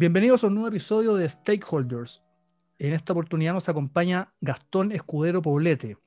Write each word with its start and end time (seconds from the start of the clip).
Bienvenidos 0.00 0.42
a 0.42 0.46
un 0.46 0.54
nuevo 0.54 0.68
episodio 0.68 1.14
de 1.14 1.28
Stakeholders. 1.28 2.22
En 2.78 2.94
esta 2.94 3.12
oportunidad 3.12 3.52
nos 3.52 3.68
acompaña 3.68 4.32
Gastón 4.40 4.92
Escudero 4.92 5.42
Poblete. 5.42 5.98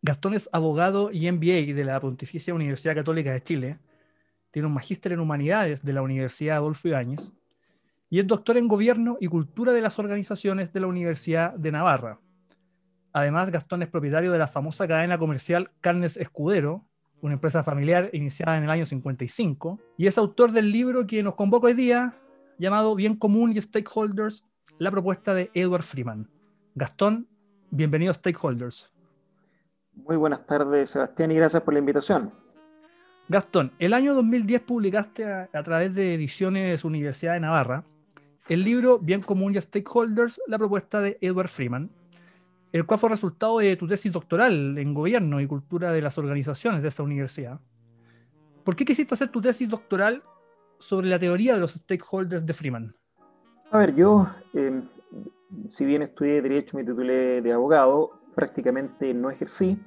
Gastón 0.00 0.34
es 0.34 0.50
abogado 0.50 1.12
y 1.12 1.30
MBA 1.30 1.72
de 1.72 1.84
la 1.84 2.00
Pontificia 2.00 2.52
Universidad 2.52 2.96
Católica 2.96 3.30
de 3.30 3.40
Chile. 3.40 3.78
Tiene 4.50 4.66
un 4.66 4.74
magíster 4.74 5.12
en 5.12 5.20
Humanidades 5.20 5.84
de 5.84 5.92
la 5.92 6.02
Universidad 6.02 6.56
Adolfo 6.56 6.88
Ibáñez. 6.88 7.32
Y 8.10 8.18
es 8.18 8.26
doctor 8.26 8.56
en 8.56 8.66
Gobierno 8.66 9.18
y 9.20 9.28
Cultura 9.28 9.70
de 9.70 9.82
las 9.82 10.00
Organizaciones 10.00 10.72
de 10.72 10.80
la 10.80 10.88
Universidad 10.88 11.54
de 11.54 11.70
Navarra. 11.70 12.18
Además, 13.12 13.52
Gastón 13.52 13.82
es 13.82 13.88
propietario 13.88 14.32
de 14.32 14.38
la 14.38 14.48
famosa 14.48 14.88
cadena 14.88 15.16
comercial 15.16 15.70
Carnes 15.80 16.16
Escudero, 16.16 16.88
una 17.20 17.34
empresa 17.34 17.62
familiar 17.62 18.10
iniciada 18.14 18.58
en 18.58 18.64
el 18.64 18.70
año 18.70 18.84
55, 18.84 19.78
y 19.96 20.08
es 20.08 20.18
autor 20.18 20.50
del 20.50 20.72
libro 20.72 21.06
que 21.06 21.22
nos 21.22 21.36
convoca 21.36 21.68
hoy 21.68 21.74
día, 21.74 22.18
llamado 22.58 22.94
Bien 22.94 23.16
Común 23.16 23.52
y 23.52 23.60
Stakeholders, 23.60 24.44
la 24.78 24.90
propuesta 24.90 25.34
de 25.34 25.50
Edward 25.54 25.82
Freeman. 25.82 26.28
Gastón, 26.74 27.28
bienvenido 27.70 28.10
a 28.10 28.14
Stakeholders. 28.14 28.92
Muy 29.94 30.16
buenas 30.16 30.46
tardes, 30.46 30.90
Sebastián, 30.90 31.32
y 31.32 31.36
gracias 31.36 31.62
por 31.62 31.74
la 31.74 31.80
invitación. 31.80 32.32
Gastón, 33.28 33.72
el 33.78 33.92
año 33.92 34.14
2010 34.14 34.60
publicaste 34.62 35.24
a, 35.24 35.48
a 35.52 35.62
través 35.62 35.94
de 35.94 36.14
Ediciones 36.14 36.84
Universidad 36.84 37.34
de 37.34 37.40
Navarra 37.40 37.84
el 38.48 38.64
libro 38.64 38.98
Bien 38.98 39.22
Común 39.22 39.54
y 39.54 39.60
Stakeholders, 39.60 40.40
la 40.46 40.58
propuesta 40.58 41.00
de 41.00 41.16
Edward 41.20 41.48
Freeman, 41.48 41.90
el 42.72 42.86
cual 42.86 42.98
fue 42.98 43.10
resultado 43.10 43.58
de 43.58 43.76
tu 43.76 43.86
tesis 43.86 44.12
doctoral 44.12 44.76
en 44.78 44.94
Gobierno 44.94 45.40
y 45.40 45.46
Cultura 45.46 45.92
de 45.92 46.02
las 46.02 46.18
Organizaciones 46.18 46.82
de 46.82 46.88
esa 46.88 47.02
universidad. 47.02 47.60
¿Por 48.64 48.76
qué 48.76 48.84
quisiste 48.84 49.14
hacer 49.14 49.28
tu 49.28 49.40
tesis 49.40 49.68
doctoral 49.68 50.22
sobre 50.82 51.08
la 51.08 51.18
teoría 51.18 51.54
de 51.54 51.60
los 51.60 51.72
stakeholders 51.72 52.44
de 52.44 52.52
Freeman? 52.52 52.94
A 53.70 53.78
ver, 53.78 53.94
yo, 53.94 54.26
eh, 54.52 54.82
si 55.70 55.84
bien 55.84 56.02
estudié 56.02 56.42
Derecho, 56.42 56.76
me 56.76 56.84
titulé 56.84 57.40
de 57.40 57.52
abogado, 57.52 58.10
prácticamente 58.34 59.14
no 59.14 59.30
ejercí. 59.30 59.78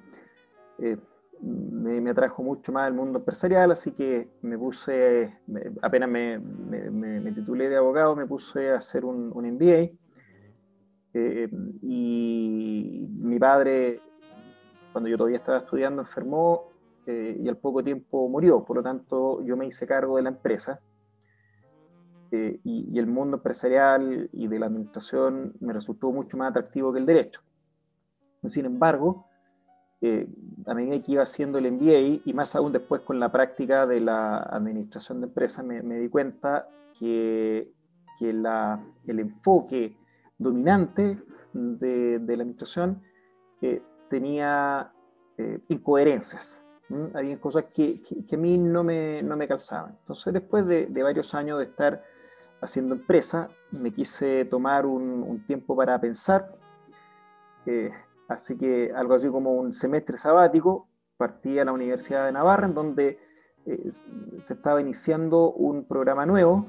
Eh, 0.80 0.98
me, 1.42 2.00
me, 2.02 2.10
atrajo 2.12 2.42
mucho 2.42 2.72
más 2.72 2.88
el 2.88 2.94
mundo 2.94 3.20
empresarial, 3.20 3.72
así 3.72 3.92
que 3.92 4.30
me 4.42 4.58
puse, 4.58 5.38
me, 5.48 5.62
apenas 5.82 6.10
me, 6.10 6.40
me, 6.40 7.32
titulé 7.34 7.70
de 7.70 7.76
abogado, 7.76 8.16
me 8.16 8.26
puse 8.26 8.72
a 8.72 8.78
hacer 8.78 9.06
un, 9.06 9.32
un 9.34 9.46
MBA. 9.52 9.92
Eh, 11.14 11.50
y 11.82 13.08
mi 13.10 13.38
padre, 13.38 14.02
cuando 14.92 15.10
yo 15.10 15.18
todavía 15.18 15.38
estaba 15.38 15.60
estudiando, 15.60 16.02
enfermó 16.02 16.72
eh, 17.08 17.40
y 17.40 17.48
al 17.48 17.58
poco 17.58 17.84
tiempo 17.84 18.28
murió. 18.28 18.64
Por 18.64 18.78
lo 18.78 18.84
tanto, 18.84 19.44
yo 19.44 19.56
me 19.56 19.68
hice 19.68 19.86
cargo 19.86 20.18
de 20.18 20.24
la 20.24 20.30
empresa. 20.30 20.80
Eh, 22.36 22.60
y, 22.64 22.90
y, 22.92 23.00
el 23.00 23.08
mundo 23.08 23.38
empresarial 23.38 24.30
y 24.34 24.48
de 24.48 24.60
la 24.60 24.66
administración 24.66 25.54
me 25.62 25.72
resultó 25.72 26.12
mucho 26.12 26.36
más 26.36 26.50
atractivo 26.50 26.92
que 26.92 27.00
el 27.00 27.06
derecho. 27.06 27.42
Sin 28.44 28.66
embargo, 28.66 29.28
eh, 30.02 30.28
a 30.66 30.74
medida 30.74 31.02
que 31.02 31.14
iba 31.14 31.24
haciendo 31.24 31.58
el 31.58 31.72
MBA 31.72 32.22
y 32.26 32.34
más 32.34 32.56
aún 32.56 32.74
después 32.74 33.02
con 33.02 33.20
la 33.20 33.32
práctica 33.32 33.88
de 33.88 34.02
la 34.02 34.38
administración 34.38 35.22
de 35.22 35.28
empresas, 35.28 35.64
me, 35.64 35.82
me 35.82 35.98
di 35.98 36.10
cuenta 36.10 36.68
que, 37.00 37.72
que 38.20 38.34
la, 38.34 38.84
el 39.08 39.20
enfoque 39.20 39.98
dominante 40.38 41.18
de, 41.54 42.20
de 42.20 42.38
la 42.38 42.44
administración 42.44 43.02
eh, 43.62 43.82
tenía 44.10 44.92
eh, 45.38 45.60
incoherencias. 45.70 46.62
¿Mm? 46.90 47.16
Había 47.16 47.40
cosas 47.40 47.66
que, 47.74 48.02
que, 48.02 48.26
que, 48.26 48.36
a 48.36 48.40
mí 48.40 48.58
no 48.58 48.84
me, 48.84 49.24
no 49.24 49.38
me 49.38 49.48
calzaban. 49.48 49.98
Entonces, 50.02 50.34
después 50.34 50.68
de, 50.68 50.86
de, 50.88 51.04
varios 51.04 51.34
años 51.34 51.58
de 51.60 51.66
estar 51.66 52.04
haciendo 52.66 52.96
empresa, 52.96 53.50
me 53.72 53.92
quise 53.92 54.46
tomar 54.46 54.86
un, 54.86 55.44
tiempo 55.48 55.76
para 55.76 56.00
pensar. 56.00 56.56
Eh, 57.66 57.92
Así 58.28 58.58
que 58.58 58.92
algo 58.96 59.14
así 59.14 59.30
como 59.30 59.54
un 59.54 59.74
semestre 59.74 60.18
sabático, 60.18 60.88
partí 61.18 61.60
a 61.60 61.66
la 61.66 61.72
Universidad 61.72 62.26
de 62.26 62.32
Navarra, 62.32 62.68
en 62.68 62.74
donde 62.74 63.20
eh, 63.66 63.90
se 64.40 64.54
estaba 64.54 64.82
iniciando 64.82 65.52
un 65.52 65.86
programa 65.86 66.26
nuevo, 66.26 66.66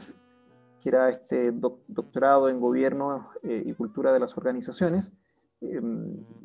que 0.82 0.90
era 0.90 1.08
este 1.08 1.52
doc 1.52 1.80
doctorado 1.88 2.48
en 2.48 2.60
Gobierno 2.60 3.30
eh, 3.42 3.62
y 3.64 3.72
Cultura 3.72 4.12
de 4.12 4.20
las 4.20 4.36
Organizaciones. 4.36 5.12
Eh, 5.62 5.80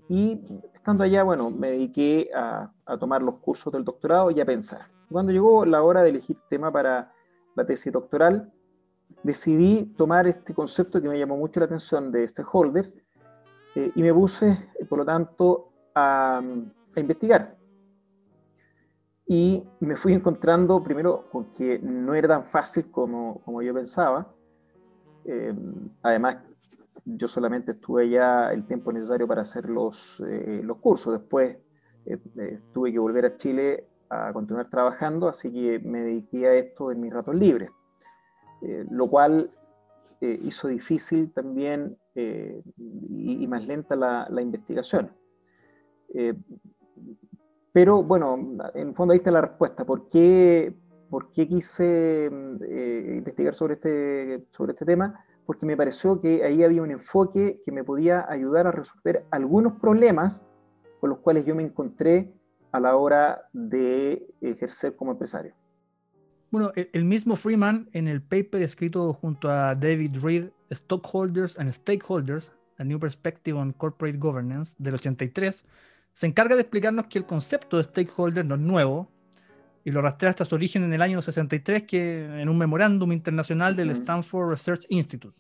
y 0.08 0.42
estando 0.74 1.04
allá, 1.04 1.24
bueno, 1.24 1.52
me 1.52 1.72
dediqué 1.72 2.30
a, 2.34 2.72
a, 2.86 2.98
tomar 2.98 3.22
los 3.22 3.36
cursos 3.40 3.74
del 3.74 3.84
doctorado 3.84 4.32
y 4.32 4.40
a 4.40 4.46
pensar. 4.46 4.88
Cuando 5.10 5.34
llegó 5.34 5.66
la 5.66 5.84
hora 5.84 6.04
de 6.04 6.10
elegir 6.10 6.38
tema 6.48 6.72
para 6.72 7.12
la 7.56 7.66
tesis 7.66 7.92
doctoral, 7.92 8.52
decidí 9.24 9.86
tomar 9.98 10.28
este 10.28 10.54
concepto 10.54 11.02
que 11.02 11.10
me 11.10 11.18
llamó 11.18 11.38
mucho 11.38 11.60
la 11.60 11.66
atención 11.68 12.12
de 12.12 12.28
stakeholders, 12.28 12.96
eh, 13.76 13.92
y 13.96 14.02
me 14.02 14.14
puse, 14.14 14.70
por 14.90 15.00
lo 15.00 15.06
tanto, 15.06 15.72
a, 15.96 16.42
a, 16.96 17.00
investigar. 17.00 17.58
Y 19.28 19.66
me 19.80 19.96
fui 19.96 20.14
encontrando 20.14 20.84
primero 20.84 21.30
con 21.32 21.46
que 21.52 21.80
no 21.80 22.14
era 22.14 22.28
tan 22.28 22.46
fácil 22.46 22.92
como, 22.92 23.42
como 23.44 23.62
yo 23.62 23.74
pensaba. 23.74 24.28
Eh, 25.24 25.54
además, 26.02 26.38
yo 27.06 27.28
solamente 27.28 27.72
estuve 27.72 28.10
ya 28.10 28.52
el 28.52 28.66
tiempo 28.66 28.92
necesario 28.92 29.28
para 29.28 29.42
hacer 29.42 29.70
los, 29.70 30.22
eh, 30.28 30.62
los 30.64 30.78
cursos. 30.78 31.20
Después 31.20 31.58
eh, 32.06 32.60
tuve 32.74 32.92
que 32.92 33.00
volver 33.00 33.26
a 33.26 33.38
Chile 33.38 33.88
a 34.10 34.34
continuar 34.34 34.70
trabajando, 34.70 35.28
así 35.28 35.52
que 35.52 35.80
me 35.80 36.02
dediqué 36.02 36.48
a 36.48 36.54
esto 36.56 36.92
en 36.92 37.02
mis 37.02 37.14
ratos 37.14 37.36
libres. 37.36 37.72
Lo 38.62 39.08
cual 39.10 39.50
hizo 40.22 40.68
difícil 40.68 41.32
también 41.34 41.98
eh, 42.14 42.62
y, 42.78 43.48
más 43.48 43.68
lenta 43.68 43.96
la, 43.96 44.42
investigación. 44.42 45.12
Eh, 46.14 46.34
pero 47.72 48.04
bueno, 48.04 48.58
en 48.74 48.90
el 48.90 48.94
fondo 48.94 49.14
ahí 49.14 49.18
está 49.18 49.32
la 49.32 49.42
respuesta. 49.42 49.86
¿Por 49.86 50.10
qué, 50.10 50.76
por 51.10 51.32
qué 51.32 51.48
quise 51.48 52.26
eh, 52.26 53.14
investigar 53.18 53.56
sobre 53.56 53.76
este, 53.76 54.46
sobre 54.52 54.74
este 54.74 54.86
tema? 54.86 55.24
Porque 55.46 55.66
me 55.66 55.78
pareció 55.78 56.20
que 56.20 56.44
ahí 56.44 56.64
había 56.64 56.82
un 56.82 56.92
enfoque 56.92 57.62
que 57.64 57.72
me 57.72 57.84
podía 57.84 58.30
ayudar 58.30 58.68
a 58.68 58.72
resolver 58.72 59.26
algunos 59.32 59.74
problemas 59.80 60.46
con 61.00 61.10
los 61.10 61.20
cuales 61.20 61.46
yo 61.46 61.56
me 61.56 61.64
encontré 61.64 62.34
a 62.74 62.80
la 62.80 62.96
hora 62.96 63.44
de 63.54 64.28
ejercer 64.42 64.96
como 64.96 65.12
empresario. 65.12 65.56
Bueno, 66.52 66.74
el 66.76 67.06
mismo 67.06 67.38
Freeman 67.38 67.90
en 67.94 68.10
el 68.10 68.22
paper 68.22 68.62
escrito 68.62 69.14
junto 69.14 69.50
a 69.50 69.74
David 69.74 70.18
Reed, 70.22 70.50
Stockholders 70.70 71.58
and 71.58 71.72
Stakeholders, 71.72 72.52
A 72.78 72.84
New 72.84 73.00
Perspective 73.00 73.58
on 73.58 73.72
Corporate 73.72 74.18
Governance, 74.18 74.76
del 74.78 74.96
83, 74.96 75.66
se 76.12 76.28
encarga 76.28 76.56
de 76.56 76.64
explicarnos 76.64 77.06
que 77.06 77.20
el 77.20 77.26
concepto 77.26 77.78
de 77.78 77.84
stakeholder 77.84 78.46
no 78.46 78.56
es 78.56 78.62
nuevo 78.62 79.10
y 79.86 79.92
lo 79.92 80.02
rastrea 80.02 80.32
hasta 80.32 80.44
su 80.44 80.56
origen 80.56 80.84
en 80.84 80.92
el 80.92 81.02
año 81.02 81.22
63, 81.22 81.84
que 81.84 82.42
en 82.42 82.50
un 82.50 82.58
memorándum 82.58 83.14
internacional 83.14 83.74
del 83.74 83.92
Stanford 83.92 84.50
Research 84.50 84.86
Institute. 84.90 85.40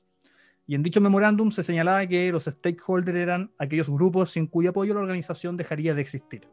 Y 0.65 0.75
en 0.75 0.83
dicho 0.83 1.01
memorándum 1.01 1.51
se 1.51 1.63
señalaba 1.63 2.07
que 2.07 2.31
los 2.31 2.45
stakeholders 2.45 3.17
eran 3.17 3.51
aquellos 3.57 3.89
grupos 3.89 4.31
sin 4.31 4.47
cuyo 4.47 4.69
apoyo 4.69 4.93
la 4.93 5.01
organización 5.01 5.57
dejaría 5.57 5.93
de 5.93 6.01
existir. 6.01 6.47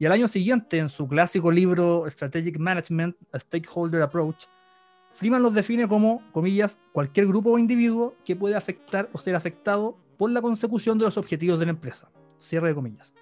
Y 0.00 0.06
al 0.06 0.12
año 0.12 0.28
siguiente, 0.28 0.78
en 0.78 0.88
su 0.88 1.06
clásico 1.06 1.52
libro 1.52 2.06
Strategic 2.08 2.58
Management, 2.58 3.16
A 3.32 3.38
Stakeholder 3.38 4.00
Approach, 4.00 4.46
Freeman 5.12 5.42
los 5.42 5.52
define 5.52 5.86
como, 5.86 6.22
comillas, 6.32 6.78
cualquier 6.92 7.26
grupo 7.26 7.50
o 7.50 7.58
individuo 7.58 8.14
que 8.24 8.34
puede 8.34 8.56
afectar 8.56 9.10
o 9.12 9.18
ser 9.18 9.36
afectado 9.36 9.98
por 10.16 10.30
la 10.30 10.40
consecución 10.40 10.96
de 10.96 11.04
los 11.04 11.18
objetivos 11.18 11.58
de 11.58 11.66
la 11.66 11.72
empresa. 11.72 12.08
Cierre 12.38 12.68
de 12.68 12.74
comillas. 12.74 13.12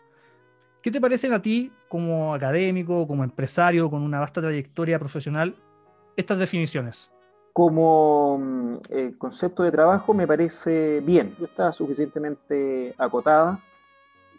¿Qué 0.81 0.93
te 0.93 1.01
parecen 1.01 1.33
a 1.33 1.43
ti, 1.43 1.73
como 1.89 2.33
académico, 2.33 3.09
como 3.09 3.25
empresario, 3.25 3.91
con 3.91 4.03
una 4.03 4.21
vasta 4.21 4.41
trayectoria 4.41 5.01
profesional, 5.01 5.57
estas 6.15 6.39
definiciones? 6.39 7.11
Como 7.53 8.81
eh, 8.91 9.15
concepto 9.19 9.65
de 9.65 9.73
trabajo 9.73 10.15
me 10.15 10.29
parece 10.29 11.01
bien, 11.01 11.35
está 11.43 11.73
suficientemente 11.73 12.95
acotada 12.99 13.59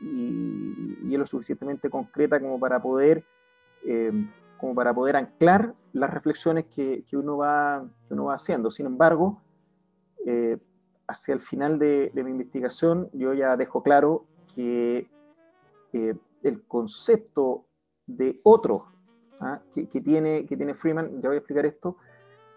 y, 0.01 1.13
es 1.13 1.19
lo 1.19 1.25
suficientemente 1.25 1.89
concreta 1.89 2.39
como 2.39 2.59
para 2.59 2.81
poder 2.81 3.25
eh, 3.85 4.11
como 4.57 4.75
para 4.75 4.93
poder 4.93 5.15
anclar 5.15 5.73
las 5.93 6.13
reflexiones 6.13 6.65
que, 6.65 7.05
que 7.09 7.15
uno, 7.15 7.37
va, 7.37 7.87
que 8.07 8.13
uno 8.13 8.25
va 8.25 8.35
haciendo. 8.35 8.69
Sin 8.71 8.85
embargo, 8.85 9.41
eh, 10.25 10.57
hacia 11.07 11.33
el 11.33 11.39
final 11.39 11.79
de, 11.79 12.11
mi 12.13 12.31
investigación, 12.31 13.09
yo 13.13 13.33
ya 13.33 13.55
dejo 13.55 13.81
claro 13.81 14.25
que 14.53 15.09
eh, 15.93 16.13
el 16.43 16.61
concepto 16.63 17.67
de 18.05 18.41
otro 18.43 18.87
¿ah? 19.39 19.61
que, 19.73 19.85
tiene, 19.85 20.45
que 20.45 20.57
tiene 20.57 20.73
Freeman, 20.73 21.21
ya 21.21 21.29
voy 21.29 21.35
a 21.35 21.39
explicar 21.39 21.65
esto, 21.65 21.95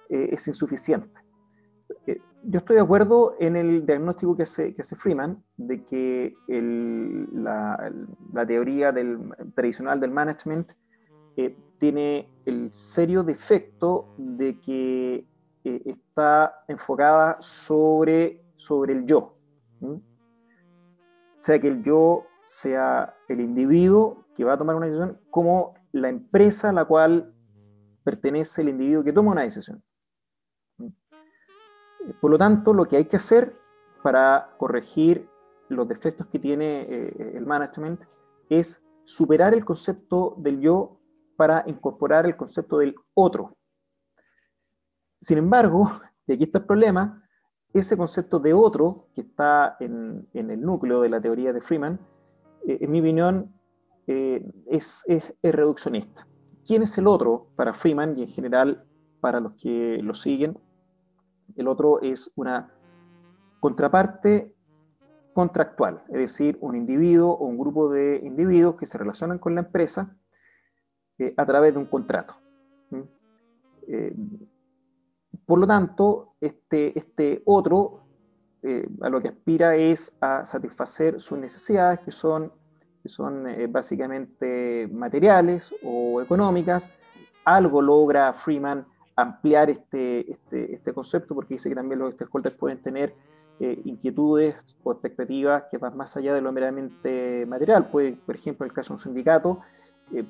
es 0.08 0.46
insuficiente. 0.48 1.08
Yo 2.44 2.58
estoy 2.58 2.76
de 2.76 2.82
acuerdo 2.82 3.36
en 3.38 3.56
el 3.56 3.86
diagnóstico 3.86 4.36
que 4.36 4.42
hace, 4.42 4.74
que 4.74 4.82
hace 4.82 4.96
Freeman 4.96 5.42
de 5.56 5.84
que 5.84 6.34
la, 6.48 7.92
teoría 8.46 8.90
del, 8.90 9.18
tradicional 9.54 10.00
del 10.00 10.10
management 10.10 10.72
eh, 11.36 11.56
tiene 11.78 12.28
el 12.44 12.72
serio 12.72 13.22
defecto 13.22 14.14
de 14.18 14.58
que 14.60 15.24
eh, 15.64 15.82
está 15.84 16.64
enfocada 16.68 17.36
sobre, 17.40 18.42
sobre 18.56 18.94
el 18.94 19.06
yo. 19.06 19.36
O 19.80 20.00
sea, 21.38 21.60
que 21.60 21.68
el 21.68 21.82
yo 21.82 22.24
sea 22.44 23.14
el 23.28 23.40
individuo 23.40 24.24
que 24.36 24.44
va 24.44 24.54
a 24.54 24.58
tomar 24.58 24.76
una 24.76 24.86
decisión 24.86 25.18
como 25.30 25.74
la 25.92 26.08
empresa 26.08 26.70
a 26.70 26.72
la 26.72 26.84
cual 26.84 27.34
pertenece 28.04 28.62
el 28.62 28.70
individuo 28.70 29.04
que 29.04 29.12
toma 29.12 29.32
una 29.32 29.42
decisión. 29.42 29.82
Por 32.20 32.30
lo 32.30 32.38
tanto, 32.38 32.72
lo 32.72 32.86
que 32.86 32.96
hay 32.96 33.04
que 33.04 33.16
hacer 33.16 33.56
para 34.02 34.54
corregir 34.58 35.28
los 35.68 35.88
defectos 35.88 36.26
que 36.26 36.38
tiene 36.38 36.82
eh, 36.82 37.32
el 37.34 37.46
management 37.46 38.02
es 38.48 38.84
superar 39.04 39.54
el 39.54 39.64
concepto 39.64 40.34
del 40.38 40.60
yo 40.60 40.98
para 41.36 41.64
incorporar 41.66 42.26
el 42.26 42.36
concepto 42.36 42.78
del 42.78 42.94
otro. 43.14 43.56
Sin 45.20 45.38
embargo, 45.38 45.90
y 46.26 46.34
aquí 46.34 46.44
está 46.44 46.58
el 46.58 46.66
problema, 46.66 47.26
ese 47.72 47.96
concepto 47.96 48.38
de 48.38 48.52
otro 48.52 49.08
que 49.14 49.22
está 49.22 49.76
en, 49.80 50.28
el 50.34 50.60
núcleo 50.60 51.00
de 51.00 51.08
la 51.08 51.20
teoría 51.20 51.52
de 51.52 51.60
Freeman, 51.60 51.98
eh, 52.66 52.78
en 52.80 52.90
mi 52.90 53.00
opinión, 53.00 53.52
eh, 54.06 54.44
es 54.66 55.04
reduccionista. 55.42 56.26
¿Quién 56.66 56.82
es 56.82 56.96
el 56.98 57.06
otro 57.06 57.48
para 57.56 57.72
Freeman 57.72 58.18
y 58.18 58.22
en 58.22 58.28
general 58.28 58.84
para 59.20 59.40
los 59.40 59.54
que 59.54 60.00
lo 60.02 60.14
siguen? 60.14 60.58
El 61.56 61.68
otro 61.68 62.00
es 62.00 62.30
una 62.36 62.72
contraparte 63.60 64.54
contractual, 65.32 66.02
es 66.08 66.14
decir, 66.14 66.58
un 66.60 66.76
individuo 66.76 67.32
o 67.32 67.46
un 67.46 67.58
grupo 67.58 67.88
de 67.88 68.20
individuos 68.22 68.76
que 68.76 68.86
se 68.86 68.98
relacionan 68.98 69.38
con 69.38 69.54
la 69.54 69.62
empresa 69.62 70.14
eh, 71.18 71.32
a 71.36 71.46
través 71.46 71.72
de 71.72 71.78
un 71.78 71.86
contrato. 71.86 72.34
Eh, 73.88 74.14
por 75.46 75.58
lo 75.58 75.66
tanto, 75.66 76.34
este, 76.40 76.96
este 76.98 77.42
otro 77.46 78.02
eh, 78.62 78.86
a 79.00 79.08
lo 79.08 79.20
que 79.20 79.28
aspira 79.28 79.74
es 79.74 80.16
a 80.20 80.44
satisfacer 80.44 81.20
sus 81.20 81.38
necesidades, 81.38 82.00
que 82.00 82.12
son, 82.12 82.52
que 83.02 83.08
son 83.08 83.46
básicamente 83.70 84.88
materiales 84.92 85.74
o 85.82 86.20
económicas. 86.20 86.90
Algo 87.44 87.82
logra 87.82 88.32
Freeman 88.32 88.86
ampliar 89.16 89.70
este, 89.70 90.30
este, 90.30 90.74
este, 90.74 90.92
concepto 90.92 91.34
porque 91.34 91.54
dice 91.54 91.68
que 91.68 91.74
también 91.74 92.00
los 92.00 92.14
stakeholders 92.14 92.56
pueden 92.56 92.82
tener 92.82 93.14
eh, 93.60 93.80
inquietudes 93.84 94.56
o 94.82 94.92
expectativas 94.92 95.64
que 95.70 95.78
van 95.78 95.96
más 95.96 96.16
allá 96.16 96.34
de 96.34 96.40
lo 96.40 96.52
meramente 96.52 97.44
material. 97.46 97.88
Puede, 97.88 98.12
por 98.12 98.34
ejemplo, 98.34 98.64
en 98.64 98.70
el 98.70 98.74
caso 98.74 98.92
de 98.92 98.94
un 98.94 98.98
sindicato, 98.98 99.60
eh, 100.12 100.24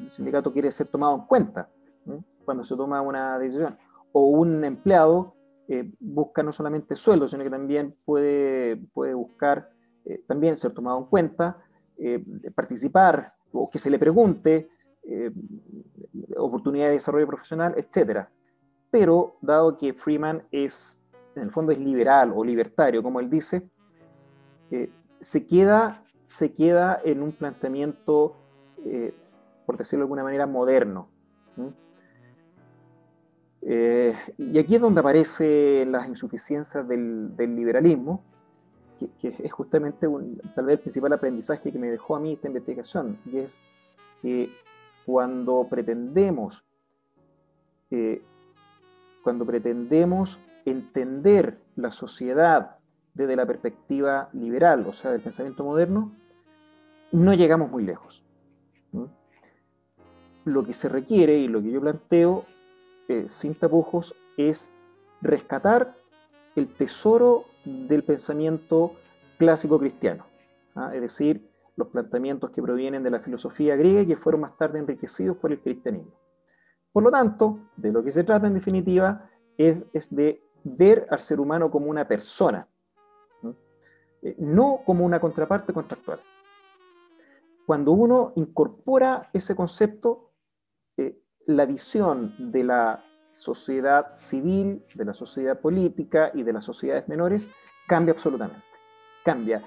el 0.00 0.10
sindicato 0.10 0.52
quiere 0.52 0.70
ser 0.70 0.88
tomado 0.88 1.14
en 1.16 1.22
cuenta 1.22 1.68
¿eh? 2.06 2.20
cuando 2.44 2.64
se 2.64 2.76
toma 2.76 3.00
una 3.00 3.38
decisión. 3.38 3.76
O 4.12 4.26
un 4.28 4.64
empleado 4.64 5.34
eh, 5.68 5.92
busca 6.00 6.42
no 6.42 6.52
solamente 6.52 6.96
sueldo, 6.96 7.28
sino 7.28 7.44
que 7.44 7.50
también 7.50 7.94
puede, 8.04 8.76
puede 8.92 9.14
buscar 9.14 9.70
eh, 10.04 10.22
también 10.26 10.56
ser 10.56 10.72
tomado 10.72 10.98
en 10.98 11.06
cuenta, 11.06 11.58
participar 12.54 13.32
o 13.52 13.70
que 13.70 13.78
se 13.78 13.88
le 13.88 13.98
pregunte 13.98 14.68
eh, 15.08 15.30
oportunidad 16.36 16.86
de 16.86 16.94
desarrollo 16.94 17.28
profesional, 17.28 17.74
etc. 17.76 18.26
Pero 18.90 19.36
dado 19.40 19.78
que 19.78 19.92
Freeman 19.92 20.42
es, 20.50 21.00
en 21.36 21.44
el 21.44 21.50
fondo 21.52 21.70
es 21.70 21.78
liberal 21.78 22.32
o 22.34 22.42
libertario, 22.42 23.04
como 23.04 23.20
él 23.20 23.30
dice, 23.30 23.62
eh, 24.72 24.90
se, 25.20 25.46
queda, 25.46 26.02
se 26.24 26.52
queda 26.52 27.00
en 27.04 27.22
un 27.22 27.30
planteamiento, 27.30 28.34
eh, 28.84 29.14
por 29.64 29.76
decirlo 29.76 30.02
de 30.02 30.04
alguna 30.06 30.24
manera, 30.24 30.46
moderno. 30.46 31.08
y 33.62 34.58
aquí 34.58 34.74
es 34.76 34.80
donde 34.80 35.00
aparecen 35.00 35.92
las 35.92 36.08
insuficiencias 36.08 36.86
del, 36.88 37.36
del 37.36 37.54
liberalismo, 37.54 38.24
que, 38.98 39.08
que, 39.20 39.36
es 39.44 39.52
justamente 39.52 40.06
un, 40.08 40.40
tal 40.54 40.66
vez 40.66 40.78
el 40.78 40.80
principal 40.80 41.12
aprendizaje 41.12 41.70
que 41.70 41.78
me 41.78 41.90
dejó 41.90 42.16
a 42.16 42.20
mí 42.20 42.32
esta 42.32 42.48
investigación, 42.48 43.18
y 43.26 43.38
es 43.38 43.60
que 44.22 44.50
cuando 45.06 45.68
pretendemos, 45.70 46.66
eh, 47.92 48.20
cuando 49.22 49.46
pretendemos 49.46 50.40
entender 50.64 51.58
la 51.76 51.92
sociedad 51.92 52.78
desde 53.14 53.36
la 53.36 53.46
perspectiva 53.46 54.28
liberal, 54.32 54.84
o 54.86 54.92
sea, 54.92 55.12
del 55.12 55.20
pensamiento 55.20 55.64
moderno, 55.64 56.12
no 57.12 57.32
llegamos 57.34 57.70
muy 57.70 57.84
lejos. 57.84 58.24
Lo 60.44 60.64
que 60.64 60.72
se 60.72 60.88
requiere 60.88 61.38
y 61.38 61.48
lo 61.48 61.62
que 61.62 61.70
yo 61.70 61.80
planteo, 61.80 62.44
eh, 63.08 63.26
sin 63.28 63.54
tapujos, 63.54 64.14
es 64.36 64.68
rescatar 65.22 65.96
el 66.56 66.68
tesoro 66.68 67.44
del 67.64 68.02
pensamiento 68.02 68.92
clásico 69.38 69.78
cristiano, 69.78 70.26
¿ah? 70.74 70.92
es 70.94 71.00
decir, 71.00 71.48
los 71.76 71.88
planteamientos 71.88 72.50
que 72.50 72.62
provienen 72.62 73.02
de 73.02 73.10
la 73.10 73.20
filosofía 73.20 73.76
griega 73.76 74.02
y 74.02 74.06
que 74.06 74.16
fueron 74.16 74.40
más 74.40 74.56
tarde 74.56 74.78
enriquecidos 74.78 75.36
por 75.36 75.52
el 75.52 75.60
cristianismo. 75.60 76.12
Por 76.92 77.02
lo 77.02 77.10
tanto, 77.10 77.58
de 77.76 77.92
lo 77.92 78.02
que 78.02 78.12
se 78.12 78.24
trata 78.24 78.46
en 78.46 78.54
definitiva 78.54 79.30
es, 79.58 79.84
de 80.10 80.42
ver 80.64 81.06
al 81.10 81.20
ser 81.20 81.38
humano 81.38 81.70
como 81.70 81.86
una 81.90 82.08
persona, 82.08 82.66
¿no? 83.42 83.54
Eh, 84.22 84.34
no 84.38 84.80
como 84.84 85.04
una 85.04 85.20
contraparte 85.20 85.72
contractual. 85.72 86.20
Cuando 87.66 87.92
uno 87.92 88.32
incorpora 88.36 89.28
ese 89.32 89.54
concepto, 89.54 90.32
eh, 90.96 91.20
la 91.46 91.66
visión 91.66 92.34
de 92.50 92.64
la 92.64 93.04
sociedad 93.30 94.14
civil, 94.14 94.82
de 94.94 95.04
la 95.04 95.12
sociedad 95.12 95.60
política 95.60 96.30
y 96.32 96.42
de 96.42 96.52
las 96.54 96.64
sociedades 96.64 97.06
menores 97.08 97.48
cambia 97.86 98.14
absolutamente. 98.14 98.64
Cambia. 99.24 99.62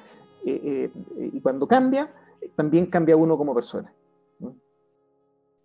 Eh, 0.46 0.92
eh, 1.18 1.30
y 1.34 1.42
cuando 1.42 1.68
cambia, 1.68 2.10
también 2.56 2.86
cambia 2.88 3.16
uno 3.16 3.38
como 3.38 3.54
persona. 3.54 3.94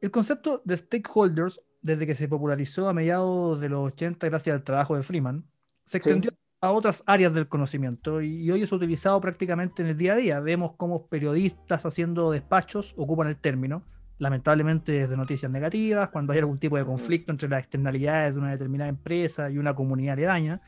El 0.00 0.10
concepto 0.10 0.60
de 0.64 0.76
stakeholders, 0.76 1.60
desde 1.80 2.06
que 2.06 2.14
se 2.14 2.28
popularizó 2.28 2.88
a 2.88 2.92
mediados 2.92 3.60
de 3.60 3.68
los 3.68 3.86
80 3.86 4.26
gracias 4.28 4.54
al 4.54 4.62
trabajo 4.62 4.96
de 4.96 5.02
Freeman, 5.02 5.44
se 5.84 5.98
extendió 5.98 6.30
sí. 6.30 6.36
a 6.60 6.72
otras 6.72 7.02
áreas 7.06 7.32
del 7.32 7.48
conocimiento 7.48 8.20
y 8.20 8.50
hoy 8.50 8.62
es 8.62 8.72
utilizado 8.72 9.20
prácticamente 9.20 9.82
en 9.82 9.88
el 9.88 9.96
día 9.96 10.12
a 10.14 10.16
día. 10.16 10.40
Vemos 10.40 10.72
cómo 10.76 11.06
periodistas 11.06 11.86
haciendo 11.86 12.30
despachos 12.30 12.94
ocupan 12.96 13.28
el 13.28 13.36
término, 13.38 13.82
lamentablemente 14.18 14.92
desde 14.92 15.16
noticias 15.16 15.50
negativas, 15.50 16.10
cuando 16.10 16.32
hay 16.32 16.40
algún 16.40 16.58
tipo 16.58 16.76
de 16.76 16.84
conflicto 16.84 17.32
entre 17.32 17.48
las 17.48 17.60
externalidades 17.60 18.34
de 18.34 18.40
una 18.40 18.50
determinada 18.50 18.90
empresa 18.90 19.50
y 19.50 19.58
una 19.58 19.74
comunidad 19.74 20.14
aledaña, 20.14 20.60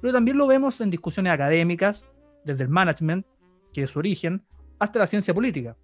pero 0.00 0.12
también 0.12 0.36
lo 0.36 0.48
vemos 0.48 0.80
en 0.80 0.90
discusiones 0.90 1.32
académicas, 1.32 2.04
desde 2.44 2.64
el 2.64 2.68
management, 2.68 3.24
que 3.72 3.84
es 3.84 3.90
su 3.90 3.98
origen, 3.98 4.44
hasta 4.78 4.98
la 4.98 5.06
ciencia 5.06 5.34
política. 5.34 5.76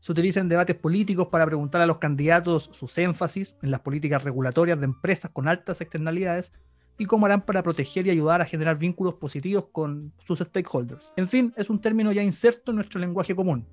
Se 0.00 0.12
utiliza 0.12 0.40
en 0.40 0.48
debates 0.48 0.76
políticos 0.76 1.28
para 1.28 1.46
preguntar 1.46 1.80
a 1.80 1.86
los 1.86 1.98
candidatos 1.98 2.70
sus 2.72 2.96
énfasis 2.98 3.56
en 3.62 3.70
las 3.70 3.80
políticas 3.80 4.22
regulatorias 4.22 4.78
de 4.78 4.84
empresas 4.84 5.30
con 5.30 5.48
altas 5.48 5.80
externalidades 5.80 6.52
y 6.98 7.06
cómo 7.06 7.26
harán 7.26 7.42
para 7.42 7.62
proteger 7.62 8.06
y 8.06 8.10
ayudar 8.10 8.40
a 8.40 8.46
generar 8.46 8.78
vínculos 8.78 9.14
positivos 9.14 9.66
con 9.72 10.12
sus 10.18 10.38
stakeholders. 10.38 11.10
En 11.16 11.28
fin, 11.28 11.52
es 11.56 11.70
un 11.70 11.80
término 11.80 12.12
ya 12.12 12.22
inserto 12.22 12.72
en 12.72 12.76
nuestro 12.76 13.00
lenguaje 13.00 13.34
común. 13.34 13.66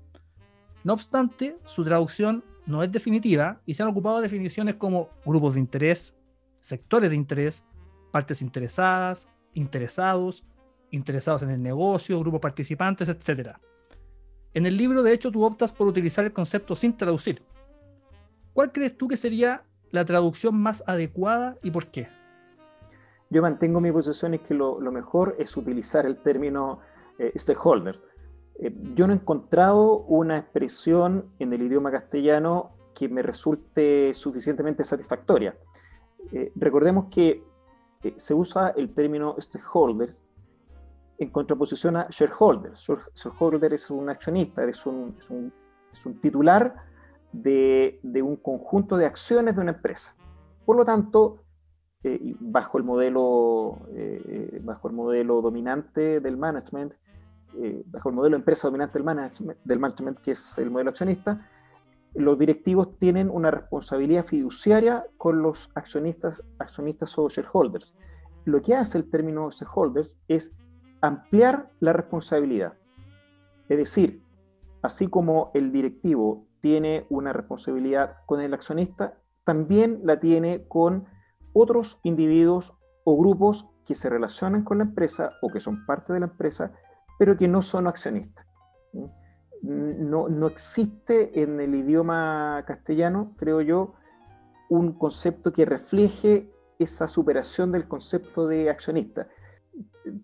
No 0.82 0.92
obstante, 0.92 1.56
su 1.64 1.84
traducción 1.84 2.44
no 2.66 2.82
es 2.82 2.92
definitiva 2.92 3.60
y 3.64 3.74
se 3.74 3.82
han 3.82 3.88
ocupado 3.88 4.20
definiciones 4.20 4.74
como 4.74 5.10
grupos 5.24 5.54
de 5.54 5.60
interés, 5.60 6.14
sectores 6.60 7.10
de 7.10 7.16
interés, 7.16 7.64
partes 8.10 8.42
interesadas, 8.42 9.28
interesados, 9.54 10.44
interesados 10.94 11.42
en 11.42 11.50
el 11.50 11.62
negocio, 11.62 12.18
grupos 12.20 12.40
participantes, 12.40 13.08
etc. 13.08 13.50
En 14.52 14.66
el 14.66 14.76
libro, 14.76 15.02
de 15.02 15.12
hecho, 15.12 15.30
tú 15.30 15.44
optas 15.44 15.72
por 15.72 15.86
utilizar 15.86 16.24
el 16.24 16.32
concepto 16.32 16.76
sin 16.76 16.96
traducir. 16.96 17.42
¿Cuál 18.52 18.72
crees 18.72 18.96
tú 18.96 19.08
que 19.08 19.16
sería 19.16 19.64
la 19.90 20.04
traducción 20.04 20.56
más 20.56 20.82
adecuada 20.86 21.56
y 21.62 21.70
por 21.70 21.86
qué? 21.86 22.08
Yo 23.30 23.42
mantengo 23.42 23.80
mi 23.80 23.90
posición 23.90 24.34
es 24.34 24.40
que 24.42 24.54
lo, 24.54 24.78
mejor 24.92 25.36
es 25.38 25.56
utilizar 25.56 26.06
el 26.06 26.18
término 26.18 26.80
eh, 27.18 27.32
stakeholder. 27.36 27.96
Eh, 28.60 28.72
yo 28.94 29.06
no 29.06 29.12
he 29.12 29.16
encontrado 29.16 29.98
una 30.00 30.38
expresión 30.38 31.30
en 31.38 31.52
el 31.52 31.62
idioma 31.62 31.90
castellano 31.90 32.70
que 32.94 33.08
me 33.08 33.22
resulte 33.22 34.14
suficientemente 34.14 34.84
satisfactoria. 34.84 35.56
Eh, 36.32 36.52
recordemos 36.54 37.06
que 37.10 37.42
eh, 38.02 38.14
se 38.16 38.34
usa 38.34 38.70
el 38.76 38.94
término 38.94 39.36
stakeholders 39.40 40.22
en 41.18 41.30
contraposición 41.30 41.96
a 41.96 42.06
shareholders. 42.10 42.88
Shareholder 43.14 43.72
es 43.74 43.90
un 43.90 44.08
accionista, 44.08 44.64
es 44.64 44.84
un, 44.86 45.14
es 45.18 45.30
un, 45.30 45.52
es 45.92 46.06
un 46.06 46.20
titular 46.20 46.74
de, 47.32 48.00
de, 48.02 48.22
un 48.22 48.36
conjunto 48.36 48.96
de 48.96 49.06
acciones 49.06 49.54
de 49.54 49.62
una 49.62 49.72
empresa. 49.72 50.14
Por 50.64 50.76
lo 50.76 50.84
tanto, 50.84 51.44
eh, 52.02 52.36
bajo, 52.38 52.78
el 52.78 52.84
modelo, 52.84 53.78
eh, 53.94 54.60
bajo 54.62 54.88
el 54.88 54.94
modelo 54.94 55.40
dominante 55.40 56.20
del 56.20 56.36
management, 56.36 56.92
eh, 57.56 57.82
bajo 57.86 58.10
el 58.10 58.14
modelo 58.14 58.36
empresa 58.36 58.68
dominante 58.68 58.98
del 58.98 59.04
management, 59.04 59.58
del 59.64 59.78
management, 59.78 60.18
que 60.18 60.32
es 60.32 60.58
el 60.58 60.70
modelo 60.70 60.90
accionista, 60.90 61.48
los 62.14 62.38
directivos 62.38 62.96
tienen 62.98 63.30
una 63.30 63.50
responsabilidad 63.50 64.26
fiduciaria 64.26 65.04
con 65.18 65.42
los 65.42 65.70
accionistas, 65.74 66.42
accionistas 66.58 67.18
o 67.18 67.28
shareholders. 67.28 67.94
Lo 68.44 68.60
que 68.60 68.74
hace 68.74 68.98
el 68.98 69.10
término 69.10 69.50
shareholders 69.50 70.16
es 70.28 70.52
ampliar 71.06 71.70
la 71.80 71.92
responsabilidad. 71.92 72.74
Es 73.68 73.78
decir, 73.78 74.22
así 74.82 75.08
como 75.08 75.50
el 75.54 75.72
directivo 75.72 76.46
tiene 76.60 77.06
una 77.10 77.32
responsabilidad 77.32 78.16
con 78.26 78.40
el 78.40 78.54
accionista, 78.54 79.18
también 79.44 80.00
la 80.04 80.18
tiene 80.20 80.66
con 80.66 81.06
otros 81.52 82.00
individuos 82.04 82.74
o 83.04 83.18
grupos 83.18 83.68
que 83.84 83.94
se 83.94 84.08
relacionan 84.08 84.64
con 84.64 84.78
la 84.78 84.84
empresa 84.84 85.32
o 85.42 85.50
que 85.50 85.60
son 85.60 85.84
parte 85.84 86.14
de 86.14 86.20
la 86.20 86.26
empresa, 86.26 86.72
pero 87.18 87.36
que 87.36 87.48
no 87.48 87.60
son 87.60 87.86
accionistas. 87.86 88.46
No, 89.62 90.28
no 90.28 90.46
existe 90.46 91.42
en 91.42 91.60
el 91.60 91.74
idioma 91.74 92.64
castellano, 92.66 93.34
creo 93.36 93.60
yo, 93.60 93.94
un 94.70 94.92
concepto 94.92 95.52
que 95.52 95.66
refleje 95.66 96.50
esa 96.78 97.08
superación 97.08 97.72
del 97.72 97.86
concepto 97.86 98.46
de 98.46 98.70
accionista. 98.70 99.28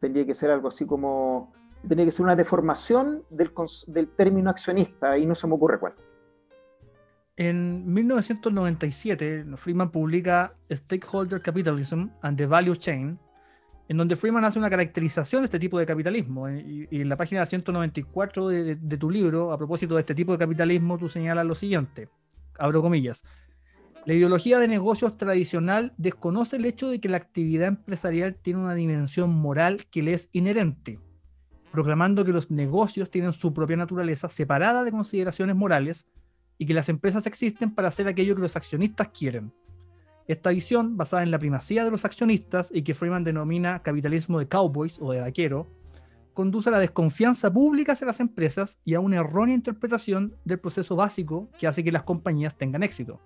Tendría 0.00 0.26
que 0.26 0.34
ser 0.34 0.50
algo 0.50 0.68
así 0.68 0.86
como, 0.86 1.52
tendría 1.82 2.04
que 2.04 2.10
ser 2.10 2.24
una 2.24 2.36
deformación 2.36 3.24
del, 3.30 3.50
del 3.86 4.08
término 4.08 4.50
accionista, 4.50 5.16
y 5.18 5.26
no 5.26 5.34
se 5.34 5.46
me 5.46 5.54
ocurre 5.54 5.78
cuál. 5.78 5.94
En 7.36 7.90
1997, 7.92 9.46
Freeman 9.56 9.90
publica 9.90 10.54
Stakeholder 10.70 11.40
Capitalism 11.40 12.08
and 12.20 12.36
the 12.36 12.46
Value 12.46 12.76
Chain, 12.76 13.18
en 13.88 13.96
donde 13.96 14.14
Freeman 14.14 14.44
hace 14.44 14.58
una 14.58 14.68
caracterización 14.68 15.42
de 15.42 15.46
este 15.46 15.58
tipo 15.58 15.78
de 15.78 15.86
capitalismo. 15.86 16.50
Y, 16.50 16.86
y 16.90 17.00
en 17.00 17.08
la 17.08 17.16
página 17.16 17.46
194 17.46 18.48
de, 18.48 18.62
de, 18.62 18.76
de, 18.76 18.96
tu 18.98 19.10
libro, 19.10 19.52
a 19.52 19.58
propósito 19.58 19.94
de 19.94 20.00
este 20.00 20.14
tipo 20.14 20.32
de 20.32 20.38
capitalismo, 20.38 20.98
tú 20.98 21.08
señalas 21.08 21.46
lo 21.46 21.54
siguiente, 21.54 22.08
abro 22.58 22.82
comillas, 22.82 23.24
la 24.06 24.14
ideología 24.14 24.58
de 24.58 24.66
negocios 24.66 25.16
tradicional 25.16 25.92
desconoce 25.98 26.56
el 26.56 26.64
hecho 26.64 26.88
de 26.88 27.00
que 27.00 27.08
la 27.08 27.18
actividad 27.18 27.68
empresarial 27.68 28.34
tiene 28.34 28.60
una 28.60 28.74
dimensión 28.74 29.30
moral 29.30 29.86
que 29.90 30.02
le 30.02 30.14
es 30.14 30.30
inherente, 30.32 30.98
proclamando 31.70 32.24
que 32.24 32.32
los 32.32 32.50
negocios 32.50 33.10
tienen 33.10 33.32
su 33.32 33.52
propia 33.52 33.76
naturaleza 33.76 34.28
separada 34.28 34.84
de 34.84 34.90
consideraciones 34.90 35.54
morales, 35.54 36.06
y 36.56 36.66
que 36.66 36.74
las 36.74 36.90
empresas 36.90 37.26
existen 37.26 37.74
para 37.74 37.88
hacer 37.88 38.06
aquello 38.06 38.34
que 38.34 38.42
los 38.42 38.54
accionistas 38.54 39.08
quieren. 39.08 39.50
Esta 40.28 40.50
visión, 40.50 40.98
basada 40.98 41.22
en 41.22 41.30
la 41.30 41.38
primacía 41.38 41.84
de 41.84 41.90
los 41.90 42.04
accionistas 42.04 42.70
y 42.72 42.82
que 42.82 42.92
Freeman 42.92 43.24
denomina 43.24 43.82
capitalismo 43.82 44.38
de 44.38 44.46
cowboys 44.46 44.98
o 45.00 45.10
de 45.10 45.20
vaquero, 45.20 45.66
conduce 46.34 46.68
a 46.68 46.72
la 46.72 46.78
desconfianza 46.78 47.50
pública 47.50 47.92
hacia 47.92 48.06
las 48.06 48.20
empresas 48.20 48.78
y 48.84 48.92
a 48.92 49.00
una 49.00 49.16
errónea 49.16 49.54
interpretación 49.54 50.36
del 50.44 50.60
proceso 50.60 50.96
básico 50.96 51.48
que 51.58 51.66
hace 51.66 51.82
que 51.82 51.92
las 51.92 52.02
compañías 52.02 52.56
tengan 52.56 52.82
éxito. 52.82 53.20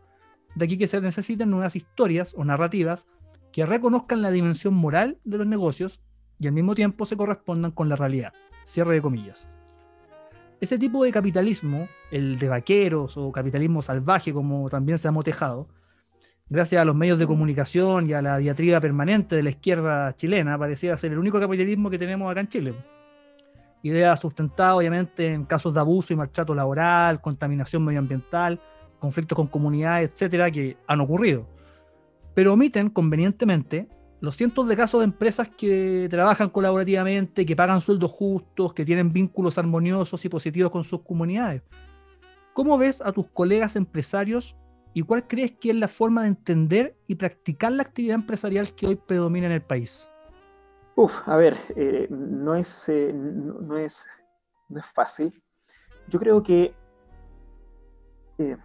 De 0.54 0.64
aquí 0.64 0.78
que 0.78 0.86
se 0.86 1.00
necesiten 1.00 1.50
nuevas 1.50 1.76
historias 1.76 2.34
o 2.36 2.44
narrativas 2.44 3.06
que 3.52 3.66
reconozcan 3.66 4.22
la 4.22 4.30
dimensión 4.30 4.74
moral 4.74 5.18
de 5.24 5.38
los 5.38 5.46
negocios 5.46 6.00
y 6.38 6.46
al 6.46 6.52
mismo 6.52 6.74
tiempo 6.74 7.06
se 7.06 7.16
correspondan 7.16 7.70
con 7.70 7.88
la 7.88 7.96
realidad. 7.96 8.32
Cierre 8.66 8.94
de 8.94 9.02
comillas 9.02 9.48
ese 10.64 10.78
tipo 10.78 11.04
de 11.04 11.12
capitalismo, 11.12 11.88
el 12.10 12.38
de 12.38 12.48
vaqueros 12.48 13.16
o 13.16 13.30
capitalismo 13.30 13.82
salvaje, 13.82 14.32
como 14.32 14.68
también 14.68 14.98
se 14.98 15.08
ha 15.08 15.10
motejado, 15.10 15.68
gracias 16.48 16.80
a 16.80 16.84
los 16.84 16.96
medios 16.96 17.18
de 17.18 17.26
comunicación 17.26 18.08
y 18.08 18.12
a 18.14 18.22
la 18.22 18.38
diatriba 18.38 18.80
permanente 18.80 19.36
de 19.36 19.42
la 19.42 19.50
izquierda 19.50 20.14
chilena, 20.16 20.58
parecía 20.58 20.96
ser 20.96 21.12
el 21.12 21.18
único 21.18 21.38
capitalismo 21.38 21.90
que 21.90 21.98
tenemos 21.98 22.30
acá 22.30 22.40
en 22.40 22.48
Chile. 22.48 22.74
Idea 23.82 24.16
sustentada, 24.16 24.76
obviamente, 24.76 25.32
en 25.32 25.44
casos 25.44 25.74
de 25.74 25.80
abuso 25.80 26.12
y 26.14 26.16
maltrato 26.16 26.54
laboral, 26.54 27.20
contaminación 27.20 27.84
medioambiental, 27.84 28.58
conflictos 28.98 29.36
con 29.36 29.46
comunidades, 29.46 30.10
etcétera, 30.12 30.50
que 30.50 30.76
han 30.86 31.00
ocurrido. 31.00 31.46
Pero 32.34 32.52
omiten 32.52 32.90
convenientemente 32.90 33.88
los 34.20 34.36
cientos 34.36 34.66
de 34.66 34.76
casos 34.76 35.00
de 35.00 35.04
empresas 35.04 35.48
que 35.48 36.06
trabajan 36.10 36.48
colaborativamente, 36.48 37.44
que 37.44 37.54
pagan 37.54 37.80
sueldos 37.80 38.10
justos, 38.10 38.72
que 38.72 38.84
tienen 38.84 39.12
vínculos 39.12 39.58
armoniosos 39.58 40.24
y 40.24 40.28
positivos 40.28 40.70
con 40.70 40.82
sus 40.82 41.02
comunidades. 41.02 41.62
¿Cómo 42.54 42.78
ves 42.78 43.00
a 43.02 43.12
tus 43.12 43.26
colegas 43.28 43.76
empresarios 43.76 44.56
y 44.94 45.02
cuál 45.02 45.26
crees 45.26 45.52
que 45.52 45.70
es 45.70 45.76
la 45.76 45.88
forma 45.88 46.22
de 46.22 46.28
entender 46.28 46.96
y 47.06 47.16
practicar 47.16 47.72
la 47.72 47.82
actividad 47.82 48.14
empresarial 48.14 48.74
que 48.74 48.86
hoy 48.86 48.96
predomina 48.96 49.46
en 49.46 49.52
el 49.52 49.62
país? 49.62 50.08
Uf, 50.96 51.12
a 51.26 51.36
ver, 51.36 51.58
eh, 51.76 52.06
no, 52.08 52.54
es, 52.54 52.88
eh, 52.88 53.12
no, 53.12 53.76
es, 53.76 54.06
no 54.68 54.78
es 54.78 54.86
fácil. 54.86 55.42
Yo 56.08 56.18
creo 56.18 56.42
que... 56.42 56.74
Eh, 58.38 58.56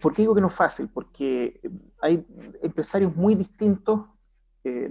¿Por 0.00 0.12
qué 0.12 0.22
digo 0.22 0.34
que 0.34 0.40
no 0.40 0.48
es 0.48 0.54
fácil? 0.54 0.88
Porque 0.92 1.60
hay 2.00 2.26
empresarios 2.62 3.16
muy 3.16 3.34
distintos. 3.34 4.00
Eh, 4.62 4.90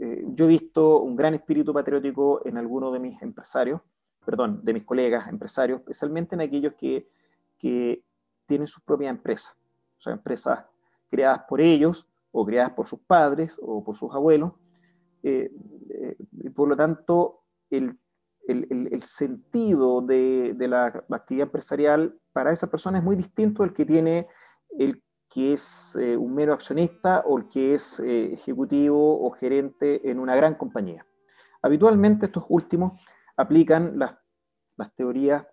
eh, 0.00 0.24
yo 0.34 0.46
he 0.46 0.48
visto 0.48 1.00
un 1.00 1.14
gran 1.14 1.34
espíritu 1.34 1.72
patriótico 1.72 2.44
en 2.44 2.56
algunos 2.58 2.92
de 2.92 2.98
mis 2.98 3.20
empresarios, 3.22 3.80
perdón, 4.24 4.60
de 4.64 4.72
mis 4.72 4.84
colegas 4.84 5.28
empresarios, 5.28 5.80
especialmente 5.80 6.34
en 6.34 6.40
aquellos 6.40 6.74
que, 6.74 7.08
que 7.58 8.02
tienen 8.46 8.66
sus 8.66 8.82
propias 8.82 9.10
empresas. 9.10 9.56
O 9.98 10.00
sea, 10.00 10.12
empresas 10.14 10.64
creadas 11.08 11.42
por 11.48 11.60
ellos 11.60 12.08
o 12.32 12.44
creadas 12.44 12.72
por 12.72 12.86
sus 12.86 12.98
padres 13.00 13.58
o 13.62 13.84
por 13.84 13.94
sus 13.94 14.12
abuelos. 14.12 14.52
Eh, 15.22 15.52
por 16.54 16.68
lo 16.68 16.76
tanto, 16.76 17.42
el 17.70 17.94
el, 18.46 19.02
sentido 19.02 20.00
de, 20.00 20.54
la, 20.58 20.86
actividad 21.10 21.46
empresarial 21.46 22.18
para 22.32 22.52
esa 22.52 22.70
persona 22.70 22.98
es 22.98 23.04
muy 23.04 23.16
distinto 23.16 23.62
al 23.62 23.72
que 23.72 23.84
tiene 23.84 24.26
el 24.78 25.02
que 25.28 25.52
es 25.52 25.96
eh, 26.00 26.16
un 26.16 26.34
mero 26.34 26.52
accionista 26.52 27.22
o 27.24 27.38
el 27.38 27.48
que 27.48 27.74
es 27.74 28.00
eh, 28.00 28.32
ejecutivo 28.32 29.24
o 29.24 29.30
gerente 29.30 30.10
en 30.10 30.18
una 30.18 30.34
gran 30.34 30.54
compañía. 30.54 31.06
Habitualmente 31.62 32.26
estos 32.26 32.44
últimos 32.48 33.00
aplican 33.36 33.98
las, 33.98 34.16
teorías 34.96 35.46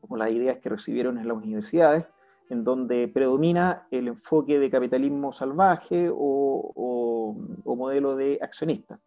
o 0.00 0.16
las 0.16 0.30
ideas 0.30 0.56
que 0.58 0.70
recibieron 0.70 1.18
en 1.18 1.28
las 1.28 1.36
universidades, 1.36 2.06
en 2.48 2.64
donde 2.64 3.06
predomina 3.08 3.86
el 3.90 4.08
enfoque 4.08 4.58
de 4.58 4.70
capitalismo 4.70 5.30
salvaje 5.30 6.08
o, 6.10 6.72
o 7.64 7.76
modelo 7.76 8.16
de 8.16 8.38
accionista. 8.40 8.98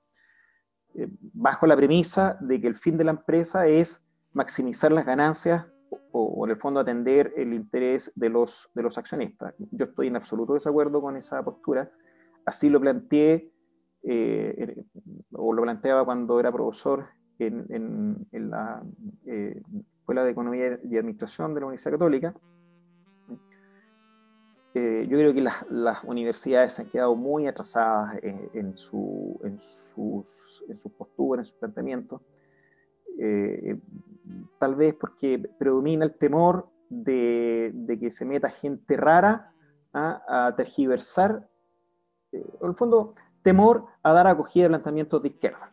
Eh, 1.00 1.08
bajo 1.34 1.66
la 1.66 1.78
premisa 1.78 2.38
de 2.42 2.60
que 2.60 2.68
el 2.68 2.76
fin 2.76 2.98
de 2.98 3.06
la 3.06 3.12
empresa 3.12 3.68
es 3.68 4.06
maximizar 4.34 4.92
las 4.92 5.06
ganancias 5.06 5.66
o, 6.12 6.46
en 6.46 6.52
el 6.52 6.58
fondo 6.58 6.82
atender 6.82 7.34
el 7.38 7.54
interés 7.54 8.12
de 8.16 8.28
los, 8.28 8.70
de 8.76 8.84
los 8.84 8.98
accionistas. 8.98 9.54
Yo 9.72 9.86
estoy 9.86 10.08
en 10.08 10.18
absoluto 10.18 10.56
desacuerdo 10.56 11.02
con 11.02 11.16
esa 11.16 11.42
postura. 11.42 11.90
Así 12.46 12.70
lo 12.70 12.82
planteé 12.82 13.50
eh, 14.04 14.84
o 15.32 15.54
lo 15.54 15.62
planteaba 15.62 16.04
cuando 16.04 16.38
era 16.40 16.52
profesor 16.52 17.06
en, 17.38 18.28
en, 18.32 18.50
la 18.50 18.84
eh, 19.26 19.62
Escuela 20.00 20.26
de 20.26 20.32
Economía 20.32 20.80
y 20.84 20.98
Administración 20.98 21.54
de 21.54 21.62
la 21.62 21.68
Universidad 21.68 21.94
Católica. 21.94 22.34
Yo 24.74 25.18
creo 25.18 25.34
que 25.34 25.42
las, 25.42 25.66
las, 25.70 26.04
universidades 26.06 26.74
se 26.74 26.84
han 26.84 26.90
quedado 26.90 27.16
muy 27.16 27.48
atrasadas 27.48 28.18
en, 28.22 28.50
en, 28.54 28.78
su, 28.78 29.38
en 29.44 29.60
en 30.68 30.80
sus 30.80 30.92
posturas, 30.92 31.46
en 31.46 31.46
sus 31.52 31.60
planteamientos, 31.60 32.22
eh, 33.20 33.78
tal 34.60 34.76
vez 34.76 34.96
porque 34.96 35.40
predomina 35.58 36.06
el 36.06 36.16
temor 36.16 36.70
de, 36.90 37.72
de 37.74 38.00
que 38.00 38.12
se 38.12 38.26
meta 38.26 38.50
gente 38.50 38.98
rara 38.98 39.54
a, 39.94 40.48
a 40.48 40.56
tergiversar, 40.56 41.50
eh, 42.32 42.46
en 42.62 42.68
el 42.68 42.76
fondo, 42.76 43.14
temor 43.44 43.86
a 44.04 44.14
dar 44.14 44.28
acogida 44.28 44.66
a 44.66 44.70
planteamientos 44.70 45.22
de 45.22 45.28
izquierda. 45.30 45.72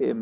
Eh, 0.00 0.14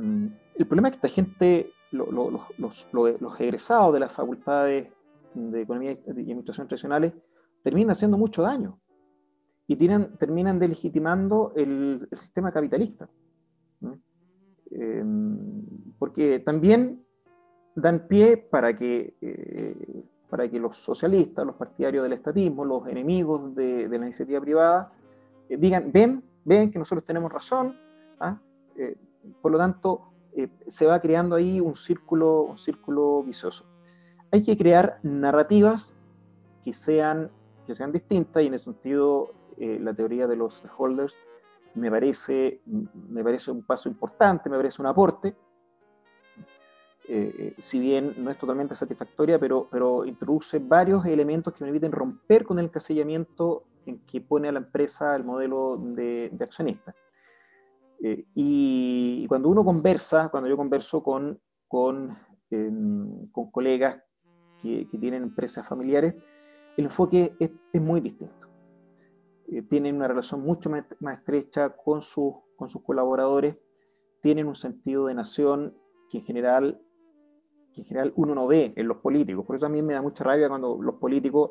el 0.58 0.66
problema 0.66 0.88
es 0.88 0.92
que 0.92 1.06
esta 1.06 1.14
gente, 1.14 1.73
lo, 1.90 2.11
lo, 2.11 2.30
los, 2.30 2.88
los, 2.92 3.20
los 3.20 3.40
egresados 3.40 3.92
de 3.92 4.00
las 4.00 4.12
facultades 4.12 4.88
de 5.35 5.61
Economía 5.62 5.92
y 5.92 6.11
Administración 6.11 6.66
tradicionales 6.66 7.12
terminan 7.62 7.90
haciendo 7.90 8.16
mucho 8.16 8.42
daño 8.42 8.78
y 9.68 9.76
terminan 9.76 10.58
delegitimando 10.58 11.52
el, 11.56 12.08
sistema 12.12 12.52
capitalista. 12.52 13.08
Eh, 14.70 15.04
porque 15.99 16.40
también 16.40 17.06
dan 17.76 18.08
pie 18.08 18.37
para 18.38 18.75
que, 18.75 19.14
eh, 19.20 20.04
para 20.28 20.49
que 20.49 20.58
los 20.58 20.76
socialistas, 20.76 21.46
los 21.46 21.56
partidarios 21.56 22.02
del 22.02 22.14
estatismo, 22.14 22.64
los 22.64 22.88
enemigos 22.88 23.54
de, 23.54 23.87
la 23.88 23.96
iniciativa 23.96 24.40
privada, 24.40 24.92
eh, 25.49 25.56
digan, 25.56 25.92
ven, 25.92 26.25
ven 26.44 26.70
que 26.70 26.78
nosotros 26.78 27.04
tenemos 27.04 27.32
razón. 27.32 27.76
¿ah? 28.18 28.40
Eh, 28.76 28.96
por 29.40 29.52
lo 29.52 29.58
tanto, 29.58 30.12
se 30.66 30.87
va 30.87 31.00
creando 31.00 31.37
ahí 31.37 31.61
un 31.61 31.75
círculo, 31.75 32.42
un 32.42 32.58
círculo 32.58 33.23
vicioso. 33.23 33.64
Hay 34.30 34.42
que 34.42 34.56
crear 34.56 34.99
narrativas 35.02 35.94
que 36.62 36.73
sean, 36.73 37.30
que 37.66 37.75
sean 37.75 37.92
distintas 37.92 38.42
y 38.42 38.46
en 38.46 38.54
ese 38.54 38.66
sentido 38.66 39.30
la 39.58 39.94
teoría 39.94 40.26
de 40.26 40.36
los 40.36 40.56
stakeholders 40.56 41.16
me 41.75 41.90
parece, 41.90 42.60
me 42.64 43.22
parece 43.22 43.50
un 43.50 43.62
paso 43.62 43.88
importante, 43.88 44.48
me 44.48 44.56
parece 44.56 44.80
un 44.80 44.88
aporte, 44.88 45.34
eh, 47.08 47.34
eh, 47.38 47.54
si 47.58 47.78
bien 47.78 48.14
no 48.18 48.30
es 48.30 48.38
totalmente 48.38 48.75
satisfactoria, 48.75 49.38
pero, 49.38 49.68
pero 49.70 50.04
introduce 50.04 50.58
varios 50.58 51.06
elementos 51.06 51.54
que 51.54 51.64
permiten 51.64 51.92
romper 51.92 52.44
con 52.44 52.58
el 52.58 52.70
casillamiento 52.70 53.62
en 53.84 54.00
que 54.00 54.20
pone 54.20 54.48
a 54.48 54.52
la 54.52 54.58
empresa 54.58 55.14
el 55.14 55.22
modelo 55.22 55.76
de, 55.78 56.36
accionista. 56.40 56.96
Eh, 58.02 58.25
y, 58.34 59.25
cuando 59.28 59.48
uno 59.48 59.64
conversa, 59.64 60.28
cuando 60.30 60.48
yo 60.48 60.56
converso 60.56 61.02
con, 61.02 61.38
con, 61.68 62.16
em, 62.50 63.28
con 63.30 63.52
colegas 63.52 64.02
que, 64.60 64.88
que, 64.90 64.98
tienen 64.98 65.22
empresas 65.22 65.66
familiares, 65.66 66.14
el 66.76 66.86
enfoque 66.86 67.36
es, 67.38 67.50
es 67.72 67.80
muy 67.80 68.00
distinto. 68.00 68.45
Tienen 69.68 69.96
una 69.96 70.08
relación 70.08 70.40
mucho 70.42 70.70
más, 70.70 70.84
estrecha 71.18 71.70
con, 71.70 72.00
con 72.56 72.68
sus 72.68 72.82
colaboradores, 72.82 73.56
tienen 74.22 74.48
un 74.48 74.56
sentido 74.56 75.06
de 75.06 75.14
nación 75.14 75.76
que 76.10 76.18
en 76.18 76.24
general 76.24 76.80
que 77.76 77.82
en 77.82 77.86
general 77.86 78.12
uno 78.16 78.34
no 78.34 78.46
ve 78.46 78.72
en 78.74 78.88
los 78.88 78.96
políticos. 78.98 79.44
Por 79.44 79.56
eso 79.56 79.66
a 79.66 79.68
mí 79.68 79.82
me 79.82 79.92
da 79.92 80.00
mucha 80.00 80.24
rabia 80.24 80.48
cuando 80.48 80.80
los 80.80 80.94
políticos, 80.94 81.50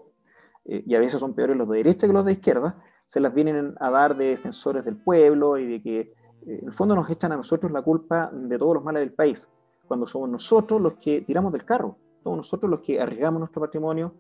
eh, 0.65 0.83
y 0.85 0.95
a 0.95 0.99
veces 0.99 1.19
son 1.19 1.35
peores 1.35 1.55
los 1.55 1.69
de 1.69 1.77
derecha 1.77 2.07
que 2.07 2.13
los 2.13 2.25
de 2.25 2.33
izquierda, 2.33 2.83
se 3.05 3.19
las 3.19 3.33
vienen 3.33 3.75
a 3.79 3.91
dar 3.91 4.17
de 4.17 4.25
defensores 4.25 4.83
del 4.83 4.97
pueblo 4.97 5.57
y 5.59 5.67
de 5.67 5.83
que 5.83 5.99
eh, 5.99 6.13
en 6.45 6.67
el 6.67 6.73
fondo 6.73 6.95
nos 6.95 7.09
echan 7.11 7.31
a 7.31 7.37
nosotros 7.37 7.71
la 7.71 7.83
culpa 7.83 8.31
de 8.33 8.57
todos 8.57 8.73
los 8.73 8.83
males 8.83 9.01
del 9.01 9.13
país, 9.13 9.47
cuando 9.87 10.07
somos 10.07 10.27
nosotros 10.27 10.81
los 10.81 10.93
que 10.93 11.21
tiramos 11.21 11.53
del 11.53 11.63
carro, 11.63 11.97
somos 12.23 12.37
nosotros 12.37 12.71
los 12.71 12.81
que 12.81 12.99
arriesgamos 12.99 13.39
nuestro 13.39 13.61
patrimonio. 13.61 14.13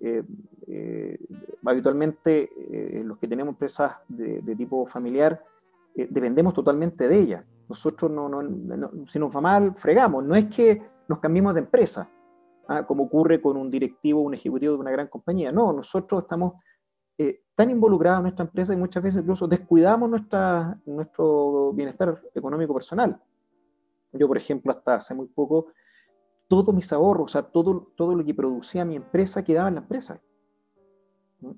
Eh, 0.00 1.18
habitualmente 1.66 2.50
los 3.04 3.18
que 3.18 3.28
tenemos 3.28 3.52
empresas 3.52 3.96
de, 4.08 4.56
tipo 4.56 4.86
familiar 4.86 5.42
dependemos 5.94 6.54
totalmente 6.54 7.08
de 7.08 7.18
ellas. 7.18 7.44
Nosotros 7.68 8.10
no, 8.10 9.06
si 9.08 9.18
nos 9.18 9.34
va 9.34 9.40
mal, 9.40 9.74
fregamos. 9.76 10.24
No 10.24 10.34
es 10.34 10.52
que 10.52 10.82
nos 11.08 11.18
cambiemos 11.18 11.54
de 11.54 11.60
empresa, 11.60 12.08
¿ah? 12.68 12.84
como 12.86 13.04
ocurre 13.04 13.40
con 13.40 13.56
un 13.56 13.70
directivo, 13.70 14.22
un 14.22 14.34
ejecutivo 14.34 14.74
de 14.74 14.80
una 14.80 14.90
gran 14.90 15.08
compañía. 15.08 15.52
No, 15.52 15.72
nosotros 15.72 16.22
estamos 16.22 16.54
eh, 17.18 17.42
tan 17.54 17.68
involucrados 17.68 18.18
en 18.18 18.22
nuestra 18.22 18.44
empresa 18.44 18.72
y 18.72 18.76
muchas 18.76 19.02
veces 19.02 19.20
incluso 19.20 19.46
descuidamos 19.46 20.08
nuestra, 20.08 20.80
nuestro 20.86 21.72
bienestar 21.72 22.20
económico 22.34 22.72
personal. 22.72 23.20
Yo, 24.12 24.26
por 24.26 24.38
ejemplo, 24.38 24.72
hasta 24.72 24.94
hace 24.94 25.14
muy 25.14 25.26
poco, 25.26 25.66
todos 26.50 26.74
mis 26.74 26.92
ahorros, 26.92 27.24
o 27.24 27.28
sea, 27.28 27.42
todo, 27.42 27.92
todo 27.96 28.14
lo 28.14 28.22
que 28.22 28.34
producía 28.34 28.84
mi 28.84 28.96
empresa 28.96 29.42
quedaba 29.42 29.68
en 29.68 29.76
la 29.76 29.80
empresa. 29.80 30.20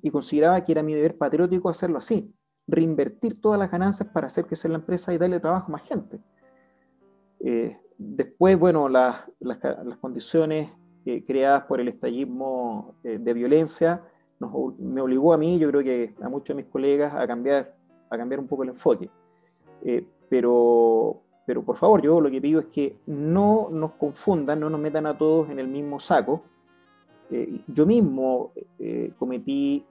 Y 0.00 0.10
consideraba 0.10 0.64
que 0.64 0.70
era 0.70 0.84
mi 0.84 0.94
deber 0.94 1.18
patriótico 1.18 1.68
hacerlo 1.68 1.98
así, 1.98 2.32
reinvertir 2.68 3.40
todas 3.40 3.58
las 3.58 3.72
ganancias 3.72 4.08
para 4.10 4.28
hacer 4.28 4.46
crecer 4.46 4.70
la 4.70 4.78
empresa 4.78 5.12
y 5.12 5.18
darle 5.18 5.40
trabajo 5.40 5.66
a 5.66 5.72
más 5.72 5.82
gente. 5.82 6.20
Eh, 7.40 7.76
Después, 8.04 8.58
bueno, 8.58 8.88
las, 8.88 9.24
condiciones 10.00 10.70
eh, 11.06 11.24
creadas 11.24 11.64
por 11.64 11.80
el 11.80 11.88
estallismo 11.88 12.96
eh, 13.04 13.18
de 13.18 13.32
violencia 13.32 14.02
me 14.78 15.00
obligó 15.00 15.32
a 15.32 15.38
mí, 15.38 15.56
yo 15.60 15.68
creo 15.68 15.84
que 15.84 16.14
a 16.20 16.28
muchos 16.28 16.48
de 16.48 16.62
mis 16.64 16.66
colegas, 16.66 17.14
a 17.14 17.28
cambiar, 17.28 17.76
a 18.10 18.18
cambiar 18.18 18.40
un 18.40 18.48
poco 18.48 18.64
el 18.64 18.70
enfoque. 18.70 19.08
Eh, 19.84 20.04
pero, 20.28 21.22
pero 21.52 21.62
por 21.62 21.76
favor, 21.76 22.00
yo 22.00 22.18
lo 22.18 22.30
que 22.30 22.40
pido 22.40 22.60
es 22.60 22.66
que 22.68 22.96
no 23.04 23.68
nos 23.70 23.92
confundan, 23.92 24.58
no 24.58 24.70
nos 24.70 24.80
metan 24.80 25.04
a 25.04 25.18
todos 25.18 25.50
en 25.50 25.58
el 25.58 25.68
mismo 25.68 26.00
saco. 26.00 26.44
yo 27.66 27.84
mismo 27.84 28.52
cometí, 29.18 29.84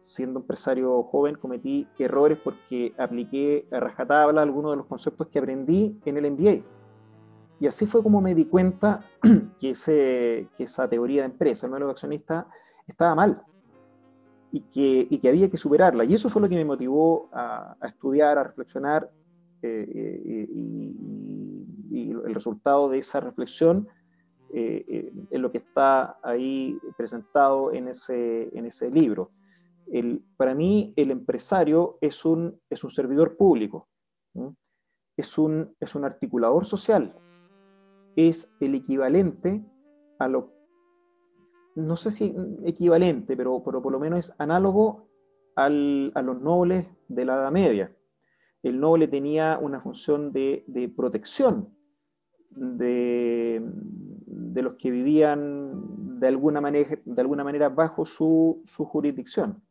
siendo 0.00 0.38
empresario 0.38 1.02
joven, 1.02 1.34
cometí 1.34 1.88
errores 1.98 2.38
porque 2.38 2.92
apliqué 2.96 3.66
a 3.72 3.80
rajatabla 3.80 4.42
algunos 4.42 4.70
de 4.70 4.76
los 4.76 4.86
conceptos 4.86 5.26
que 5.26 5.40
aprendí 5.40 5.98
en 6.04 6.18
el 6.18 6.30
MBA 6.30 6.62
y 7.60 7.66
así 7.66 7.86
fue 7.86 8.02
como 8.02 8.20
me 8.20 8.34
di 8.34 8.44
cuenta 8.44 9.04
que, 9.60 9.70
ese, 9.70 10.48
que 10.56 10.64
esa 10.64 10.88
teoría 10.88 11.22
de 11.22 11.26
empresa, 11.26 11.66
el 11.66 11.70
modelo 11.70 11.86
de 11.86 11.92
accionista, 11.92 12.46
estaba 12.86 13.14
mal 13.14 13.42
y 14.52 14.60
que, 14.60 15.06
y 15.10 15.18
que, 15.18 15.28
había 15.28 15.50
que 15.50 15.56
superarla. 15.56 16.04
Y 16.04 16.14
eso 16.14 16.28
fue 16.28 16.40
lo 16.40 16.48
que 16.48 16.54
me 16.54 16.64
motivó 16.64 17.28
a, 17.32 17.76
estudiar, 17.82 18.38
a 18.38 18.44
reflexionar, 18.44 19.10
eh, 19.62 19.86
eh, 19.90 20.46
y, 20.50 20.94
el 21.90 22.34
resultado 22.34 22.88
de 22.88 22.98
esa 22.98 23.20
reflexión 23.20 23.88
eh, 24.52 25.10
es 25.30 25.40
lo 25.40 25.50
que 25.50 25.58
está 25.58 26.18
ahí 26.22 26.78
presentado 26.96 27.72
en 27.72 27.88
ese, 27.88 28.56
en 28.56 28.66
ese 28.66 28.90
libro. 28.90 29.30
Para 30.36 30.54
mí, 30.54 30.92
el 30.96 31.10
empresario 31.10 31.98
es 32.00 32.24
un, 32.24 32.60
es 32.70 32.84
un 32.84 32.90
servidor 32.90 33.36
público, 33.36 33.88
es 35.16 35.38
un, 35.38 35.74
es 35.80 35.94
un 35.94 36.04
articulador 36.04 36.66
social, 36.66 37.16
es 38.16 38.54
el 38.60 38.74
equivalente 38.74 39.64
a 40.18 40.28
lo, 40.28 40.52
no 41.74 41.96
sé 41.96 42.10
si 42.10 42.34
equivalente, 42.64 43.36
pero, 43.36 43.62
por 43.62 43.90
lo 43.90 43.98
menos 43.98 44.18
es 44.18 44.34
análogo 44.38 45.08
a 45.56 45.68
los 45.68 46.40
nobles 46.40 46.86
de 47.08 47.24
la 47.24 47.34
Edad 47.34 47.50
Media. 47.50 47.97
El 48.62 48.80
noble 48.80 49.08
tenía 49.08 49.58
una 49.58 49.80
función 49.80 50.32
de, 50.32 50.92
protección 50.96 51.74
de, 52.50 53.62
los 54.26 54.74
que 54.74 54.90
vivían 54.90 56.18
de 56.18 56.26
alguna 56.28 56.60
manera, 56.60 57.68
bajo 57.68 58.04
su, 58.04 58.62
jurisdicción. 58.66 59.62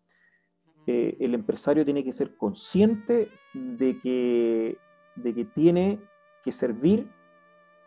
Eh, 0.85 1.17
el 1.19 1.33
empresario 1.33 1.83
tiene 1.83 2.03
que 2.03 2.13
ser 2.13 2.37
consciente 2.37 3.27
de 3.53 3.99
que, 3.99 4.77
de 5.17 5.33
que 5.33 5.43
tiene 5.43 5.99
que 6.45 6.53
servir 6.53 7.09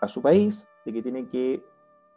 a 0.02 0.08
su 0.08 0.20
país, 0.20 0.68
de 0.84 0.92
que 0.92 1.02
tiene 1.02 1.26
que 1.28 1.64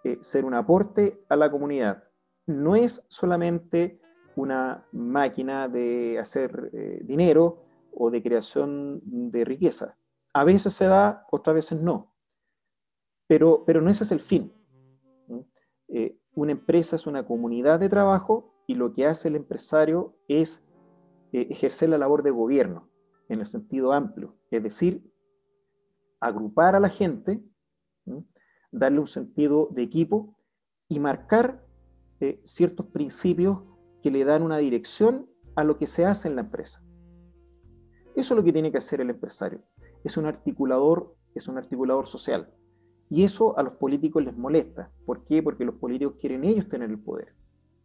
eh, 0.03 0.17
ser 0.19 0.43
un 0.43 0.53
aporte 0.53 1.23
a 1.29 1.37
la 1.37 1.49
comunidad. 1.49 2.03
No 2.45 2.75
es 2.75 3.01
solamente 3.07 4.01
una 4.35 4.85
máquina 4.91 5.69
de 5.69 6.19
hacer 6.19 6.71
eh, 6.73 6.99
dinero 7.03 7.63
o 7.95 8.09
de 8.11 8.21
creación 8.21 9.01
de 9.03 9.45
riqueza. 9.45 9.97
A 10.33 10.43
veces 10.43 10.73
se 10.73 10.85
da, 10.85 11.25
otras 11.31 11.55
veces 11.55 11.81
no. 11.81 12.13
Pero, 13.27 13.63
pero 13.65 13.81
no 13.81 13.89
ese 13.89 14.03
es 14.03 14.11
el 14.11 14.19
fin. 14.19 14.53
Eh, 15.87 16.17
una 16.33 16.51
empresa 16.51 16.95
es 16.95 17.07
una 17.07 17.25
comunidad 17.25 17.79
de 17.79 17.89
trabajo 17.89 18.53
y 18.67 18.75
lo 18.75 18.93
que 18.93 19.05
hace 19.05 19.27
el 19.27 19.35
empresario 19.35 20.17
es 20.27 20.65
ejercer 21.31 21.89
la 21.89 21.97
labor 21.97 22.23
de 22.23 22.31
gobierno 22.31 22.89
en 23.29 23.39
el 23.39 23.45
sentido 23.47 23.91
amplio, 23.93 24.35
es 24.51 24.61
decir, 24.61 25.03
agrupar 26.19 26.75
a 26.75 26.79
la 26.79 26.89
gente 26.89 27.43
darle 28.73 28.99
un 28.99 29.07
sentido 29.07 29.69
de 29.71 29.83
equipo 29.83 30.35
y 30.89 30.99
marcar 30.99 31.65
eh, 32.19 32.41
ciertos 32.43 32.87
principios 32.87 33.59
que 34.01 34.11
le 34.11 34.25
dan 34.25 34.41
una 34.41 34.57
dirección 34.57 35.29
a 35.55 35.63
lo 35.63 35.77
que 35.77 35.87
se 35.87 36.05
hace 36.05 36.27
en 36.27 36.35
la 36.35 36.41
empresa. 36.41 36.83
Eso 38.15 38.33
es 38.33 38.37
lo 38.37 38.43
que 38.43 38.53
tiene 38.53 38.71
que 38.71 38.77
hacer 38.77 39.01
el 39.01 39.09
empresario. 39.09 39.61
Es 40.03 40.17
un 40.17 40.25
articulador, 40.25 41.15
es 41.33 41.47
un 41.47 41.57
articulador 41.57 42.07
social. 42.07 42.49
Y 43.09 43.23
eso 43.23 43.57
a 43.57 43.63
los 43.63 43.75
políticos 43.75 44.23
les 44.23 44.37
molesta. 44.37 44.91
¿Por 45.05 45.23
qué? 45.23 45.41
Porque 45.41 45.65
los 45.65 45.75
políticos 45.75 46.15
quieren 46.19 46.43
ellos 46.43 46.69
tener 46.69 46.89
el 46.89 46.99
poder 46.99 47.33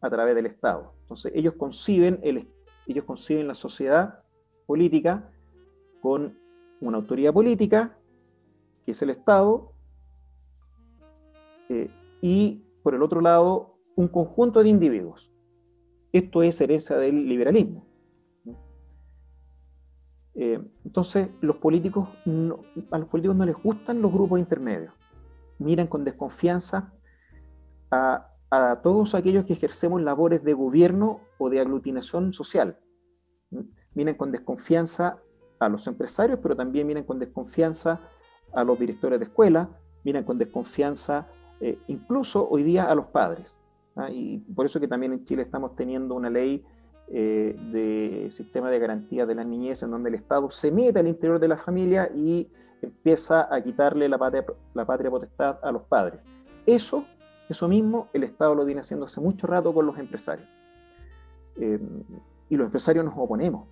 a 0.00 0.10
través 0.10 0.34
del 0.34 0.46
Estado. 0.46 0.94
Entonces 1.02 1.32
ellos 1.34 1.54
conciben, 1.54 2.20
el, 2.22 2.48
ellos 2.86 3.04
conciben 3.04 3.48
la 3.48 3.54
sociedad 3.54 4.22
política 4.66 5.30
con 6.02 6.38
una 6.80 6.98
autoridad 6.98 7.32
política, 7.32 7.98
que 8.84 8.92
es 8.92 9.02
el 9.02 9.10
Estado, 9.10 9.72
eh, 11.68 11.90
y 12.20 12.62
por 12.82 12.94
el 12.94 13.02
otro 13.02 13.20
lado, 13.20 13.78
un 13.96 14.08
conjunto 14.08 14.62
de 14.62 14.68
individuos. 14.68 15.30
Esto 16.12 16.42
es 16.42 16.60
herencia 16.60 16.96
del 16.96 17.28
liberalismo. 17.28 17.87
Eh, 20.40 20.60
entonces, 20.84 21.30
los 21.40 21.56
políticos 21.56 22.08
a 22.92 22.98
los 22.98 23.08
políticos 23.08 23.36
no 23.36 23.44
les 23.44 23.56
gustan 23.56 24.00
los 24.00 24.12
grupos 24.12 24.38
intermedios. 24.38 24.94
Miran 25.58 25.88
con 25.88 26.04
desconfianza 26.04 26.92
a, 27.90 28.30
a 28.48 28.80
todos 28.80 29.16
aquellos 29.16 29.46
que 29.46 29.54
ejercemos 29.54 30.00
labores 30.00 30.44
de 30.44 30.52
gobierno 30.52 31.22
o 31.38 31.50
de 31.50 31.58
aglutinación 31.58 32.32
social. 32.32 32.78
Miran 33.94 34.14
con 34.14 34.30
desconfianza 34.30 35.18
a 35.58 35.68
los 35.68 35.88
empresarios, 35.88 36.38
pero 36.40 36.54
también 36.54 36.86
miran 36.86 37.02
con 37.02 37.18
desconfianza 37.18 38.00
a 38.52 38.62
los 38.62 38.78
directores 38.78 39.18
de 39.18 39.24
escuela, 39.24 39.68
miran 40.04 40.22
con 40.22 40.38
desconfianza 40.38 41.26
eh, 41.60 41.80
incluso 41.88 42.48
hoy 42.48 42.62
día 42.62 42.84
a 42.84 42.94
los 42.94 43.06
padres. 43.06 43.58
¿ah? 43.96 44.08
Y 44.08 44.38
por 44.54 44.66
eso 44.66 44.78
que 44.78 44.86
también 44.86 45.12
en 45.12 45.24
Chile 45.24 45.42
estamos 45.42 45.74
teniendo 45.74 46.14
una 46.14 46.30
ley 46.30 46.64
eh, 47.10 47.56
de 47.72 48.30
sistema 48.30 48.70
de 48.70 48.78
garantía 48.78 49.24
de 49.24 49.34
la 49.34 49.44
niñez 49.44 49.82
en 49.82 49.90
donde 49.90 50.10
el 50.10 50.14
Estado 50.14 50.50
se 50.50 50.70
mete 50.70 50.98
al 50.98 51.08
interior 51.08 51.38
de 51.38 51.48
la 51.48 51.56
familia 51.56 52.10
y 52.14 52.50
empieza 52.82 53.52
a 53.54 53.62
quitarle 53.62 54.08
la 54.08 54.18
patria, 54.18 54.44
la 54.74 54.84
patria 54.84 55.10
potestad 55.10 55.58
a 55.62 55.72
los 55.72 55.82
padres. 55.84 56.26
Eso, 56.66 57.06
eso 57.48 57.66
mismo, 57.66 58.08
el 58.12 58.24
Estado 58.24 58.54
lo 58.54 58.64
viene 58.64 58.82
haciendo 58.82 59.06
hace 59.06 59.20
mucho 59.20 59.46
rato 59.46 59.72
con 59.72 59.86
los 59.86 59.98
empresarios. 59.98 60.48
Eh, 61.56 61.80
y 62.50 62.56
los 62.56 62.66
empresarios 62.66 63.04
nos 63.04 63.14
oponemos. 63.16 63.66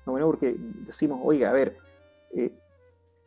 Nos 0.00 0.08
oponemos 0.08 0.32
porque 0.32 0.56
decimos, 0.86 1.20
oiga, 1.22 1.50
a 1.50 1.52
ver, 1.52 1.76
eh, 2.34 2.52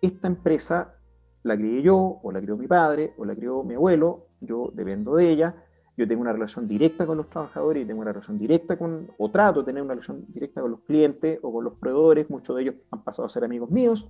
esta 0.02 0.28
empresa 0.28 0.96
la 1.44 1.56
crié 1.56 1.82
yo, 1.82 2.20
o 2.22 2.32
la 2.32 2.42
crió 2.42 2.58
mi 2.58 2.68
padre, 2.68 3.14
o 3.18 3.26
la 3.26 3.36
crió 3.36 3.64
mi 3.64 3.76
abuelo, 3.76 4.28
yo 4.42 4.72
dependo 4.74 5.16
de 5.16 5.30
ella, 5.30 5.63
yo 5.96 6.08
tengo 6.08 6.22
una 6.22 6.34
relación 6.34 6.68
directa 6.68 7.06
con 7.06 7.18
los 7.18 7.30
trabajadores 7.30 7.84
y 7.84 7.86
tengo 7.86 8.02
una 8.02 8.12
relación 8.12 8.38
directa 8.38 8.78
con, 8.78 9.12
o 9.18 9.30
trato 9.30 9.60
de 9.60 9.66
tener 9.68 9.84
una 9.84 9.94
relación 9.94 10.26
directa 10.30 10.62
con 10.62 10.72
los 10.72 10.82
clientes 10.82 11.40
o 11.44 11.54
con 11.54 11.64
los 11.64 11.74
proveedores, 11.76 12.30
muchos 12.30 12.56
de 12.56 12.64
ellos 12.64 12.76
han 12.92 13.04
pasado 13.04 13.26
a 13.28 13.30
ser 13.30 13.44
amigos 13.44 13.70
míos, 13.70 14.10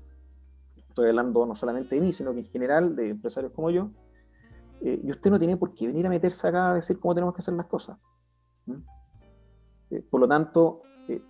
estoy 0.76 1.10
hablando 1.10 1.46
no 1.46 1.56
solamente 1.56 1.96
de 1.96 2.02
mí, 2.02 2.14
sino 2.14 2.34
que 2.34 2.40
en 2.40 2.46
general 2.46 2.96
de 2.96 3.10
empresarios 3.10 3.52
como 3.52 3.70
yo, 3.70 3.90
eh, 4.82 5.02
y 5.04 5.12
usted 5.12 5.30
no 5.30 5.40
tiene 5.40 5.58
por 5.58 5.74
qué 5.74 5.88
venir 5.88 6.06
a 6.06 6.10
meterse 6.10 6.48
acá 6.48 6.72
a 6.72 6.76
decir 6.76 7.00
cómo 7.00 7.14
tenemos 7.16 7.34
que 7.34 7.40
hacer 7.40 7.54
las 7.54 7.66
cosas. 7.66 7.98
Eh, 9.90 10.02
por 10.10 10.22
lo 10.22 10.28
tanto, 10.28 10.82
eh, 11.08 11.22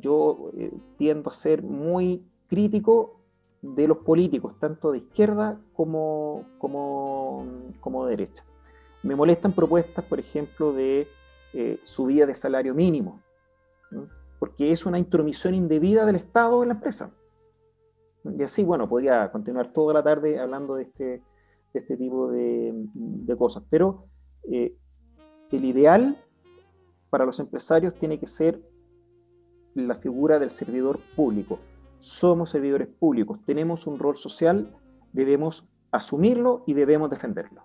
yo 0.00 0.50
tiendo 0.96 1.30
a 1.30 1.32
ser 1.32 1.62
muy 1.62 2.24
crítico 2.48 3.20
de 3.62 3.86
los 3.86 3.98
políticos, 3.98 4.58
tanto 4.58 4.92
de 4.92 4.98
izquierda 4.98 5.60
como, 5.74 6.44
como, 6.58 7.46
como 7.80 8.06
de 8.06 8.16
derecha. 8.16 8.44
Me 9.02 9.16
molestan 9.16 9.52
propuestas, 9.52 10.04
por 10.04 10.20
ejemplo, 10.20 10.72
de 10.72 11.08
subida 11.84 12.26
de 12.26 12.34
salario 12.34 12.74
mínimo, 12.74 13.20
porque 14.38 14.70
es 14.72 14.86
una 14.86 14.98
intromisión 14.98 15.54
indebida 15.54 16.06
del 16.06 16.16
Estado 16.16 16.62
en 16.62 16.68
la 16.68 16.74
empresa. 16.74 17.10
Y 18.24 18.42
así, 18.42 18.64
bueno, 18.64 18.88
podría 18.88 19.30
continuar 19.32 19.72
toda 19.72 19.94
la 19.94 20.02
tarde 20.02 20.38
hablando 20.38 20.74
de 20.74 20.82
este, 20.82 21.22
este 21.72 21.96
tipo 21.96 22.30
de, 22.30 23.36
cosas. 23.38 23.62
Pero 23.70 24.04
eh, 24.50 24.76
el 25.50 25.64
ideal 25.64 26.22
para 27.08 27.24
los 27.24 27.40
empresarios 27.40 27.94
tiene 27.94 28.18
que 28.18 28.26
ser 28.26 28.60
la 29.74 29.96
figura 29.96 30.38
del 30.38 30.50
servidor 30.50 31.00
público. 31.16 31.58
Somos 32.00 32.50
servidores 32.50 32.88
públicos, 32.88 33.38
tenemos 33.44 33.86
un 33.86 33.98
rol 33.98 34.16
social, 34.16 34.74
debemos 35.12 35.72
asumirlo 35.90 36.62
y 36.66 36.74
debemos 36.74 37.10
defenderlo. 37.10 37.62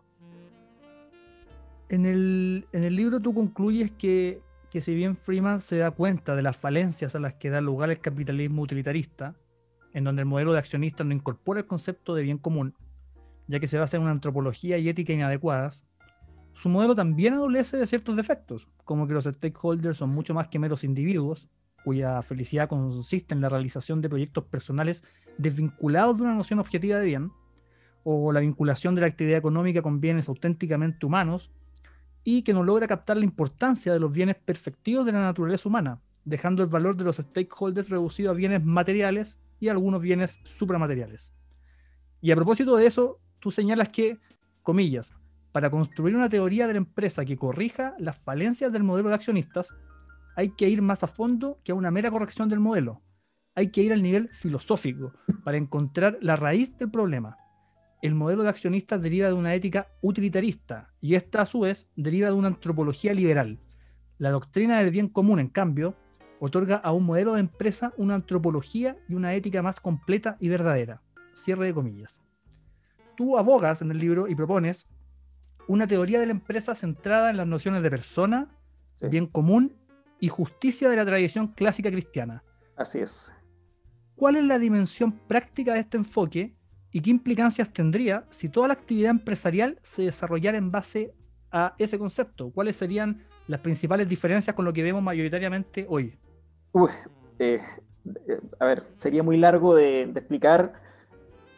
En 1.90 2.06
el, 2.06 2.66
libro 2.96 3.20
tú 3.20 3.34
concluyes 3.34 3.92
que, 3.92 4.42
que 4.72 4.82
si 4.82 4.96
bien 4.96 5.16
Freeman 5.16 5.62
se 5.62 5.78
da 5.78 5.92
cuenta 5.92 6.36
de 6.36 6.42
las 6.42 6.58
falencias 6.58 7.16
a 7.16 7.20
las 7.20 7.36
que 7.36 7.50
da 7.50 7.62
lugar 7.62 7.92
el 7.92 8.00
capitalismo 8.00 8.64
utilitarista, 8.64 9.36
en 9.94 10.04
donde 10.04 10.24
el 10.24 10.28
modelo 10.28 10.54
de 10.54 10.60
accionista 10.60 11.04
no 11.04 11.14
incorpora 11.14 11.60
el 11.60 11.68
concepto 11.68 12.16
de 12.16 12.24
bien 12.24 12.38
común, 12.38 12.74
ya 13.48 13.60
que 13.60 13.68
se 13.68 13.78
basa 13.78 13.98
en 13.98 14.04
una 14.04 14.12
antropología 14.12 14.78
y 14.78 14.90
ética 14.90 15.14
inadecuadas, 15.14 15.86
su 16.54 16.70
modelo 16.70 16.96
también 16.96 17.34
adolece 17.34 17.78
de 17.78 17.86
ciertos 17.86 18.16
defectos, 18.16 18.68
como 18.84 19.08
que 19.08 19.14
los 19.14 19.26
stakeholders 19.26 19.98
son 19.98 20.10
mucho 20.10 20.34
más 20.34 20.48
que 20.48 20.58
meros 20.58 20.84
individuos, 20.84 21.50
cuya 21.84 22.22
felicidad 22.24 22.68
consiste 22.68 23.36
en 23.36 23.42
la 23.42 23.50
realización 23.50 24.02
de 24.02 24.10
proyectos 24.10 24.46
personales 24.46 25.04
desvinculados 25.38 26.18
de 26.18 26.24
una 26.24 26.34
noción 26.34 26.60
objetiva 26.60 26.98
de 26.98 27.06
bien, 27.06 27.32
o 28.04 28.32
la 28.32 28.40
vinculación 28.40 28.96
de 28.96 29.02
la 29.02 29.08
actividad 29.08 29.38
económica 29.38 29.82
con 29.82 30.00
bienes 30.00 30.30
auténticamente 30.30 31.06
humanos, 31.06 31.52
y 32.28 32.42
que 32.42 32.54
no 32.54 32.64
logra 32.64 32.88
captar 32.88 33.18
la 33.18 33.24
importancia 33.24 33.94
de 33.94 34.00
los 34.00 34.12
bienes 34.12 34.36
perfectivos 34.36 35.06
de 35.06 35.12
la 35.12 35.22
naturaleza 35.22 35.70
humana, 35.70 36.02
dejando 36.26 36.64
el 36.64 36.70
valor 36.70 36.98
de 36.98 37.06
los 37.06 37.18
stakeholders 37.18 37.88
reducido 37.88 38.32
a 38.32 38.34
bienes 38.34 38.66
materiales 38.66 39.38
y 39.60 39.70
algunos 39.70 40.02
bienes 40.02 40.40
supramateriales. 40.44 41.32
Y 42.22 42.32
a 42.32 42.36
propósito 42.36 42.76
de 42.76 42.88
eso, 42.88 43.20
tú 43.40 43.52
señalas 43.52 43.90
que, 43.90 44.18
comillas, 44.64 45.14
para 45.52 45.70
construir 45.70 46.16
una 46.16 46.28
teoría 46.28 46.66
de 46.66 46.74
la 46.74 46.80
empresa 46.80 47.24
que 47.24 47.38
corrija 47.38 47.94
las 48.00 48.18
falencias 48.18 48.74
del 48.74 48.84
modelo 48.84 49.10
de 49.10 49.16
accionistas, 49.16 49.74
hay 50.36 50.50
que 50.50 50.68
ir 50.68 50.82
más 50.82 51.04
a 51.04 51.08
fondo 51.08 51.60
que 51.64 51.72
a 51.72 51.76
una 51.76 51.92
mera 51.92 52.10
corrección 52.10 52.50
del 52.50 52.60
modelo. 52.60 53.04
Hay 53.54 53.70
que 53.70 53.84
ir 53.84 53.94
al 53.94 54.02
nivel 54.02 54.30
filosófico 54.30 55.14
para 55.44 55.58
encontrar 55.58 56.18
la 56.22 56.36
raíz 56.36 56.76
del 56.78 56.90
problema. 56.90 57.38
El 58.06 58.14
modelo 58.14 58.44
de 58.44 58.50
accionistas 58.50 59.02
deriva 59.02 59.26
de 59.30 59.34
una 59.34 59.56
ética 59.56 59.88
utilitarista 60.04 60.94
y 61.02 61.16
esta 61.16 61.42
a 61.42 61.46
su 61.48 61.62
vez 61.62 61.90
deriva 61.96 62.28
de 62.28 62.36
una 62.36 62.50
antropología 62.50 63.16
liberal. 63.16 63.58
La 64.20 64.30
doctrina 64.30 64.78
del 64.78 64.92
bien 64.92 65.10
común, 65.10 65.40
en 65.40 65.50
cambio, 65.50 65.96
otorga 66.40 66.76
a 66.76 66.92
un 66.92 67.04
modelo 67.04 67.34
de 67.34 67.40
empresa 67.40 67.94
una 67.98 68.14
antropología 68.14 68.96
y 69.10 69.16
una 69.16 69.34
ética 69.34 69.64
más 69.64 69.80
completa 69.80 70.38
y 70.40 70.50
verdadera. 70.50 71.02
Cierre 71.34 71.66
de 71.66 71.74
comillas. 71.74 72.22
Tú 73.18 73.40
abogas 73.40 73.82
en 73.82 73.90
el 73.90 73.98
libro 73.98 74.28
y 74.28 74.36
propones 74.36 74.88
una 75.68 75.88
teoría 75.88 76.20
de 76.20 76.28
la 76.28 76.34
empresa 76.34 76.76
centrada 76.76 77.32
en 77.32 77.38
las 77.38 77.48
nociones 77.48 77.82
de 77.82 77.90
persona, 77.90 78.56
bien 79.02 79.26
común 79.26 79.78
y 80.20 80.28
justicia 80.28 80.90
de 80.90 80.96
la 80.96 81.08
tradición 81.08 81.48
clásica 81.48 81.90
cristiana. 81.90 82.44
Así 82.76 83.00
es. 83.00 83.32
¿Cuál 84.16 84.36
es 84.36 84.44
la 84.44 84.60
dimensión 84.60 85.12
práctica 85.12 85.74
de 85.74 85.80
este 85.80 85.98
enfoque 85.98 86.56
y 86.96 87.02
qué 87.02 87.10
implicancias 87.10 87.74
tendría 87.74 88.24
si 88.30 88.48
toda 88.48 88.70
la 88.70 88.76
actividad 88.76 89.12
empresarial 89.12 89.78
se 89.82 90.04
desarrollara 90.04 90.58
en 90.58 90.72
base 90.72 91.14
a 91.52 91.76
ese 91.78 92.00
concepto? 92.00 92.52
¿Cuáles 92.52 92.78
serían 92.78 93.22
las 93.48 93.60
principales 93.60 94.08
diferencias 94.08 94.56
con 94.56 94.64
lo 94.64 94.72
que 94.72 94.82
vemos 94.82 95.04
mayoritariamente 95.04 95.86
hoy? 95.90 96.14
Eh, 97.40 97.60
eh, 98.30 98.40
a 98.62 98.66
ver, 98.66 98.84
sería 98.96 99.24
muy 99.24 99.36
largo 99.36 99.76
de, 99.76 100.04
explicar. 100.04 100.72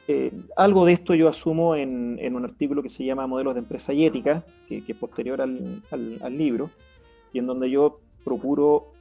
Eh, 0.08 0.32
algo 0.56 0.86
de 0.86 0.94
esto 0.94 1.14
yo 1.14 1.30
asumo 1.30 1.76
en, 1.76 2.36
un 2.36 2.44
artículo 2.44 2.82
que 2.82 2.90
se 2.90 3.06
llama 3.06 3.28
Modelos 3.28 3.54
de 3.54 3.60
Empresa 3.60 3.94
y 3.94 4.08
Ética, 4.08 4.44
que, 4.68 4.84
es 4.88 4.96
posterior 4.96 5.40
al, 5.40 5.84
libro, 6.36 6.72
y 7.32 7.38
en 7.38 7.46
donde 7.46 7.70
yo 7.70 8.00
procuro 8.24 8.92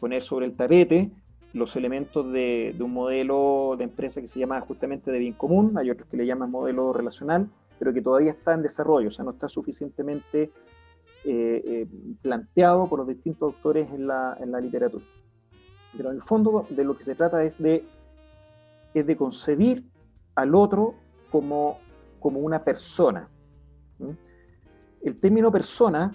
poner 0.00 0.22
sobre 0.24 0.46
el 0.46 0.56
tapete 0.56 1.12
los 1.52 1.74
elementos 1.76 2.32
de, 2.32 2.74
un 2.78 2.92
modelo 2.92 3.74
de 3.76 3.84
empresa 3.84 4.20
que 4.20 4.28
se 4.28 4.38
llama 4.38 4.60
justamente 4.60 5.10
de 5.10 5.18
bien 5.18 5.32
común, 5.32 5.76
hay 5.76 5.90
otros 5.90 6.08
que 6.08 6.16
le 6.16 6.26
llaman 6.26 6.50
modelo 6.50 6.92
relacional, 6.92 7.48
pero 7.78 7.92
que 7.92 8.02
todavía 8.02 8.32
está 8.32 8.54
en 8.54 8.62
desarrollo, 8.62 9.08
o 9.08 9.10
sea, 9.10 9.24
no 9.24 9.32
está 9.32 9.48
suficientemente 9.48 10.52
eh, 11.24 11.62
eh, 11.64 11.86
planteado 12.22 12.88
por 12.88 13.00
los 13.00 13.08
distintos 13.08 13.54
autores 13.54 13.90
en 13.90 14.06
la, 14.06 14.36
en 14.40 14.52
la, 14.52 14.60
literatura. 14.60 15.04
Pero 15.96 16.10
en 16.10 16.16
el 16.16 16.22
fondo 16.22 16.66
de 16.70 16.84
lo 16.84 16.96
que 16.96 17.02
se 17.02 17.14
trata 17.14 17.42
es 17.42 17.58
de, 17.58 17.84
es 18.94 19.06
de 19.06 19.16
concebir 19.16 19.84
al 20.36 20.54
otro 20.54 20.94
como, 21.30 21.78
como 22.20 22.40
una 22.40 22.62
persona. 22.62 23.28
El 25.02 25.18
término 25.18 25.50
persona 25.50 26.14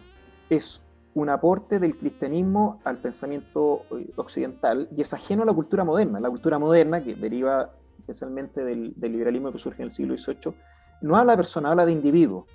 es 0.49 0.84
un 1.15 1.29
aporte 1.29 1.79
del 1.79 1.97
cristianismo 1.97 2.79
al 2.83 2.97
pensamiento 2.97 3.81
eh, 3.91 4.13
occidental 4.15 4.87
y 4.95 5.01
es 5.01 5.13
ajeno 5.13 5.43
a 5.43 5.45
la 5.45 5.53
cultura 5.53 5.83
moderna. 5.83 6.19
La 6.19 6.29
cultura 6.29 6.59
moderna, 6.59 7.03
que 7.03 7.15
deriva 7.15 7.71
especialmente 7.97 8.63
del, 8.63 8.93
liberalismo 8.97 9.51
que 9.51 9.57
surge 9.57 9.81
en 9.81 9.85
el 9.85 9.91
siglo 9.91 10.15
XVIII, 10.15 10.53
no 11.01 11.17
habla 11.17 11.33
de 11.33 11.37
persona, 11.37 11.71
habla 11.71 11.85
de 11.85 11.91
individuo 11.91 12.45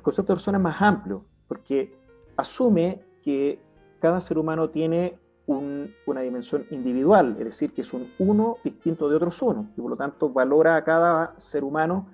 el 0.00 0.02
concepto 0.02 0.32
de 0.32 0.36
persona 0.36 0.56
es 0.56 0.64
más 0.64 0.80
amplio, 0.80 1.26
porque 1.46 1.94
asume 2.38 3.04
que 3.22 3.60
cada 4.00 4.20
ser 4.22 4.38
humano 4.38 4.70
tiene 4.70 5.18
una 5.46 6.20
dimensión 6.20 6.64
individual, 6.70 7.36
es 7.38 7.44
decir, 7.44 7.74
que 7.74 7.82
es 7.82 7.92
un 7.92 8.10
uno 8.18 8.56
distinto 8.64 9.10
de 9.10 9.16
otros 9.16 9.42
uno, 9.42 9.68
y 9.76 9.80
por 9.80 9.90
lo 9.90 9.96
tanto 9.96 10.30
valora 10.30 10.76
a 10.76 10.84
cada 10.84 11.34
ser 11.38 11.64
humano 11.64 12.06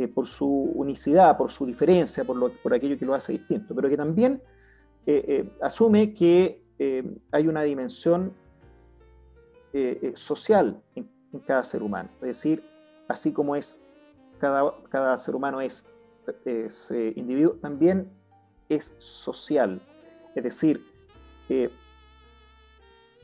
eh, 0.00 0.08
por 0.08 0.26
su 0.26 0.48
unicidad, 0.48 1.36
por 1.36 1.50
su 1.50 1.66
diferencia, 1.66 2.24
por, 2.24 2.34
lo, 2.34 2.48
por 2.62 2.72
aquello 2.72 2.98
que 2.98 3.04
lo 3.04 3.12
hace 3.12 3.32
distinto, 3.32 3.74
pero 3.74 3.86
que 3.86 3.98
también 3.98 4.40
eh, 5.04 5.24
eh, 5.28 5.50
asume 5.60 6.14
que 6.14 6.64
hay 7.30 7.46
una 7.46 7.62
dimensión 7.62 8.32
social 10.14 10.80
en, 10.94 11.06
cada 11.46 11.62
ser 11.64 11.82
humano, 11.82 12.08
es 12.22 12.28
decir, 12.28 12.64
así 13.08 13.30
como 13.30 13.56
es 13.56 13.78
cada, 14.38 14.74
cada 14.88 15.18
ser 15.18 15.34
humano 15.34 15.60
es 15.60 15.84
ese 16.46 17.12
individuo 17.16 17.56
también 17.60 18.10
es 18.70 18.94
social. 18.96 19.82
Es 20.34 20.42
decir, 20.42 20.82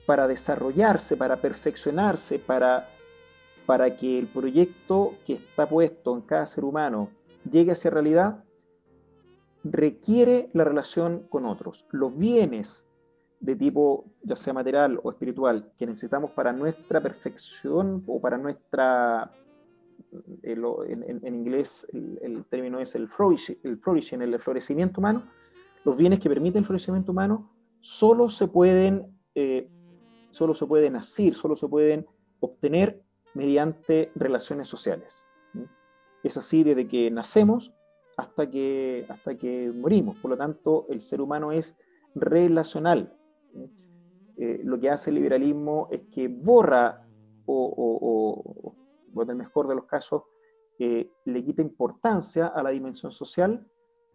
para 0.05 0.29
desarrollarse, 0.29 1.17
para 1.17 1.41
perfeccionarse, 1.41 2.39
para, 2.39 2.91
para 3.67 3.97
que 3.97 4.19
el 4.19 4.29
proyecto 4.29 5.15
que 5.27 5.35
está 5.35 5.69
puesto 5.69 6.15
en 6.15 6.23
cada 6.23 6.47
ser 6.47 6.65
humano 6.65 7.11
llegue 7.51 7.73
a 7.73 7.77
ser 7.77 7.95
realidad, 7.95 8.45
requiere 9.65 10.49
la 10.53 10.65
relación 10.65 11.27
con 11.29 11.45
otros. 11.45 11.87
Los 11.91 12.17
bienes 12.17 12.87
de 13.41 13.57
tipo, 13.57 14.07
ya 14.23 14.37
sea 14.37 14.53
material 14.53 14.99
o 15.03 15.11
espiritual, 15.11 15.73
que 15.79 15.87
necesitamos 15.87 16.31
para 16.31 16.53
nuestra 16.53 17.03
perfección 17.03 18.05
o 18.07 18.21
para 18.21 18.39
nuestra 18.39 19.33
eh, 20.43 20.57
en, 20.89 21.35
inglés 21.35 21.87
el, 21.93 22.45
término 22.49 22.79
es 22.79 22.95
el 22.95 23.09
flourishing, 23.09 23.59
el 23.65 23.77
flourishing, 23.79 24.23
el 24.23 24.39
florecimiento 24.39 25.01
humano, 25.01 25.25
los 25.85 25.97
bienes 25.97 26.21
que 26.21 26.29
permiten 26.29 26.61
el 26.61 26.67
florecimiento 26.67 27.13
humano 27.13 27.51
solo 27.81 28.29
se 28.29 28.49
pueden, 28.49 29.07
eh, 29.35 29.69
solo 30.31 30.55
se 30.55 30.67
pueden 30.67 30.97
hacer, 30.97 31.35
solo 31.35 31.57
se 31.57 31.69
pueden 31.69 32.07
obtener 32.41 33.06
mediante 33.37 34.11
relaciones 34.15 34.67
sociales. 34.67 35.27
Es 36.23 36.39
así 36.39 36.65
desde 36.65 36.89
que 36.89 37.11
nacemos 37.11 37.71
hasta 38.17 38.49
que, 38.49 39.05
hasta 39.11 39.37
que 39.37 39.71
morimos. 39.75 40.17
Por 40.17 40.31
lo 40.31 40.39
tanto, 40.39 40.87
el 40.89 41.03
ser 41.03 41.21
humano 41.21 41.53
es 41.53 41.77
relacional. 42.15 43.15
Eh, 44.39 44.61
lo 44.65 44.81
que 44.81 44.89
hace 44.89 45.11
el 45.11 45.17
liberalismo 45.17 45.89
es 45.91 46.01
que 46.11 46.29
borra 46.29 47.07
o, 47.45 48.75
o, 49.15 49.23
en 49.23 49.31
el 49.31 49.37
mejor 49.37 49.69
de 49.69 49.75
los 49.75 49.85
casos, 49.85 50.23
eh, 50.79 51.11
le 51.27 51.45
quita 51.45 51.61
importancia 51.61 52.47
a 52.47 52.63
la 52.63 52.71
dimensión 52.71 53.13
social 53.13 53.67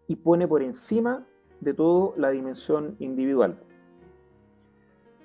y 0.08 0.16
pone 0.16 0.48
por 0.48 0.64
encima 0.64 1.28
de 1.60 1.76
todo 1.76 2.16
la 2.18 2.32
dimensión 2.32 2.96
individual. 3.00 3.60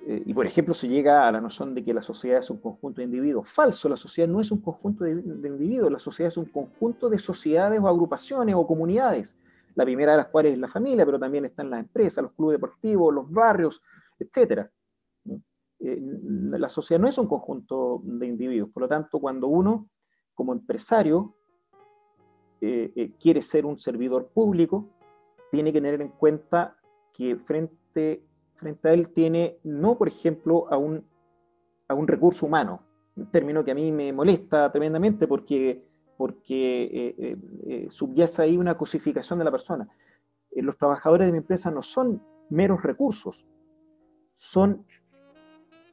Eh, 0.09 0.23
y 0.25 0.35
por 0.35 0.47
ejemplo, 0.47 0.73
se 0.73 0.87
llega 0.87 1.27
a 1.27 1.33
la 1.33 1.40
noción 1.40 1.75
de 1.75 1.85
que 1.85 1.92
la 1.92 2.01
sociedad 2.01 2.38
es 2.38 2.49
un 2.49 2.59
conjunto 2.59 3.01
de 3.01 3.07
individuos. 3.07 3.51
Falso, 3.51 3.88
la 3.88 3.97
sociedad 3.97 4.29
no 4.29 4.40
es 4.40 4.53
un 4.53 4.61
conjunto 4.61 5.03
de, 5.03 5.11
individuos, 5.11 5.90
la 5.90 5.99
sociedad 5.99 6.29
es 6.29 6.37
un 6.37 6.45
conjunto 6.45 7.09
de 7.09 7.19
sociedades 7.19 7.81
o 7.81 7.88
agrupaciones 7.88 8.55
o 8.55 8.64
comunidades. 8.64 9.37
La 9.75 9.85
primera 9.85 10.12
de 10.12 10.19
las 10.19 10.29
cuales 10.29 10.53
es 10.53 10.61
la 10.61 10.69
familia, 10.69 11.05
pero 11.05 11.19
también 11.19 11.45
están 11.45 11.71
las 11.71 11.81
empresas, 11.81 12.23
los 12.23 12.33
clubes 12.35 12.55
deportivos, 12.55 13.12
los 13.12 13.29
barrios, 13.29 13.83
etc. 14.21 14.69
Eh, 15.81 16.01
la 16.01 16.69
sociedad 16.69 17.01
no 17.01 17.09
es 17.09 17.19
un 17.19 17.27
conjunto 17.27 18.01
de 18.05 18.29
individuos. 18.29 18.71
Por 18.71 18.85
lo 18.85 18.88
tanto, 18.88 19.19
cuando 19.19 19.49
uno, 19.49 19.88
como 20.35 20.53
empresario, 20.53 21.35
eh, 22.61 23.11
quiere 23.21 23.42
ser 23.42 23.66
un 23.66 23.81
servidor 23.81 24.29
público, 24.29 24.88
tiene 25.51 25.73
que 25.73 25.81
tener 25.81 26.01
en 26.01 26.11
cuenta 26.11 26.77
que 27.12 27.35
frente 27.37 28.25
frente 28.57 28.88
a 28.88 28.92
él 28.92 29.11
tiene 29.11 29.59
no, 29.64 29.97
por 29.97 30.09
ejemplo, 30.09 30.66
a 30.73 30.77
un, 30.77 31.05
a 31.88 31.95
un 31.95 32.09
recurso 32.09 32.47
humano, 32.47 32.81
un 33.16 33.31
término 33.31 33.64
que 33.64 33.71
a 33.71 33.75
mí 33.75 33.92
me 33.92 34.12
molesta 34.12 34.71
tremendamente 34.71 35.27
porque, 35.27 35.83
porque 36.16 36.83
eh, 36.83 37.14
eh, 37.19 37.37
eh, 37.66 37.87
subyace 37.90 38.42
ahí 38.42 38.57
una 38.57 38.77
cosificación 38.77 39.38
de 39.38 39.45
la 39.45 39.51
persona. 39.51 39.88
los 40.53 40.77
trabajadores 40.77 41.27
de 41.27 41.33
mi 41.33 41.38
empresa 41.38 41.71
no 41.71 41.83
son 41.83 42.23
meros 42.51 42.83
recursos, 42.83 43.47
son, 44.35 44.85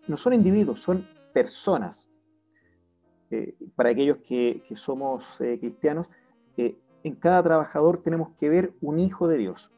no 0.07 0.17
son 0.17 0.33
individuos, 0.33 0.81
son 0.81 1.07
personas. 1.33 2.09
para 3.75 3.89
aquellos 3.89 4.17
que, 4.17 4.63
que 4.67 4.75
somos 4.75 5.37
cristianos, 5.37 6.07
en 6.57 7.15
cada 7.15 7.43
trabajador 7.43 8.01
tenemos 8.03 8.29
que 8.37 8.49
ver 8.49 8.73
un 8.81 8.99
hijo 8.99 9.27
de 9.27 9.37
Dios 9.37 9.73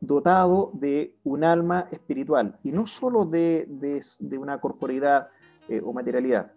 dotado 0.00 0.70
de 0.74 1.16
un 1.24 1.44
alma 1.44 1.88
espiritual 1.90 2.56
y 2.62 2.72
no 2.72 2.86
solo 2.86 3.24
de, 3.24 3.66
de, 3.68 4.38
una 4.38 4.60
corporeidad 4.60 5.28
eh, 5.68 5.80
o 5.84 5.92
materialidad. 5.92 6.52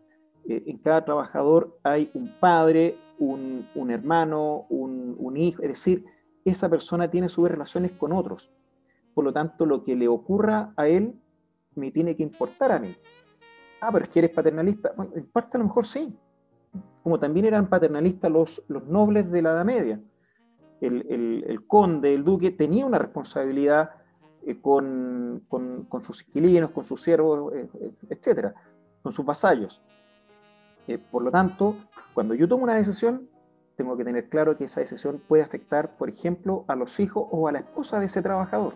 Eh, 0.48 0.64
en 0.68 0.78
cada 0.78 1.04
trabajador 1.06 1.78
hay 1.84 2.12
un 2.14 2.32
padre, 2.40 2.98
un, 3.20 3.68
un 3.76 3.92
hermano, 3.92 4.66
un, 4.70 5.16
un, 5.18 5.38
hijo, 5.38 5.62
es 5.64 5.70
decir, 5.70 6.06
esa 6.46 6.70
persona 6.70 7.10
tiene 7.10 7.30
sus 7.30 7.50
relaciones 7.50 7.92
con 7.92 8.12
otros. 8.12 8.52
Por 9.14 9.26
lo 9.26 9.34
tanto, 9.34 9.66
lo 9.66 9.84
que 9.84 9.96
le 9.96 10.08
ocurra 10.08 10.74
a 10.78 10.88
él 10.88 11.20
me 11.76 11.92
tiene 11.92 12.16
que 12.16 12.24
importar 12.24 12.72
a 12.72 12.80
mí. 12.80 12.96
Ah, 13.82 13.90
pero 13.92 14.06
es 14.06 14.12
que 14.12 14.20
eres 14.20 14.32
paternalista. 14.32 14.92
Bueno, 14.96 15.12
en 15.16 15.26
parte 15.26 15.58
a 15.58 15.58
lo 15.58 15.66
mejor 15.66 15.86
sí. 15.86 16.16
Como 17.04 17.20
también 17.20 17.46
eran 17.46 17.68
paternalistas 17.68 18.32
los, 18.32 18.64
los 18.68 18.86
nobles 18.88 19.30
de 19.32 19.42
la 19.42 19.52
Edad 19.52 19.66
Media 19.66 20.00
el, 20.82 21.64
conde, 21.68 22.14
el 22.14 22.24
duque, 22.24 22.52
tenía 22.52 22.86
una 22.86 22.98
responsabilidad 22.98 23.92
eh, 24.46 24.60
con, 24.60 25.46
sus 26.02 26.28
inquilinos, 26.28 26.72
con 26.72 26.84
sus 26.84 27.02
siervos, 27.02 27.54
eh, 27.54 27.70
eh, 27.80 27.92
etcétera, 28.10 28.54
con 29.04 29.12
sus 29.12 29.26
vasallos. 29.26 29.82
por 31.12 31.24
lo 31.24 31.32
tanto, 31.32 31.76
cuando 32.14 32.34
yo 32.34 32.48
tomo 32.48 32.64
una 32.64 32.76
decisión, 32.76 33.30
tengo 33.76 33.96
que 33.96 34.04
tener 34.04 34.30
claro 34.30 34.58
que 34.58 34.66
esa 34.66 34.82
decisión 34.82 35.22
puede 35.28 35.44
afectar, 35.44 35.96
por 35.98 36.10
ejemplo, 36.10 36.66
a 36.68 36.76
los 36.76 37.00
hijos 37.00 37.28
o 37.32 37.48
a 37.48 37.52
la 37.52 37.60
esposa 37.60 38.00
de 38.00 38.08
ese 38.08 38.22
trabajador. 38.22 38.74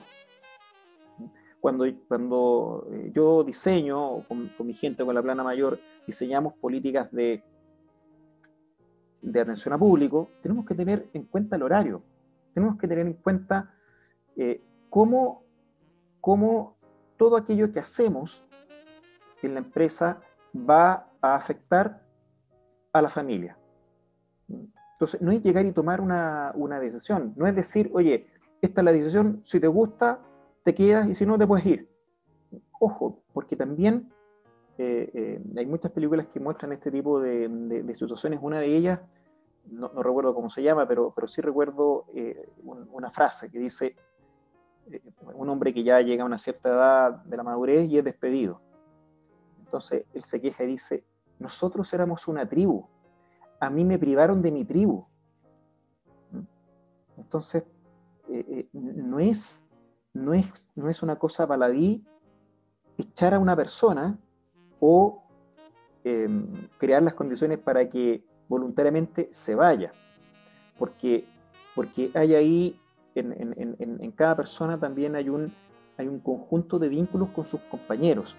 Cuando, 1.60 1.86
cuando 2.08 2.88
yo 3.12 3.44
diseño 3.44 4.24
con, 4.28 4.50
con 4.50 4.68
mi 4.68 4.76
gente, 4.76 5.04
con 5.04 5.16
la 5.16 5.24
plana 5.24 5.44
mayor, 5.44 5.80
diseñamos 6.06 6.54
políticas 6.54 7.12
de 7.12 7.44
de 9.26 9.42
atención 9.42 9.74
a 9.74 9.78
público, 9.78 10.32
tenemos 10.42 10.66
que 10.66 10.76
tener 10.76 11.10
en 11.14 11.24
cuenta 11.24 11.56
el 11.56 11.64
horario, 11.64 12.02
tenemos 12.54 12.78
que 12.78 12.88
tener 12.88 13.08
en 13.08 13.14
cuenta 13.14 13.74
eh, 14.38 14.62
cómo, 14.90 15.44
cómo 16.22 16.78
todo 17.18 17.36
aquello 17.36 17.72
que 17.74 17.80
hacemos 17.80 18.44
en 19.42 19.56
la 19.56 19.60
empresa 19.60 20.22
va 20.56 21.10
a 21.22 21.36
afectar 21.36 22.04
a 22.94 23.02
la 23.02 23.10
familia. 23.10 23.58
Entonces, 24.48 25.22
no 25.22 25.32
es 25.32 25.42
llegar 25.42 25.66
y 25.66 25.72
tomar 25.72 26.02
una, 26.02 26.52
una, 26.56 26.80
decisión, 26.80 27.34
no 27.36 27.48
es 27.48 27.56
decir, 27.56 27.90
oye, 27.94 28.28
esta 28.62 28.82
es 28.82 28.86
la 28.86 28.92
decisión, 28.92 29.42
si 29.44 29.60
te 29.60 29.68
gusta, 29.68 30.20
te 30.64 30.74
quedas 30.74 31.10
y 31.10 31.16
si 31.16 31.26
no, 31.26 31.38
te 31.38 31.48
puedes 31.48 31.66
ir. 31.66 31.90
Ojo, 32.80 33.24
porque 33.34 33.56
también 33.56 34.14
eh, 34.78 35.10
eh, 35.14 35.42
hay 35.58 35.66
muchas 35.66 35.92
películas 35.92 36.28
que 36.28 36.40
muestran 36.40 36.74
este 36.74 36.92
tipo 36.92 37.20
de, 37.20 37.96
situaciones. 37.98 38.40
Una 38.42 38.60
de 38.60 38.76
ellas, 38.76 39.00
no, 39.68 39.88
recuerdo 40.04 40.36
cómo 40.36 40.50
se 40.50 40.62
llama, 40.62 40.88
pero, 40.88 41.14
pero 41.16 41.28
sí 41.28 41.42
recuerdo 41.42 42.06
eh, 42.14 42.50
una 42.92 43.10
frase 43.10 43.50
que 43.50 43.60
dice, 43.60 43.96
un 45.34 45.50
hombre 45.50 45.74
que 45.74 45.84
ya 45.84 46.02
llega 46.02 46.24
a 46.24 46.26
una 46.26 46.38
cierta 46.38 46.70
edad 46.70 47.12
de 47.24 47.38
la 47.38 47.44
madurez 47.44 47.90
y 47.90 47.98
es 47.98 48.04
despedido. 48.04 48.62
Entonces 49.60 50.06
él 50.14 50.24
se 50.24 50.42
queja 50.42 50.64
y 50.64 50.68
dice, 50.68 51.04
nosotros 51.40 51.92
éramos 51.94 52.28
una 52.28 52.48
tribu, 52.48 52.88
a 53.60 53.70
mí 53.70 53.86
me 53.86 53.98
privaron 53.98 54.42
de 54.42 54.52
mi 54.52 54.66
tribu. 54.66 55.08
Entonces, 57.18 57.64
no, 58.74 59.20
es, 59.20 59.64
no, 60.14 60.34
es, 60.34 60.46
no 60.76 60.90
es 60.90 61.02
una 61.02 61.18
cosa 61.18 61.46
baladí 61.46 62.06
echar 62.98 63.34
a 63.34 63.40
una 63.40 63.56
persona 63.56 64.20
o 64.88 65.24
em, 66.04 66.46
crear 66.78 67.02
las 67.02 67.16
condiciones 67.16 67.58
para 67.58 67.90
que 67.90 68.24
voluntariamente 68.48 69.28
se 69.32 69.56
vaya. 69.56 69.92
Porque, 70.78 71.26
porque 71.74 72.12
hay 72.14 72.36
ahí, 72.36 72.80
en, 73.16 74.12
cada 74.12 74.36
persona 74.36 74.80
también 74.80 75.16
hay 75.16 75.30
un, 75.30 75.52
hay 75.98 76.08
un 76.08 76.20
conjunto 76.20 76.78
de 76.78 76.90
vínculos 76.90 77.30
con 77.30 77.46
sus 77.46 77.62
compañeros. 77.62 78.38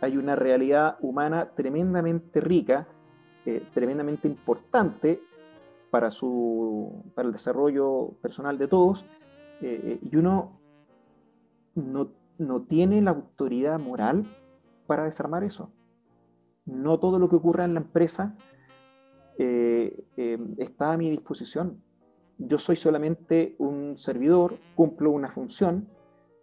Hay 0.00 0.16
una 0.16 0.34
realidad 0.34 0.96
humana 1.00 1.50
tremendamente 1.54 2.40
rica, 2.40 2.88
eh, 3.46 3.62
tremendamente 3.72 4.26
importante 4.26 5.20
para, 5.90 6.10
su, 6.10 7.04
para 7.14 7.28
el 7.28 7.32
desarrollo 7.32 8.16
personal 8.20 8.58
de 8.58 8.66
todos, 8.66 9.04
eh, 9.60 9.80
eh, 9.84 9.98
y 10.02 10.16
uno 10.16 10.58
no, 11.76 12.08
no 12.38 12.62
tiene 12.62 13.00
la 13.00 13.12
autoridad 13.12 13.78
moral 13.78 14.26
para 14.86 15.04
desarmar 15.04 15.44
eso. 15.44 15.70
No 16.66 16.98
todo 16.98 17.18
lo 17.18 17.28
que 17.28 17.36
ocurra 17.36 17.64
en 17.64 17.74
la 17.74 17.80
empresa 17.80 18.36
eh, 19.38 20.04
eh, 20.16 20.38
está 20.58 20.92
a 20.92 20.96
mi 20.96 21.10
disposición. 21.10 21.82
Yo 22.38 22.58
soy 22.58 22.76
solamente 22.76 23.54
un 23.58 23.96
servidor, 23.96 24.58
cumplo 24.74 25.10
una 25.10 25.30
función, 25.30 25.88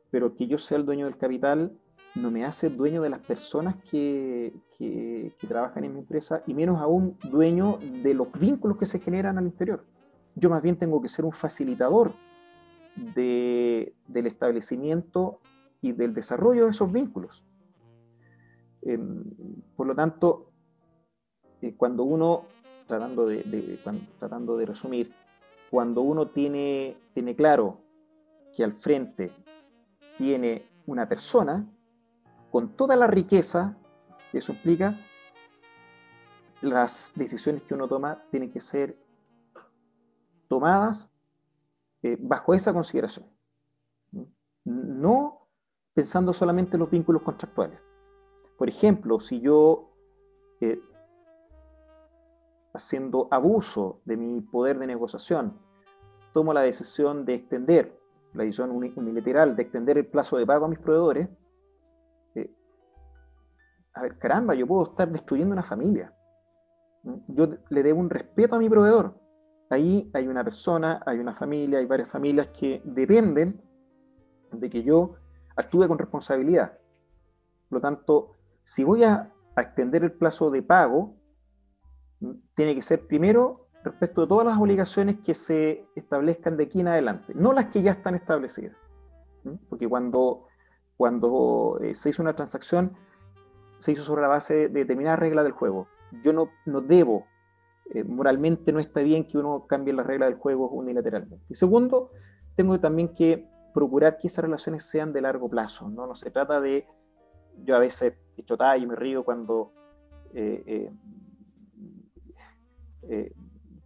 pero 0.10 0.36
que 0.36 0.48
yo 0.48 0.58
sea 0.58 0.78
el 0.78 0.86
dueño 0.86 1.06
del 1.06 1.18
capital 1.18 1.74
no 2.16 2.30
me 2.30 2.46
hace 2.46 2.70
dueño 2.70 3.02
de 3.02 3.10
las 3.10 3.22
personas 3.22 3.76
que, 3.90 4.54
que, 4.78 5.34
trabajan 5.48 5.86
en 5.86 5.94
mi 5.94 6.00
empresa 6.00 6.44
y 6.46 6.54
menos 6.54 6.82
aún 6.82 7.18
dueño 7.30 7.80
de 8.04 8.14
los 8.14 8.32
vínculos 8.34 8.78
que 8.78 8.86
se 8.86 9.00
generan 9.00 9.38
al 9.38 9.46
interior. 9.46 9.86
Yo 10.36 10.50
más 10.50 10.62
bien 10.62 10.78
tengo 10.78 11.02
que 11.02 11.10
ser 11.10 11.26
un 11.26 11.32
facilitador 11.32 12.14
de, 13.16 13.94
del 14.08 14.28
establecimiento 14.28 15.40
y 15.82 15.94
del 15.94 16.14
desarrollo 16.14 16.66
de 16.66 16.72
esos 16.72 16.92
vínculos. 16.92 17.46
Em, 18.84 19.24
por 19.76 19.88
lo 19.88 19.96
tanto, 19.96 20.52
eh, 21.62 21.76
cuando 21.76 22.04
uno, 22.04 22.46
tratando 22.88 23.26
de, 23.26 23.80
tratando 24.20 24.58
de 24.58 24.66
resumir, 24.66 25.14
cuando 25.70 26.02
uno 26.02 26.28
tiene, 26.28 26.98
tiene 27.14 27.36
claro 27.36 27.76
que 28.56 28.64
al 28.64 28.74
frente 28.74 29.32
tiene 30.18 30.68
una 30.86 31.08
persona, 31.08 31.66
con 32.52 32.76
toda 32.76 32.96
la 32.96 33.08
riqueza 33.08 33.78
que 34.32 34.40
eso 34.40 34.52
implica, 34.52 35.00
las 36.62 37.14
decisiones 37.16 37.64
que 37.64 37.74
uno 37.74 37.88
toma 37.88 38.24
tienen 38.30 38.52
que 38.52 38.62
ser 38.62 38.98
tomadas 40.48 41.12
eh, 42.04 42.18
bajo 42.20 42.54
esa 42.54 42.74
consideración. 42.74 43.26
No 44.64 45.48
pensando 45.94 46.34
solamente 46.34 46.76
en 46.76 46.82
los 46.82 46.92
vínculos 46.92 47.22
contractuales. 47.22 47.80
Por 48.62 48.70
ejemplo, 48.70 49.20
si 49.20 49.42
yo, 49.42 49.90
eh, 50.60 50.80
haciendo 52.76 53.28
abuso 53.32 54.02
de 54.06 54.16
mi 54.16 54.40
poder 54.40 54.78
de 54.78 54.86
negociación, 54.86 55.58
tomo 56.32 56.54
la 56.54 56.62
decisión 56.62 57.26
de 57.26 57.34
extender, 57.34 58.00
la 58.34 58.44
decisión 58.44 58.70
unilateral 58.70 59.56
de 59.56 59.64
extender 59.64 59.98
el 59.98 60.06
plazo 60.06 60.38
de 60.38 60.46
pago 60.46 60.66
a 60.66 60.68
mis 60.68 60.78
proveedores, 60.78 61.28
eh, 62.36 62.54
a 63.96 64.04
ver, 64.04 64.20
caramba, 64.20 64.54
yo 64.54 64.68
puedo 64.68 64.92
estar 64.92 65.12
destruyendo 65.12 65.54
una 65.54 65.64
familia. 65.64 66.14
Yo 67.30 67.48
le 67.68 67.82
debo 67.82 68.00
un 68.00 68.12
respeto 68.12 68.58
a 68.58 68.60
mi 68.60 68.70
proveedor. 68.70 69.16
Ahí 69.72 70.12
hay 70.14 70.28
una 70.28 70.44
persona, 70.44 71.02
hay 71.08 71.18
una 71.18 71.34
familia, 71.34 71.80
hay 71.80 71.88
varias 71.88 72.12
familias 72.12 72.50
que 72.50 72.80
dependen 72.86 73.60
de 74.52 74.70
que 74.70 74.84
yo 74.84 75.16
actúe 75.56 75.88
con 75.88 75.98
responsabilidad. 75.98 76.78
Por 77.68 77.78
lo 77.78 77.82
tanto, 77.82 78.36
si 78.72 78.86
voy 78.86 79.04
a, 79.04 79.34
extender 79.58 80.02
el 80.06 80.14
plazo 80.14 80.50
de 80.50 80.64
pago, 80.64 81.14
tiene 82.54 82.74
que 82.74 82.82
ser 82.82 83.06
primero 83.06 83.68
respecto 83.84 84.22
de 84.22 84.28
todas 84.28 84.48
las 84.48 84.58
obligaciones 84.58 85.20
que 85.20 85.34
se 85.34 85.86
establezcan 85.94 86.56
de 86.56 86.64
aquí 86.64 86.80
en 86.80 86.88
adelante, 86.88 87.34
no 87.36 87.52
las 87.52 87.66
que 87.66 87.82
ya 87.82 87.92
están 87.92 88.16
establecidas. 88.16 88.78
Porque 89.70 89.90
cuando, 89.90 90.48
cuando 90.96 91.80
eh, 91.84 91.96
se 91.96 92.12
hizo 92.12 92.22
una 92.22 92.34
transacción, 92.34 92.96
se 93.78 93.92
hizo 93.92 94.04
sobre 94.04 94.22
la 94.22 94.30
base 94.30 94.54
de 94.54 94.70
determinadas 94.70 95.20
reglas 95.20 95.44
del 95.44 95.52
juego. 95.52 95.88
Yo 96.24 96.32
no, 96.32 96.50
no 96.66 96.80
debo, 96.80 97.26
eh, 97.94 98.06
moralmente 98.06 98.72
no 98.72 98.80
está 98.80 99.02
bien 99.02 99.28
que 99.28 99.38
uno 99.38 99.68
cambie 99.68 99.94
las 99.94 100.08
reglas 100.08 100.30
del 100.30 100.40
juego 100.40 100.70
unilateralmente. 100.70 101.44
Y 101.50 101.56
segundo, 101.56 102.12
tengo 102.56 102.80
también 102.80 103.14
que 103.14 103.50
procurar 103.74 104.18
que 104.18 104.28
esas 104.28 104.46
relaciones 104.46 104.86
sean 104.86 105.12
de 105.12 105.20
largo 105.20 105.50
plazo, 105.50 105.90
¿no? 105.90 106.08
No 106.08 106.16
se 106.16 106.32
trata 106.32 106.62
de, 106.62 106.88
yo 107.66 107.76
a 107.76 107.80
veces 107.80 108.14
hecho 108.42 108.58
y 108.78 108.86
me 108.86 108.96
río 108.96 109.24
cuando, 109.24 109.74
eh, 110.34 110.92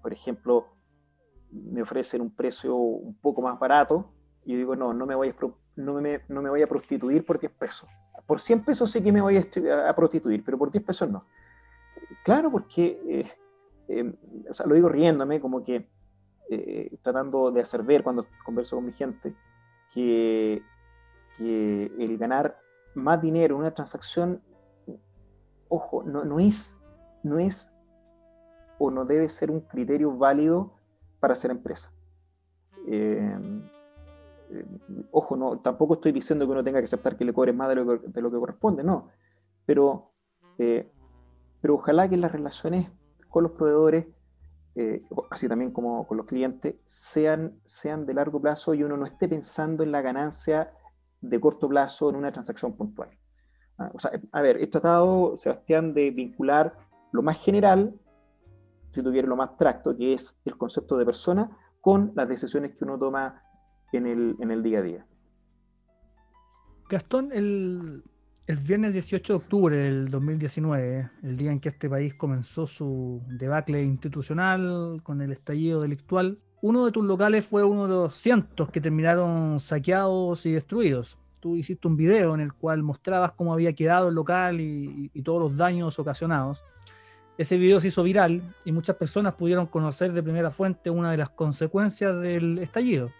por 0.02 0.13
ejemplo, 0.13 0.68
me 1.52 1.82
ofrecen 1.82 2.22
un 2.22 2.32
precio 2.36 2.76
un 2.76 3.15
poco 3.15 3.41
más 3.41 3.60
barato, 3.60 4.12
y 4.46 4.52
yo 4.54 4.58
digo, 4.58 4.76
no, 4.76 4.94
no 4.94 5.06
me 5.06 5.15
voy 5.15 5.30
a, 5.30 5.36
no 5.78 5.94
me, 5.96 6.22
no 6.28 6.41
me 6.41 6.50
voy 6.50 6.62
a 6.62 6.68
prostituir 6.68 7.26
por 7.26 7.39
10 7.39 7.52
pesos. 7.54 7.89
Por 8.26 8.39
100 8.39 8.63
pesos 8.63 8.91
sí 8.91 9.02
que 9.02 9.12
me 9.12 9.22
voy 9.22 9.38
a, 9.38 9.96
prostituir, 9.96 10.44
pero 10.44 10.58
por 10.58 10.72
10 10.72 10.84
pesos 10.84 11.10
no. 11.10 11.26
Claro, 12.24 12.52
porque, 12.52 13.00
eh, 13.08 13.32
em, 13.88 14.15
o 14.50 14.54
sea, 14.54 14.65
lo 14.65 14.76
digo 14.76 14.89
riéndome, 14.89 15.39
como 15.39 15.63
que 15.63 15.89
eh, 16.50 16.96
tratando 17.02 17.52
de 17.52 17.62
hacer 17.62 17.84
ver 17.84 18.04
cuando 18.04 18.28
converso 18.44 18.76
con 18.76 18.86
mi 18.86 18.94
gente, 18.94 19.34
que, 19.94 20.62
que 21.38 21.91
el 21.98 22.18
ganar 22.18 22.60
más 22.95 23.21
dinero 23.21 23.58
una 23.58 23.73
transacción, 23.73 24.41
ojo, 25.67 26.03
no, 26.03 26.23
no, 26.23 26.39
es, 26.39 26.77
no 27.23 27.39
es 27.39 27.77
o 28.77 28.91
no 28.91 29.05
debe 29.05 29.29
ser 29.29 29.51
un 29.51 29.62
criterio 29.62 30.12
válido 30.12 30.73
para 31.19 31.34
hacer 31.34 31.51
empresa. 31.51 31.91
Eh, 32.88 33.38
eh, 34.51 34.65
ojo, 35.12 35.36
no, 35.36 35.60
tampoco 35.60 35.95
estoy 35.95 36.12
diciendo 36.12 36.45
que 36.45 36.51
uno 36.51 36.63
tenga 36.63 36.79
que 36.79 36.86
aceptar 36.86 37.17
que 37.17 37.25
le 37.25 37.34
cobres 37.34 37.55
más 37.55 37.69
de 37.69 37.75
lo 37.75 38.01
que, 38.01 38.08
de 38.08 38.21
lo 38.21 38.31
que 38.31 38.38
corresponde, 38.38 38.84
no. 38.84 39.10
Pero, 39.65 40.12
eh, 40.58 40.91
pero 41.62 41.75
ojalá 41.75 42.10
que 42.10 42.17
las 42.17 42.31
relaciones 42.31 42.89
con 43.29 43.43
los 43.43 43.53
proveedores, 43.53 44.08
así 45.29 45.47
también 45.47 45.71
como 45.71 46.05
con 46.05 46.17
los 46.17 46.25
clientes, 46.25 46.75
sean, 46.86 47.60
sean 47.65 48.05
de 48.05 48.13
largo 48.13 48.41
plazo 48.41 48.73
y 48.73 48.84
uno 48.84 48.97
no 48.97 49.05
esté 49.05 49.27
pensando 49.29 49.84
en 49.84 49.91
la 49.93 50.01
ganancia 50.01 50.73
de 51.30 51.40
corto 51.40 51.68
plazo 51.68 52.10
en 52.10 52.16
una 52.16 52.32
transacción 52.32 52.74
puntual. 52.76 53.10
Ah, 53.78 53.92
o 53.94 54.00
sea, 54.00 54.12
a 54.32 54.42
ver, 54.42 54.62
he 54.62 54.68
tratado, 54.68 55.36
Sebastián, 55.38 55.94
de 55.94 56.12
vincular 56.12 56.78
lo 57.12 57.22
más 57.22 57.38
general 57.40 57.94
si 58.96 59.04
tuviera 59.04 59.28
lo 59.28 59.36
más 59.36 59.50
abstracto, 59.50 59.96
que 59.96 60.14
es 60.14 60.40
el 60.46 60.58
concepto 60.58 60.98
de 60.98 61.06
persona, 61.06 61.50
con 61.82 62.14
las 62.16 62.30
decisiones 62.30 62.76
que 62.76 62.86
uno 62.86 62.98
toma 62.98 63.44
en 63.92 64.08
el, 64.08 64.36
en 64.40 64.52
el 64.52 64.64
día 64.64 64.80
a 64.80 64.82
día. 64.82 65.06
Gastón, 66.90 67.30
el, 67.34 68.04
el 68.48 68.58
viernes 68.58 68.94
18 68.94 69.34
de 69.34 69.38
octubre 69.38 69.76
del 69.76 70.08
2019, 70.08 71.10
el 71.24 71.38
día 71.38 71.52
en 71.52 71.60
que 71.60 71.70
este 71.70 71.90
país 71.90 72.16
comenzó 72.16 72.68
su 72.68 73.22
debacle 73.28 73.84
institucional 73.84 75.02
con 75.04 75.22
el 75.22 75.34
estallido 75.34 75.82
delictual, 75.82 76.40
uno 76.67 76.84
de 76.84 76.91
tus 76.91 77.06
locales 77.06 77.45
fue 77.45 77.63
uno 77.63 77.84
de 77.84 77.89
los 77.89 78.15
cientos 78.15 78.71
que 78.71 78.82
terminaron 78.82 79.60
saqueados 79.60 80.47
y 80.47 80.51
destruidos. 80.54 81.15
Tú 81.39 81.56
hiciste 81.56 81.88
un 81.88 81.95
video 81.95 82.34
en 82.34 82.41
el 82.41 82.54
cual 82.54 82.82
mostrabas 82.82 83.34
cómo 83.34 83.54
había 83.54 83.73
quedado 83.73 84.10
el 84.10 84.15
local 84.15 84.60
y, 84.60 85.12
todos 85.23 85.39
los 85.39 85.58
daños 85.58 85.99
ocasionados. 85.99 86.63
Ese 87.38 87.58
video 87.58 87.80
se 87.80 87.89
hizo 87.89 88.01
viral 88.01 88.41
y 88.65 88.71
muchas 88.71 88.95
personas 88.95 89.36
pudieron 89.36 89.67
conocer 89.67 90.12
de 90.12 90.23
primera 90.23 90.49
fuente 90.49 90.89
una 90.89 91.12
de 91.12 91.17
las 91.17 91.30
consecuencias 91.30 92.19
del 92.19 92.58
estallido. 92.58 93.12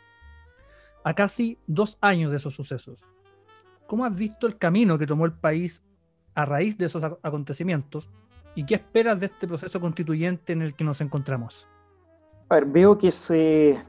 A 1.04 1.14
casi 1.14 1.60
dos 1.68 2.00
años 2.02 2.32
de 2.32 2.38
esos 2.38 2.56
sucesos, 2.56 3.06
¿cómo 3.86 4.06
has 4.06 4.16
visto 4.16 4.48
el 4.48 4.58
camino 4.58 4.98
que 4.98 5.06
tomó 5.06 5.24
el 5.26 5.34
país 5.34 5.84
a 6.34 6.46
raíz 6.46 6.80
de 6.80 6.88
esos 6.88 7.04
acontecimientos 7.04 8.10
y 8.56 8.66
qué 8.66 8.74
esperas 8.74 9.20
de 9.20 9.28
este 9.28 9.48
proceso 9.48 9.80
constituyente 9.80 10.52
en 10.54 10.64
el 10.64 10.74
que 10.74 10.84
nos 10.84 11.00
encontramos? 11.00 11.68
A 12.48 12.56
ver, 12.56 12.66
veo 12.66 12.98
que 12.98 13.12
se, 13.12 13.82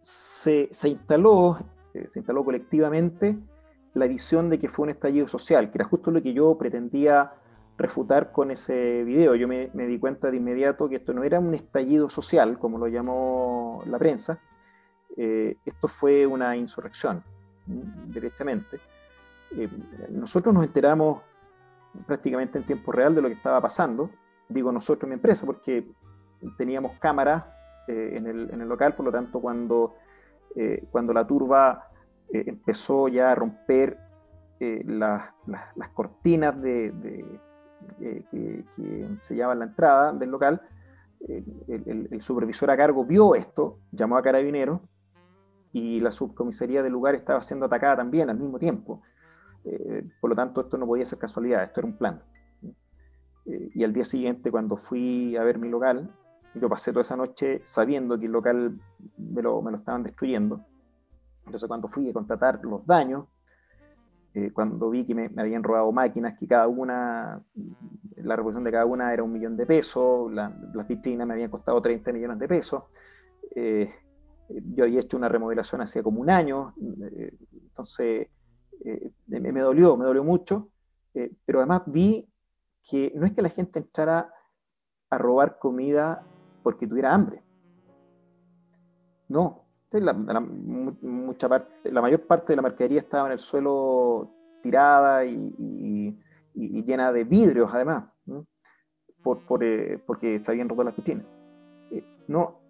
se, 0.00 0.88
instaló, 0.88 1.58
eh, 1.92 2.06
se 2.08 2.20
instaló 2.20 2.42
colectivamente 2.42 3.38
la 3.92 4.06
visión 4.06 4.48
de 4.48 4.58
que 4.58 4.68
fue 4.68 4.84
un 4.84 4.90
estallido 4.90 5.28
social, 5.28 5.70
que 5.70 5.78
era 5.78 5.84
justo 5.84 6.10
lo 6.10 6.22
que 6.22 6.32
yo 6.32 6.56
pretendía 6.56 7.32
refutar 7.76 8.32
con 8.32 8.50
ese 8.50 9.04
video. 9.04 9.34
Yo 9.34 9.46
me, 9.46 9.68
di 9.68 9.98
cuenta 9.98 10.30
de 10.30 10.38
inmediato 10.38 10.88
que 10.88 10.96
esto 10.96 11.12
no 11.12 11.22
era 11.22 11.38
un 11.38 11.54
estallido 11.54 12.08
social, 12.08 12.58
como 12.58 12.78
lo 12.78 12.88
llamó 12.88 13.82
la 13.86 13.98
prensa, 13.98 14.38
eh, 15.16 15.56
esto 15.66 15.88
fue 15.88 16.26
una 16.26 16.56
insurrección, 16.56 17.22
directamente. 18.06 18.80
Eh, 19.50 19.68
nosotros 20.10 20.54
nos 20.54 20.64
enteramos 20.64 21.20
prácticamente 22.06 22.58
en 22.58 22.64
tiempo 22.64 22.90
real 22.90 23.14
de 23.14 23.22
lo 23.22 23.28
que 23.28 23.34
estaba 23.34 23.60
pasando, 23.60 24.10
digo 24.48 24.72
nosotros 24.72 25.08
mi 25.08 25.14
empresa, 25.14 25.44
porque 25.44 25.86
teníamos 26.56 26.92
cámaras 27.00 27.44
eh, 27.88 28.16
en, 28.16 28.26
el, 28.26 28.68
local, 28.68 28.94
por 28.94 29.06
lo 29.06 29.12
tanto 29.12 29.40
cuando, 29.40 29.96
cuando 30.90 31.12
la 31.12 31.26
turba 31.26 31.88
empezó 32.30 33.08
ya 33.08 33.32
a 33.32 33.34
romper 33.34 33.98
las, 34.58 35.30
cortinas 35.94 36.60
de 36.60 36.92
eh, 38.00 38.22
que, 38.30 38.64
que, 38.76 39.08
sellaban 39.22 39.60
la 39.60 39.66
entrada 39.66 40.12
del 40.12 40.30
local, 40.30 40.60
eh, 41.28 41.44
el, 41.68 42.22
supervisor 42.22 42.70
a 42.70 42.76
cargo 42.76 43.04
vio 43.04 43.34
esto, 43.34 43.78
llamó 43.92 44.16
a 44.16 44.22
carabineros 44.22 44.80
y 45.72 46.00
la 46.00 46.12
subcomisaría 46.12 46.82
del 46.82 46.92
lugar 46.92 47.14
estaba 47.14 47.42
siendo 47.42 47.66
atacada 47.66 47.96
también 47.96 48.30
al 48.30 48.38
mismo 48.38 48.58
tiempo. 48.58 49.02
Eh, 49.64 50.04
por 50.20 50.30
lo 50.30 50.36
tanto, 50.36 50.60
esto 50.60 50.76
no 50.76 50.86
podía 50.86 51.06
ser 51.06 51.18
casualidad, 51.18 51.64
esto 51.64 51.80
era 51.80 51.86
un 51.88 51.96
plan. 51.96 52.22
y 53.46 53.82
al 53.82 53.92
día 53.92 54.04
siguiente, 54.04 54.50
cuando 54.50 54.76
fui 54.76 55.36
a 55.36 55.42
ver 55.42 55.58
mi 55.58 55.68
local, 55.68 56.10
yo 56.60 56.68
pasé 56.68 56.92
toda 56.92 57.02
esa 57.02 57.16
noche 57.16 57.60
sabiendo 57.64 58.18
que 58.18 58.26
el 58.26 58.32
local 58.32 58.80
me 59.16 59.42
lo, 59.42 59.60
me 59.62 59.70
lo 59.70 59.78
estaban 59.78 60.02
destruyendo. 60.02 60.64
Entonces, 61.46 61.66
cuando 61.66 61.88
fui 61.88 62.10
a 62.10 62.12
contratar 62.12 62.60
los 62.62 62.86
daños, 62.86 63.26
eh, 64.34 64.52
cuando 64.52 64.90
vi 64.90 65.04
que 65.04 65.14
me, 65.14 65.30
habían 65.36 65.62
robado 65.62 65.90
máquinas, 65.90 66.38
que 66.38 66.46
cada 66.46 66.68
una, 66.68 67.42
la 68.16 68.36
reposición 68.36 68.64
de 68.64 68.70
cada 68.70 68.84
una 68.84 69.12
era 69.12 69.22
un 69.22 69.32
millón 69.32 69.56
de 69.56 69.66
pesos, 69.66 70.30
las 70.32 70.86
vitrinas 70.86 71.26
me 71.26 71.34
habían 71.34 71.50
costado 71.50 71.80
30 71.80 72.12
millones 72.12 72.38
de 72.38 72.46
pesos. 72.46 72.84
Eh, 73.54 73.90
yo 74.48 74.84
había 74.84 75.00
hecho 75.00 75.16
una 75.16 75.28
remodelación 75.28 75.80
hace 75.80 76.02
como 76.02 76.20
un 76.20 76.30
año, 76.30 76.74
eh, 77.16 77.34
entonces 77.52 78.28
me, 79.26 79.60
dolió, 79.60 79.96
me 79.96 80.04
dolió 80.04 80.22
mucho, 80.22 80.68
pero 81.44 81.58
además 81.58 81.82
vi 81.86 82.28
que 82.88 83.12
no 83.16 83.26
es 83.26 83.32
que 83.32 83.42
la 83.42 83.48
gente 83.48 83.80
entrara 83.80 84.32
a 85.10 85.18
robar 85.18 85.58
comida 85.58 86.24
porque 86.68 86.86
tuviera 86.86 87.14
hambre. 87.14 87.42
No, 89.26 89.64
la, 89.90 90.12
mucha 90.12 91.48
la 91.84 92.02
mayor 92.02 92.26
parte 92.26 92.52
de 92.52 92.56
la 92.56 92.60
mercadería 92.60 93.00
estaba 93.00 93.28
en 93.28 93.32
el 93.32 93.38
suelo 93.38 94.34
tirada 94.62 95.24
y, 95.24 96.14
llena 96.54 97.10
de 97.10 97.24
vidrios, 97.24 97.70
además, 97.72 98.04
por, 99.22 99.64
eh, 99.64 99.98
porque 100.06 100.38
se 100.40 100.50
habían 100.50 100.68
roto 100.68 100.84
las 100.84 100.92
piscinas. 100.92 101.24
Eh, 101.90 102.04
no, 102.26 102.60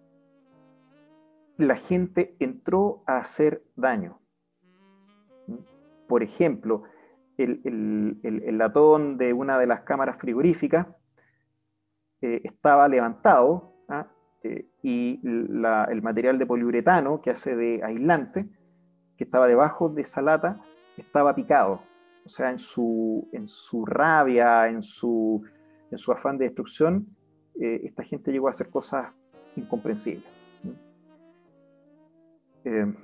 la 1.57 1.75
gente 1.75 2.37
entró 2.39 3.03
a 3.05 3.17
hacer 3.17 3.65
daño. 3.75 4.21
Por 6.07 6.23
ejemplo, 6.23 6.85
el, 7.37 8.59
latón 8.59 9.19
de 9.19 9.33
una 9.33 9.59
de 9.59 9.67
las 9.67 9.81
cámaras 9.81 10.19
frigoríficas 10.19 10.87
eh, 12.21 12.43
estaba 12.45 12.87
levantado 12.87 13.78
¿ah? 13.89 14.07
Eh, 14.43 14.69
y 14.83 15.21
el 15.25 16.03
material 16.03 16.39
de 16.39 16.47
poliuretano 16.47 17.21
que 17.21 17.31
hace 17.31 17.57
de 17.57 17.83
aislante, 17.83 18.47
que 19.17 19.25
estaba 19.25 19.49
debajo 19.49 19.89
de 19.89 20.03
esa 20.03 20.23
lata, 20.23 20.61
estaba 20.97 21.35
picado. 21.35 21.83
O 22.25 22.29
sea, 22.29 22.51
en 22.51 22.59
su, 22.59 23.29
en 23.33 23.47
su 23.47 23.85
rabia, 23.85 24.69
en 24.69 24.83
su, 24.83 25.43
en 25.91 25.99
su 25.99 26.13
afán 26.13 26.39
de 26.39 26.45
destrucción, 26.45 27.07
eh, 27.61 27.81
esta 27.85 28.05
gente 28.05 28.31
llegó 28.31 28.47
a 28.49 28.51
hacer 28.51 28.71
cosas 28.71 29.13
incomprensibles. 29.57 30.31
Eh, 32.65 32.95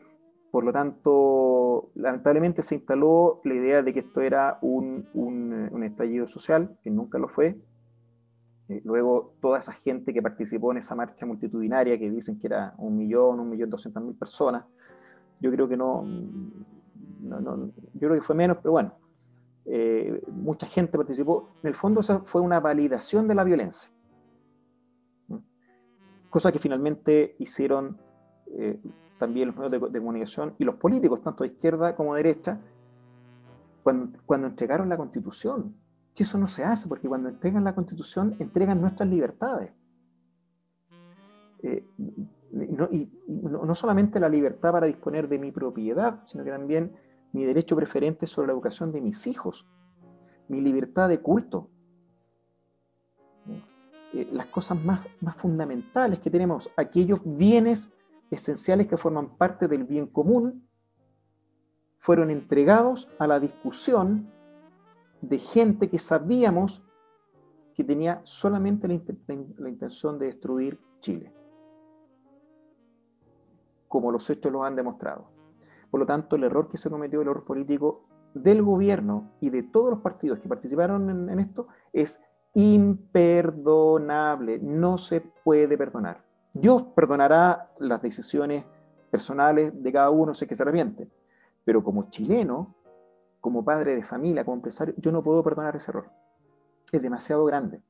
por 0.50 0.64
lo 0.64 0.72
tanto, 0.72 1.90
lamentablemente 1.96 2.62
se 2.62 2.76
instaló 2.76 3.40
la 3.44 3.54
idea 3.54 3.82
de 3.82 3.92
que 3.92 4.00
esto 4.00 4.20
era 4.20 4.58
un, 4.62 5.08
un, 5.14 5.82
estallido 5.82 6.28
social, 6.28 6.78
que 6.82 6.90
nunca 6.90 7.18
lo 7.18 7.26
fue. 7.26 7.56
Eh, 8.68 8.80
luego, 8.84 9.34
toda 9.40 9.58
esa 9.58 9.72
gente 9.72 10.14
que 10.14 10.22
participó 10.22 10.72
en 10.72 10.78
esa 10.78 10.94
marcha 10.94 11.26
multitudinaria, 11.26 11.98
que 11.98 12.10
dicen 12.10 12.38
que 12.38 12.46
era 12.46 12.74
un 12.78 12.96
millón, 12.96 13.40
un 13.40 13.50
millón 13.50 13.70
doscientas 13.70 14.02
mil 14.02 14.14
personas, 14.14 14.64
yo 15.40 15.50
creo 15.50 15.68
que 15.68 15.76
no, 15.76 16.02
no, 17.20 17.72
yo 17.94 18.08
creo 18.08 18.14
que 18.14 18.22
fue 18.22 18.34
menos, 18.34 18.58
pero 18.62 18.72
bueno, 18.72 18.94
eh, 19.66 20.22
mucha 20.28 20.66
gente 20.66 20.96
participó. 20.96 21.50
En 21.62 21.68
el 21.68 21.74
fondo, 21.74 22.00
esa 22.00 22.20
fue 22.20 22.40
una 22.40 22.60
validación 22.60 23.28
de 23.28 23.34
la 23.34 23.44
violencia. 23.44 23.90
Cosa 26.30 26.50
que 26.50 26.58
finalmente 26.58 27.36
hicieron 27.38 27.98
eh, 28.46 28.80
también 29.18 29.48
los 29.48 29.56
medios 29.56 29.92
de, 29.92 29.98
comunicación 30.00 30.54
y 30.58 30.64
los 30.64 30.74
políticos, 30.76 31.22
tanto 31.22 31.44
de 31.44 31.50
izquierda 31.50 31.94
como 31.94 32.14
de 32.14 32.22
derecha, 32.22 32.60
cuando, 33.82 34.18
cuando 34.26 34.48
entregaron 34.48 34.88
la 34.88 34.96
constitución. 34.96 35.74
Si 36.14 36.22
eso 36.22 36.38
no 36.38 36.46
se 36.46 36.64
hace, 36.64 36.88
porque 36.88 37.08
cuando 37.08 37.28
entregan 37.28 37.64
la 37.64 37.74
constitución, 37.74 38.36
entregan 38.38 38.80
nuestras 38.80 39.08
libertades. 39.08 39.76
Eh, 41.62 41.84
no, 42.52 42.88
y 42.90 43.12
no, 43.26 43.74
solamente 43.74 44.20
la 44.20 44.28
libertad 44.28 44.70
para 44.70 44.86
disponer 44.86 45.28
de 45.28 45.38
mi 45.40 45.50
propiedad, 45.50 46.22
sino 46.26 46.44
que 46.44 46.50
también 46.50 46.92
mi 47.32 47.44
derecho 47.44 47.74
preferente 47.74 48.26
sobre 48.26 48.46
la 48.46 48.52
educación 48.52 48.92
de 48.92 49.00
mis 49.00 49.26
hijos, 49.26 49.66
mi 50.48 50.60
libertad 50.60 51.08
de 51.08 51.20
culto, 51.20 51.68
eh, 54.12 54.28
las 54.30 54.46
cosas 54.46 54.78
más 54.84 55.04
fundamentales 55.36 56.20
que 56.20 56.30
tenemos, 56.30 56.70
aquellos 56.76 57.20
bienes 57.24 57.92
esenciales 58.30 58.86
que 58.86 58.96
forman 58.96 59.36
parte 59.36 59.66
del 59.66 59.82
bien 59.82 60.06
común, 60.06 60.68
fueron 61.98 62.30
entregados 62.30 63.08
a 63.18 63.26
la 63.26 63.40
discusión 63.40 64.30
de 65.28 65.38
gente 65.38 65.88
que 65.88 65.98
sabíamos 65.98 66.84
que 67.74 67.84
tenía 67.84 68.20
solamente 68.24 68.86
la, 68.86 69.68
intención 69.68 70.18
de 70.18 70.26
destruir 70.26 70.78
Chile, 71.00 71.32
como 73.88 74.12
los 74.12 74.28
hechos 74.30 74.52
lo 74.52 74.62
han 74.62 74.76
demostrado. 74.76 75.26
Por 75.90 76.00
lo 76.00 76.06
tanto, 76.06 76.36
el 76.36 76.44
error 76.44 76.70
que 76.70 76.78
se 76.78 76.90
cometió, 76.90 77.22
el 77.22 77.28
error 77.28 77.44
político 77.44 78.06
del 78.34 78.62
gobierno 78.62 79.32
y 79.40 79.50
de 79.50 79.64
todos 79.64 79.90
los 79.90 80.00
partidos 80.00 80.38
que 80.38 80.48
participaron 80.48 81.10
en, 81.10 81.30
en 81.30 81.40
esto, 81.40 81.66
es 81.92 82.22
imperdonable, 82.54 84.60
no 84.60 84.98
se 84.98 85.20
puede 85.20 85.76
perdonar. 85.76 86.24
Dios 86.52 86.82
perdonará 86.94 87.72
las 87.78 88.02
decisiones 88.02 88.64
personales 89.10 89.82
de 89.82 89.92
cada 89.92 90.10
uno, 90.10 90.34
sé 90.34 90.46
que 90.46 90.54
se 90.54 90.62
arrepiente, 90.62 91.08
pero 91.64 91.82
como 91.82 92.10
chileno, 92.10 92.76
como 93.44 93.62
padre 93.62 93.94
de 93.94 94.02
familia, 94.02 94.42
como 94.42 94.54
empresario, 94.54 94.94
yo 94.96 95.12
no 95.12 95.20
puedo 95.20 95.42
perdonar 95.44 95.76
ese 95.76 95.90
error. 95.90 96.06
Es 96.90 97.02
demasiado 97.02 97.44
grande. 97.44 97.82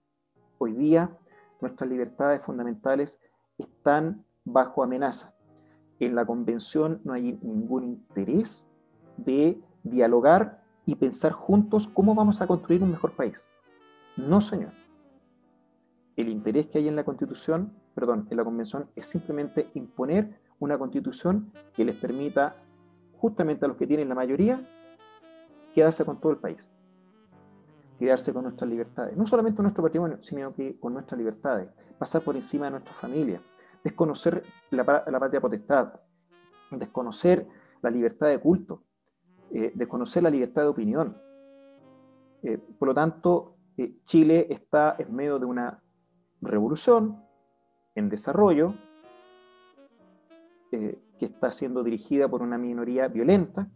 Hoy 0.58 0.72
día 0.72 1.16
nuestras 1.60 1.88
libertades 1.88 2.42
fundamentales 2.42 3.20
están 3.56 4.24
bajo 4.44 4.82
amenaza. 4.82 5.32
En 6.00 6.16
la 6.16 6.26
convención 6.26 7.00
no 7.04 7.12
hay 7.12 7.38
ningún 7.40 7.84
interés 7.84 8.66
de 9.16 9.62
dialogar 9.84 10.60
y 10.86 10.96
pensar 10.96 11.30
juntos 11.30 11.86
cómo 11.86 12.16
vamos 12.16 12.42
a 12.42 12.48
construir 12.48 12.82
un 12.82 12.90
mejor 12.90 13.12
país. 13.12 13.46
No, 14.16 14.40
señor. 14.40 14.72
El 16.16 16.30
interés 16.30 16.66
que 16.66 16.78
hay 16.78 16.88
en 16.88 16.96
la 16.96 17.04
constitución 17.04 17.72
perdón, 17.94 18.26
en 18.28 18.36
la 18.36 18.42
convención 18.42 18.88
es 18.96 19.06
simplemente 19.06 19.70
imponer 19.74 20.36
una 20.58 20.76
constitución 20.78 21.52
que 21.74 21.84
les 21.84 21.94
permita 21.94 22.56
justamente 23.18 23.64
a 23.64 23.68
los 23.68 23.76
que 23.76 23.86
tienen 23.86 24.08
la 24.08 24.16
mayoría 24.16 24.68
quedarse 25.74 26.04
con 26.04 26.20
todo 26.20 26.32
el 26.32 26.38
país, 26.38 26.72
quedarse 27.98 28.32
con 28.32 28.44
nuestras 28.44 28.70
libertades, 28.70 29.16
no 29.16 29.26
solamente 29.26 29.60
nuestro 29.60 29.82
patrimonio, 29.82 30.18
sino 30.22 30.50
que 30.50 30.78
con 30.78 30.94
nuestras 30.94 31.18
libertades, 31.18 31.68
pasar 31.98 32.22
por 32.22 32.36
encima 32.36 32.66
de 32.66 32.72
nuestra 32.72 32.94
familia, 32.94 33.40
desconocer 33.82 34.42
la, 34.70 34.84
patria 34.84 35.40
potestad, 35.40 35.92
desconocer 36.70 37.46
la 37.82 37.90
libertad 37.90 38.28
de 38.28 38.40
culto, 38.40 38.82
eh, 39.50 39.72
desconocer 39.74 40.22
la 40.22 40.30
libertad 40.30 40.62
de 40.62 40.68
opinión. 40.68 41.16
Eh, 42.42 42.58
por 42.78 42.88
lo 42.88 42.94
tanto, 42.94 43.56
eh, 43.76 43.96
Chile 44.06 44.46
está 44.50 44.96
en 44.98 45.14
medio 45.14 45.38
de 45.38 45.46
una 45.46 45.82
revolución, 46.40 47.22
en 47.94 48.08
desarrollo, 48.08 48.74
que 50.70 51.26
está 51.26 51.52
siendo 51.52 51.84
dirigida 51.84 52.26
por 52.26 52.42
una 52.42 52.58
minoría 52.58 53.06
violenta, 53.06 53.70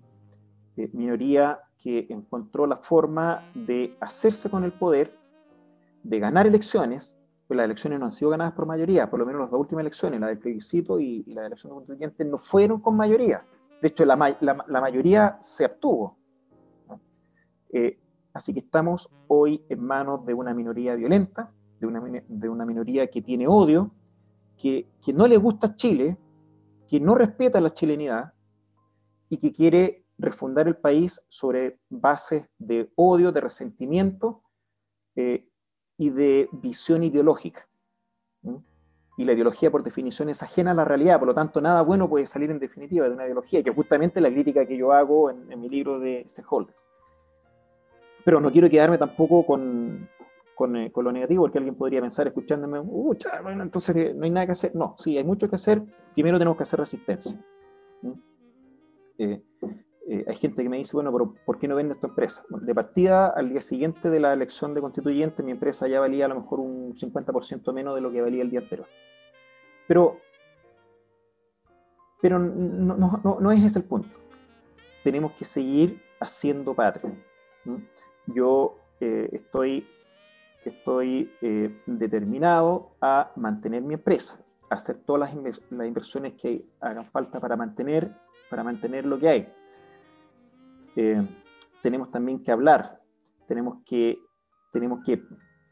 eh, 0.78 0.90
minoría 0.92 1.60
que 1.76 2.06
encontró 2.08 2.66
la 2.66 2.76
forma 2.76 3.50
de 3.54 3.96
hacerse 4.00 4.48
con 4.48 4.64
el 4.64 4.72
poder, 4.72 5.12
de 6.02 6.18
ganar 6.18 6.46
elecciones, 6.46 7.16
pues 7.46 7.56
las 7.56 7.64
elecciones 7.64 7.98
no 7.98 8.06
han 8.06 8.12
sido 8.12 8.30
ganadas 8.30 8.52
por 8.52 8.66
mayoría, 8.66 9.10
por 9.10 9.18
lo 9.18 9.26
menos 9.26 9.40
las 9.40 9.50
dos 9.50 9.60
últimas 9.60 9.82
elecciones, 9.82 10.20
la 10.20 10.28
del 10.28 10.38
plebiscito 10.38 11.00
y, 11.00 11.24
la 11.24 11.42
de 11.42 11.46
elección 11.48 11.72
constituyente, 11.72 12.24
no 12.24 12.38
fueron 12.38 12.80
con 12.80 12.96
mayoría. 12.96 13.44
De 13.80 13.88
hecho, 13.88 14.04
la, 14.04 14.16
mayoría 14.16 15.36
se 15.40 15.64
abstuvo. 15.64 16.16
Eh, 17.70 17.98
así 18.32 18.52
que 18.52 18.60
estamos 18.60 19.10
hoy 19.28 19.64
en 19.68 19.82
manos 19.82 20.24
de 20.26 20.34
una 20.34 20.54
minoría 20.54 20.94
violenta, 20.94 21.52
de 21.80 21.86
una, 21.86 22.00
de 22.00 22.48
una 22.48 22.66
minoría 22.66 23.06
que 23.08 23.22
tiene 23.22 23.46
odio, 23.46 23.92
que, 24.56 24.88
no 25.14 25.26
le 25.26 25.36
gusta 25.36 25.74
Chile, 25.76 26.18
que 26.88 27.00
no 27.00 27.14
respeta 27.14 27.60
la 27.60 27.70
chilenidad 27.70 28.32
y 29.28 29.38
que 29.38 29.52
quiere 29.52 30.04
refundar 30.18 30.66
el 30.68 30.76
país 30.76 31.20
sobre 31.28 31.78
bases 31.88 32.46
de 32.58 32.90
odio, 32.96 33.32
de 33.32 33.40
resentimiento 33.40 34.42
eh, 35.16 35.48
y 35.96 36.10
de 36.10 36.48
visión 36.52 37.04
ideológica. 37.04 37.66
Y 39.16 39.24
la 39.24 39.32
ideología, 39.32 39.70
por 39.70 39.82
definición, 39.82 40.28
es 40.28 40.42
ajena 40.42 40.70
a 40.70 40.74
la 40.74 40.84
realidad, 40.84 41.18
por 41.18 41.26
lo 41.26 41.34
tanto, 41.34 41.60
nada 41.60 41.82
bueno 41.82 42.08
puede 42.08 42.26
salir 42.26 42.52
en 42.52 42.60
definitiva 42.60 43.08
de 43.08 43.14
una 43.14 43.24
ideología, 43.24 43.62
que 43.64 43.70
es 43.70 43.76
justamente 43.76 44.20
la 44.20 44.30
crítica 44.30 44.64
que 44.64 44.76
yo 44.76 44.92
hago 44.92 45.30
en, 45.30 45.60
mi 45.60 45.68
libro 45.68 45.98
de 45.98 46.24
Stakeholders. 46.28 46.88
Pero 48.24 48.40
no 48.40 48.50
quiero 48.52 48.70
quedarme 48.70 48.96
tampoco 48.96 49.44
con, 49.44 50.08
eh, 50.76 50.92
con, 50.92 51.04
lo 51.04 51.10
negativo, 51.10 51.42
porque 51.42 51.58
alguien 51.58 51.74
podría 51.74 52.00
pensar 52.00 52.28
escuchándome, 52.28 52.78
uh, 52.78 53.16
bueno, 53.42 53.62
entonces 53.64 53.96
eh, 53.96 54.12
no 54.14 54.24
hay 54.24 54.30
nada 54.30 54.46
que 54.46 54.52
hacer. 54.52 54.76
No, 54.76 54.94
sí, 54.98 55.18
hay 55.18 55.24
mucho 55.24 55.48
que 55.48 55.56
hacer. 55.56 55.82
Primero 56.14 56.38
tenemos 56.38 56.56
que 56.56 56.62
hacer 56.62 56.78
resistencia. 56.78 57.36
Eh, 59.18 59.42
hay 60.26 60.36
gente 60.36 60.62
que 60.62 60.68
me 60.68 60.78
dice, 60.78 60.92
bueno, 60.94 61.12
pero 61.12 61.34
¿por 61.44 61.58
qué 61.58 61.68
no 61.68 61.76
vende 61.76 61.94
tu 61.94 62.06
empresa? 62.06 62.44
de 62.48 62.74
partida, 62.74 63.28
al 63.28 63.50
día 63.50 63.60
siguiente 63.60 64.10
de 64.10 64.20
la 64.20 64.32
elección 64.32 64.74
de 64.74 64.80
constituyente, 64.80 65.42
mi 65.42 65.50
empresa 65.50 65.86
ya 65.86 66.00
valía 66.00 66.24
a 66.24 66.28
lo 66.28 66.36
mejor 66.36 66.60
un 66.60 66.94
50% 66.94 67.72
menos 67.72 67.94
de 67.94 68.00
lo 68.00 68.10
que 68.10 68.22
valía 68.22 68.42
el 68.42 68.50
día 68.50 68.60
anterior. 68.60 68.88
Pero, 69.86 70.18
pero 72.22 72.38
no, 72.38 73.52
es 73.52 73.64
ese 73.64 73.80
el 73.80 73.84
punto. 73.84 74.08
Tenemos 75.04 75.32
que 75.32 75.44
seguir 75.44 76.00
haciendo 76.20 76.74
patria. 76.74 77.12
Yo 78.26 78.76
estoy 79.00 79.86
estoy 80.68 81.30
eh, 81.40 81.74
determinado 81.86 82.90
a 83.00 83.32
mantener 83.36 83.82
mi 83.82 83.94
empresa, 83.94 84.38
a 84.70 84.76
hacer 84.76 84.98
todas 85.04 85.32
las, 85.70 85.86
inversiones 85.86 86.34
que 86.34 86.64
hagan 86.80 87.06
falta 87.06 87.40
para 87.40 87.56
mantener, 87.56 88.12
para 88.50 88.62
mantener 88.62 89.04
lo 89.04 89.18
que 89.18 89.28
hay. 89.28 89.52
Eh, 90.96 91.22
tenemos 91.82 92.10
también 92.10 92.42
que 92.42 92.52
hablar, 92.52 93.00
tenemos 93.46 93.78
que, 93.84 94.18
tenemos 94.72 95.04
que 95.04 95.22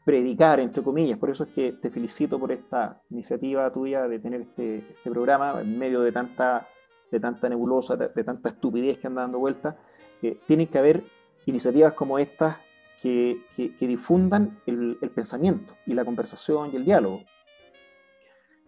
predicar, 0.05 0.59
entre 0.59 0.83
comillas. 0.83 1.17
Por 1.19 1.29
eso 1.29 1.43
es 1.43 1.49
que 1.51 1.73
te 1.73 1.89
felicito 1.89 2.39
por 2.39 2.51
esta 2.51 3.01
iniciativa 3.09 3.71
tuya 3.71 4.07
de 4.07 4.19
tener 4.19 4.41
este, 4.41 4.77
este 4.77 5.11
programa 5.11 5.61
en 5.61 5.77
medio 5.77 6.01
de 6.01 6.11
tanta, 6.11 6.67
de 7.11 7.19
tanta 7.19 7.49
nebulosa, 7.49 7.95
de, 7.95 8.23
tanta 8.23 8.49
estupidez 8.49 8.99
que 8.99 9.07
anda 9.07 9.21
dando 9.21 9.39
vueltas. 9.39 9.75
Eh, 10.21 10.39
tienen 10.47 10.67
que 10.67 10.77
haber 10.77 11.03
iniciativas 11.45 11.93
como 11.93 12.19
estas 12.19 12.57
que, 13.01 13.75
difundan 13.79 14.59
el, 14.65 14.97
pensamiento 15.13 15.75
y 15.85 15.93
la 15.93 16.05
conversación 16.05 16.71
y 16.71 16.75
el 16.75 16.85
diálogo. 16.85 17.21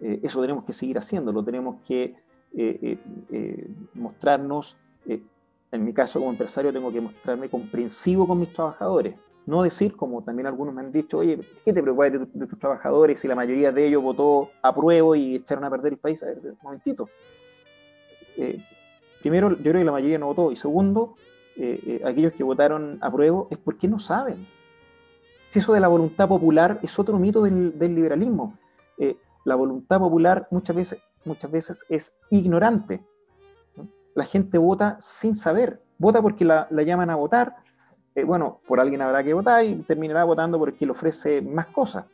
Eh, 0.02 0.20
eso 0.24 0.41
tenemos 0.41 0.64
que 0.64 0.74
seguir 0.74 0.97
haciéndolo, 0.97 1.43
tenemos 1.43 1.82
que 1.86 2.16
eh, 2.56 2.97
eh, 3.32 3.68
mostrarnos, 3.93 4.78
en 5.72 5.86
mi 5.86 5.93
caso 5.93 6.20
como 6.20 6.32
empresario 6.32 6.74
tengo 6.74 6.91
que 6.91 7.01
mostrarme 7.01 7.49
comprensivo 7.49 8.28
con 8.28 8.39
mis 8.39 8.53
trabajadores, 8.53 9.15
no 9.45 9.63
decir, 9.63 9.95
como 9.95 10.22
también 10.22 10.47
algunos 10.47 10.74
me 10.74 10.82
han 10.82 10.91
dicho, 10.91 11.17
oye, 11.17 11.39
¿qué 11.65 11.74
te 11.74 11.82
preocupas 11.82 12.11
de, 12.11 12.45
tus 12.45 12.59
trabajadores 12.59 13.20
si 13.20 13.28
la 13.28 13.36
mayoría 13.36 13.72
de 13.72 13.88
ellos 13.88 14.03
votó 14.03 14.51
a 14.61 14.74
prueba 14.74 15.17
y 15.17 15.36
echaron 15.36 15.63
a 15.63 15.70
perder 15.70 15.93
el 15.93 15.99
país? 15.99 16.22
A 16.22 16.28
ver, 16.28 16.38
un 16.43 16.57
momentito. 16.61 17.09
primero, 19.22 19.49
yo 19.49 19.57
creo 19.57 19.74
que 19.74 19.84
la 19.84 19.91
mayoría 19.91 20.20
no 20.20 20.28
votó, 20.28 20.51
y 20.51 20.55
segundo, 20.55 21.15
eh, 21.55 21.80
eh, 21.86 22.01
aquellos 22.05 22.32
que 22.34 22.43
votaron 22.43 22.99
a 23.01 23.11
prueba 23.11 23.45
es 23.49 23.57
porque 23.57 23.88
no 23.88 23.99
saben. 23.99 24.45
Si 25.49 25.59
eso 25.59 25.74
de 25.74 25.80
la 25.80 25.88
voluntad 25.88 26.28
popular 26.28 26.80
es 26.84 26.97
otro 26.99 27.17
mito 27.17 27.41
del, 27.41 27.74
liberalismo. 27.80 28.53
Eh, 28.97 29.17
la 29.45 29.55
voluntad 29.55 29.99
popular 29.99 30.47
muchas 30.51 30.76
veces, 30.76 30.99
muchas 31.26 31.51
veces 31.51 31.86
es 31.89 32.15
ignorante. 32.30 33.01
La 34.16 34.26
gente 34.26 34.57
vota 34.57 34.97
sin 34.99 35.34
saber. 35.36 35.82
Vota 35.97 36.22
porque 36.22 36.45
la, 36.45 36.68
llaman 36.72 37.10
a 37.10 37.16
votar. 37.16 37.55
Eh, 38.16 38.24
bueno, 38.24 38.62
por 38.68 38.80
alguien 38.80 39.01
habrá 39.01 39.24
que 39.24 39.34
votar 39.34 39.66
y 39.66 39.76
terminará 39.84 40.24
votando 40.24 40.57
porque 40.57 40.86
le 40.86 40.91
ofrece 40.91 41.41
más 41.41 41.68
cosas. 41.68 42.05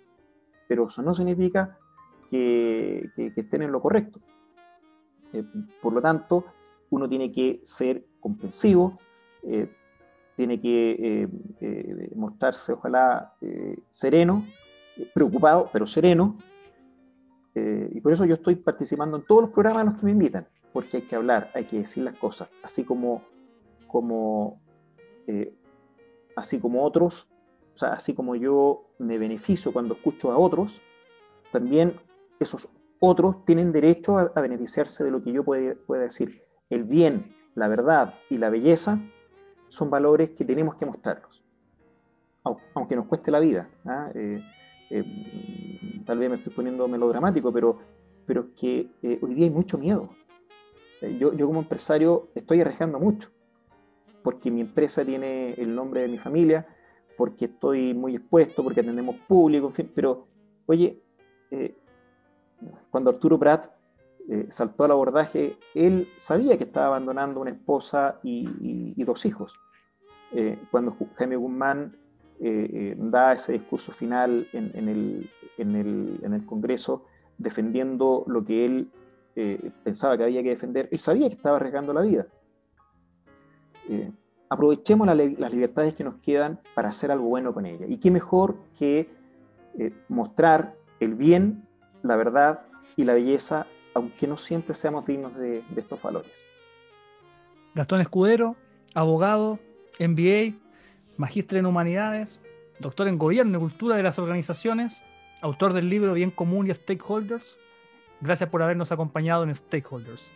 Pero 0.67 0.87
eso 0.87 1.01
no 1.01 1.13
significa 1.13 1.77
que, 2.29 3.09
estén 3.35 3.61
en 3.61 3.71
lo 3.71 3.81
correcto. 3.81 4.19
Eh, 5.33 5.43
por 5.81 5.93
lo 5.93 6.01
tanto, 6.01 6.45
uno 6.89 7.07
tiene 7.07 7.31
que 7.31 7.59
ser 7.63 8.05
comprensivo, 8.19 8.97
tiene 10.35 10.59
que 10.59 11.29
mostrarse, 12.15 12.73
ojalá, 12.73 13.33
sereno, 13.91 14.43
preocupado, 15.13 15.69
pero 15.71 15.85
sereno, 15.85 16.35
eh, 17.55 17.89
y 17.93 18.01
por 18.01 18.11
eso 18.11 18.25
yo 18.25 18.35
estoy 18.35 18.57
participando 18.57 19.15
en 19.17 19.23
todos 19.23 19.43
los 19.43 19.51
programas 19.51 19.81
a 19.81 19.85
los 19.91 19.99
que 19.99 20.05
me 20.05 20.11
invitan, 20.11 20.45
porque 20.75 20.97
hay 20.97 21.03
que 21.03 21.15
hablar, 21.15 21.51
hay 21.53 21.63
que 21.63 21.77
decir 21.77 22.03
las 22.03 22.17
cosas, 22.17 22.49
así 22.61 22.83
como, 22.83 23.21
como, 23.87 24.59
eh, 25.25 25.55
así 26.35 26.59
como 26.59 26.83
otros, 26.83 27.29
o 27.75 27.77
sea, 27.77 27.93
así 27.93 28.13
como 28.13 28.35
yo 28.35 28.83
me 28.99 29.17
beneficio 29.17 29.71
cuando 29.71 29.93
escucho 29.93 30.33
a 30.33 30.37
otros, 30.37 30.81
también 31.53 31.93
esos 32.41 32.67
otros 32.99 33.45
tienen 33.45 33.71
derecho 33.71 34.17
a, 34.17 34.41
beneficiarse 34.41 35.05
de 35.05 35.11
lo 35.11 35.23
que 35.23 35.31
yo 35.31 35.45
pueda, 35.45 35.77
decir. 35.87 36.41
El 36.69 36.83
bien, 36.83 37.33
la 37.53 37.69
verdad 37.69 38.13
y 38.29 38.37
la 38.37 38.49
belleza 38.49 38.99
son 39.69 39.89
valores 39.89 40.31
que 40.31 40.43
tenemos 40.43 40.75
que 40.75 40.85
mostrarlos, 40.85 41.41
aunque 42.73 42.97
nos 42.97 43.05
cueste 43.05 43.31
la 43.31 43.39
vida. 43.39 43.69
¿ah? 43.85 44.09
Eh, 44.13 44.43
eh, 44.89 46.01
tal 46.05 46.17
vez 46.17 46.29
me 46.29 46.35
estoy 46.35 46.51
poniendo 46.51 46.85
melodramático, 46.89 47.53
pero, 47.53 47.79
pero 48.25 48.41
es 48.41 48.59
que 48.59 48.89
hoy 49.21 49.35
día 49.35 49.45
hay 49.45 49.51
mucho 49.51 49.77
miedo. 49.77 50.09
Eh, 51.05 51.17
yo, 51.19 51.33
yo 51.33 51.47
como 51.47 51.59
empresario 51.59 52.29
estoy 52.35 52.61
arriesgando 52.61 52.99
mucho, 52.99 53.29
porque 54.23 54.51
mi 54.51 54.61
empresa 54.61 55.05
tiene 55.05 55.51
el 55.53 55.75
nombre 55.75 56.01
de 56.01 56.07
mi 56.07 56.17
familia, 56.17 56.67
porque 57.17 57.45
estoy 57.45 57.93
muy 57.93 58.15
expuesto, 58.15 58.63
porque 58.63 58.81
atendemos 58.81 59.15
público, 59.27 59.67
en 59.67 59.73
fin, 59.73 59.91
pero 59.93 60.27
oye, 60.65 61.01
cuando 62.89 63.11
Arturo 63.11 63.39
Prat 63.39 63.67
saltó 64.49 64.83
al 64.83 64.91
abordaje, 64.91 65.55
él 65.73 66.09
sabía 66.17 66.57
que 66.57 66.65
estaba 66.65 66.87
abandonando 66.87 67.39
una 67.39 67.51
esposa 67.51 68.19
y, 68.23 68.93
y 68.97 69.03
dos 69.05 69.25
hijos. 69.25 69.57
cuando 70.71 70.97
Jaime 71.15 71.37
Guzmán 71.37 71.95
eh, 72.41 72.69
eh, 72.73 72.95
da 72.97 73.31
ese 73.31 73.53
discurso 73.53 73.93
final 73.93 74.45
en, 74.51 74.89
el, 74.89 76.45
Congreso 76.45 77.05
defendiendo 77.37 78.25
lo 78.27 78.43
que 78.43 78.65
él 78.65 78.91
eh, 79.35 79.71
pensaba 79.83 80.17
que 80.17 80.23
había 80.23 80.43
que 80.43 80.49
defender. 80.49 80.89
Él 80.91 80.99
sabía 80.99 81.27
que 81.27 81.35
estaba 81.35 81.57
arriesgando 81.57 81.93
la 81.93 82.01
vida. 82.01 82.27
aprovechemos 84.49 85.07
las 85.07 85.53
libertades 85.53 85.95
que 85.95 86.03
nos 86.03 86.15
quedan 86.15 86.59
para 86.73 86.89
hacer 86.89 87.11
algo 87.11 87.27
bueno 87.27 87.53
con 87.53 87.65
ella. 87.65 87.85
Y 87.87 87.97
qué 87.97 88.11
mejor 88.11 88.55
que 88.77 89.09
mostrar 90.07 90.75
el 90.99 91.15
bien, 91.15 91.67
la 92.01 92.15
verdad 92.15 92.61
y 92.95 93.03
la 93.03 93.13
belleza, 93.13 93.67
aunque 93.93 94.27
no 94.27 94.37
siempre 94.37 94.73
seamos 94.73 95.05
dignos 95.05 95.35
de, 95.35 95.63
de 95.69 95.81
estos 95.81 96.01
valores. 96.01 96.43
Gastón 97.73 97.99
Escudero, 97.99 98.55
abogado, 98.93 99.59
MBA, 99.99 100.55
magíster 101.17 101.59
en 101.59 101.65
humanidades, 101.65 102.39
doctor 102.79 103.07
en 103.07 103.17
gobierno 103.17 103.57
y 103.57 103.61
cultura 103.61 103.95
de 103.95 104.03
las 104.03 104.19
organizaciones, 104.19 105.01
autor 105.41 105.73
del 105.73 105.89
libro 105.89 106.13
Bien 106.13 106.31
Común 106.31 106.67
y 106.67 106.73
Stakeholders. 106.73 107.57
Gracias 108.21 108.49
por 108.49 108.63
habernos 108.63 108.91
acompañado 108.91 109.43
en 109.43 109.53
Stakeholders. 109.53 110.29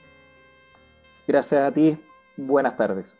Gracias 1.27 1.61
a 1.61 1.71
ti. 1.71 1.97
Buenas 2.37 2.75
tardes. 2.77 3.17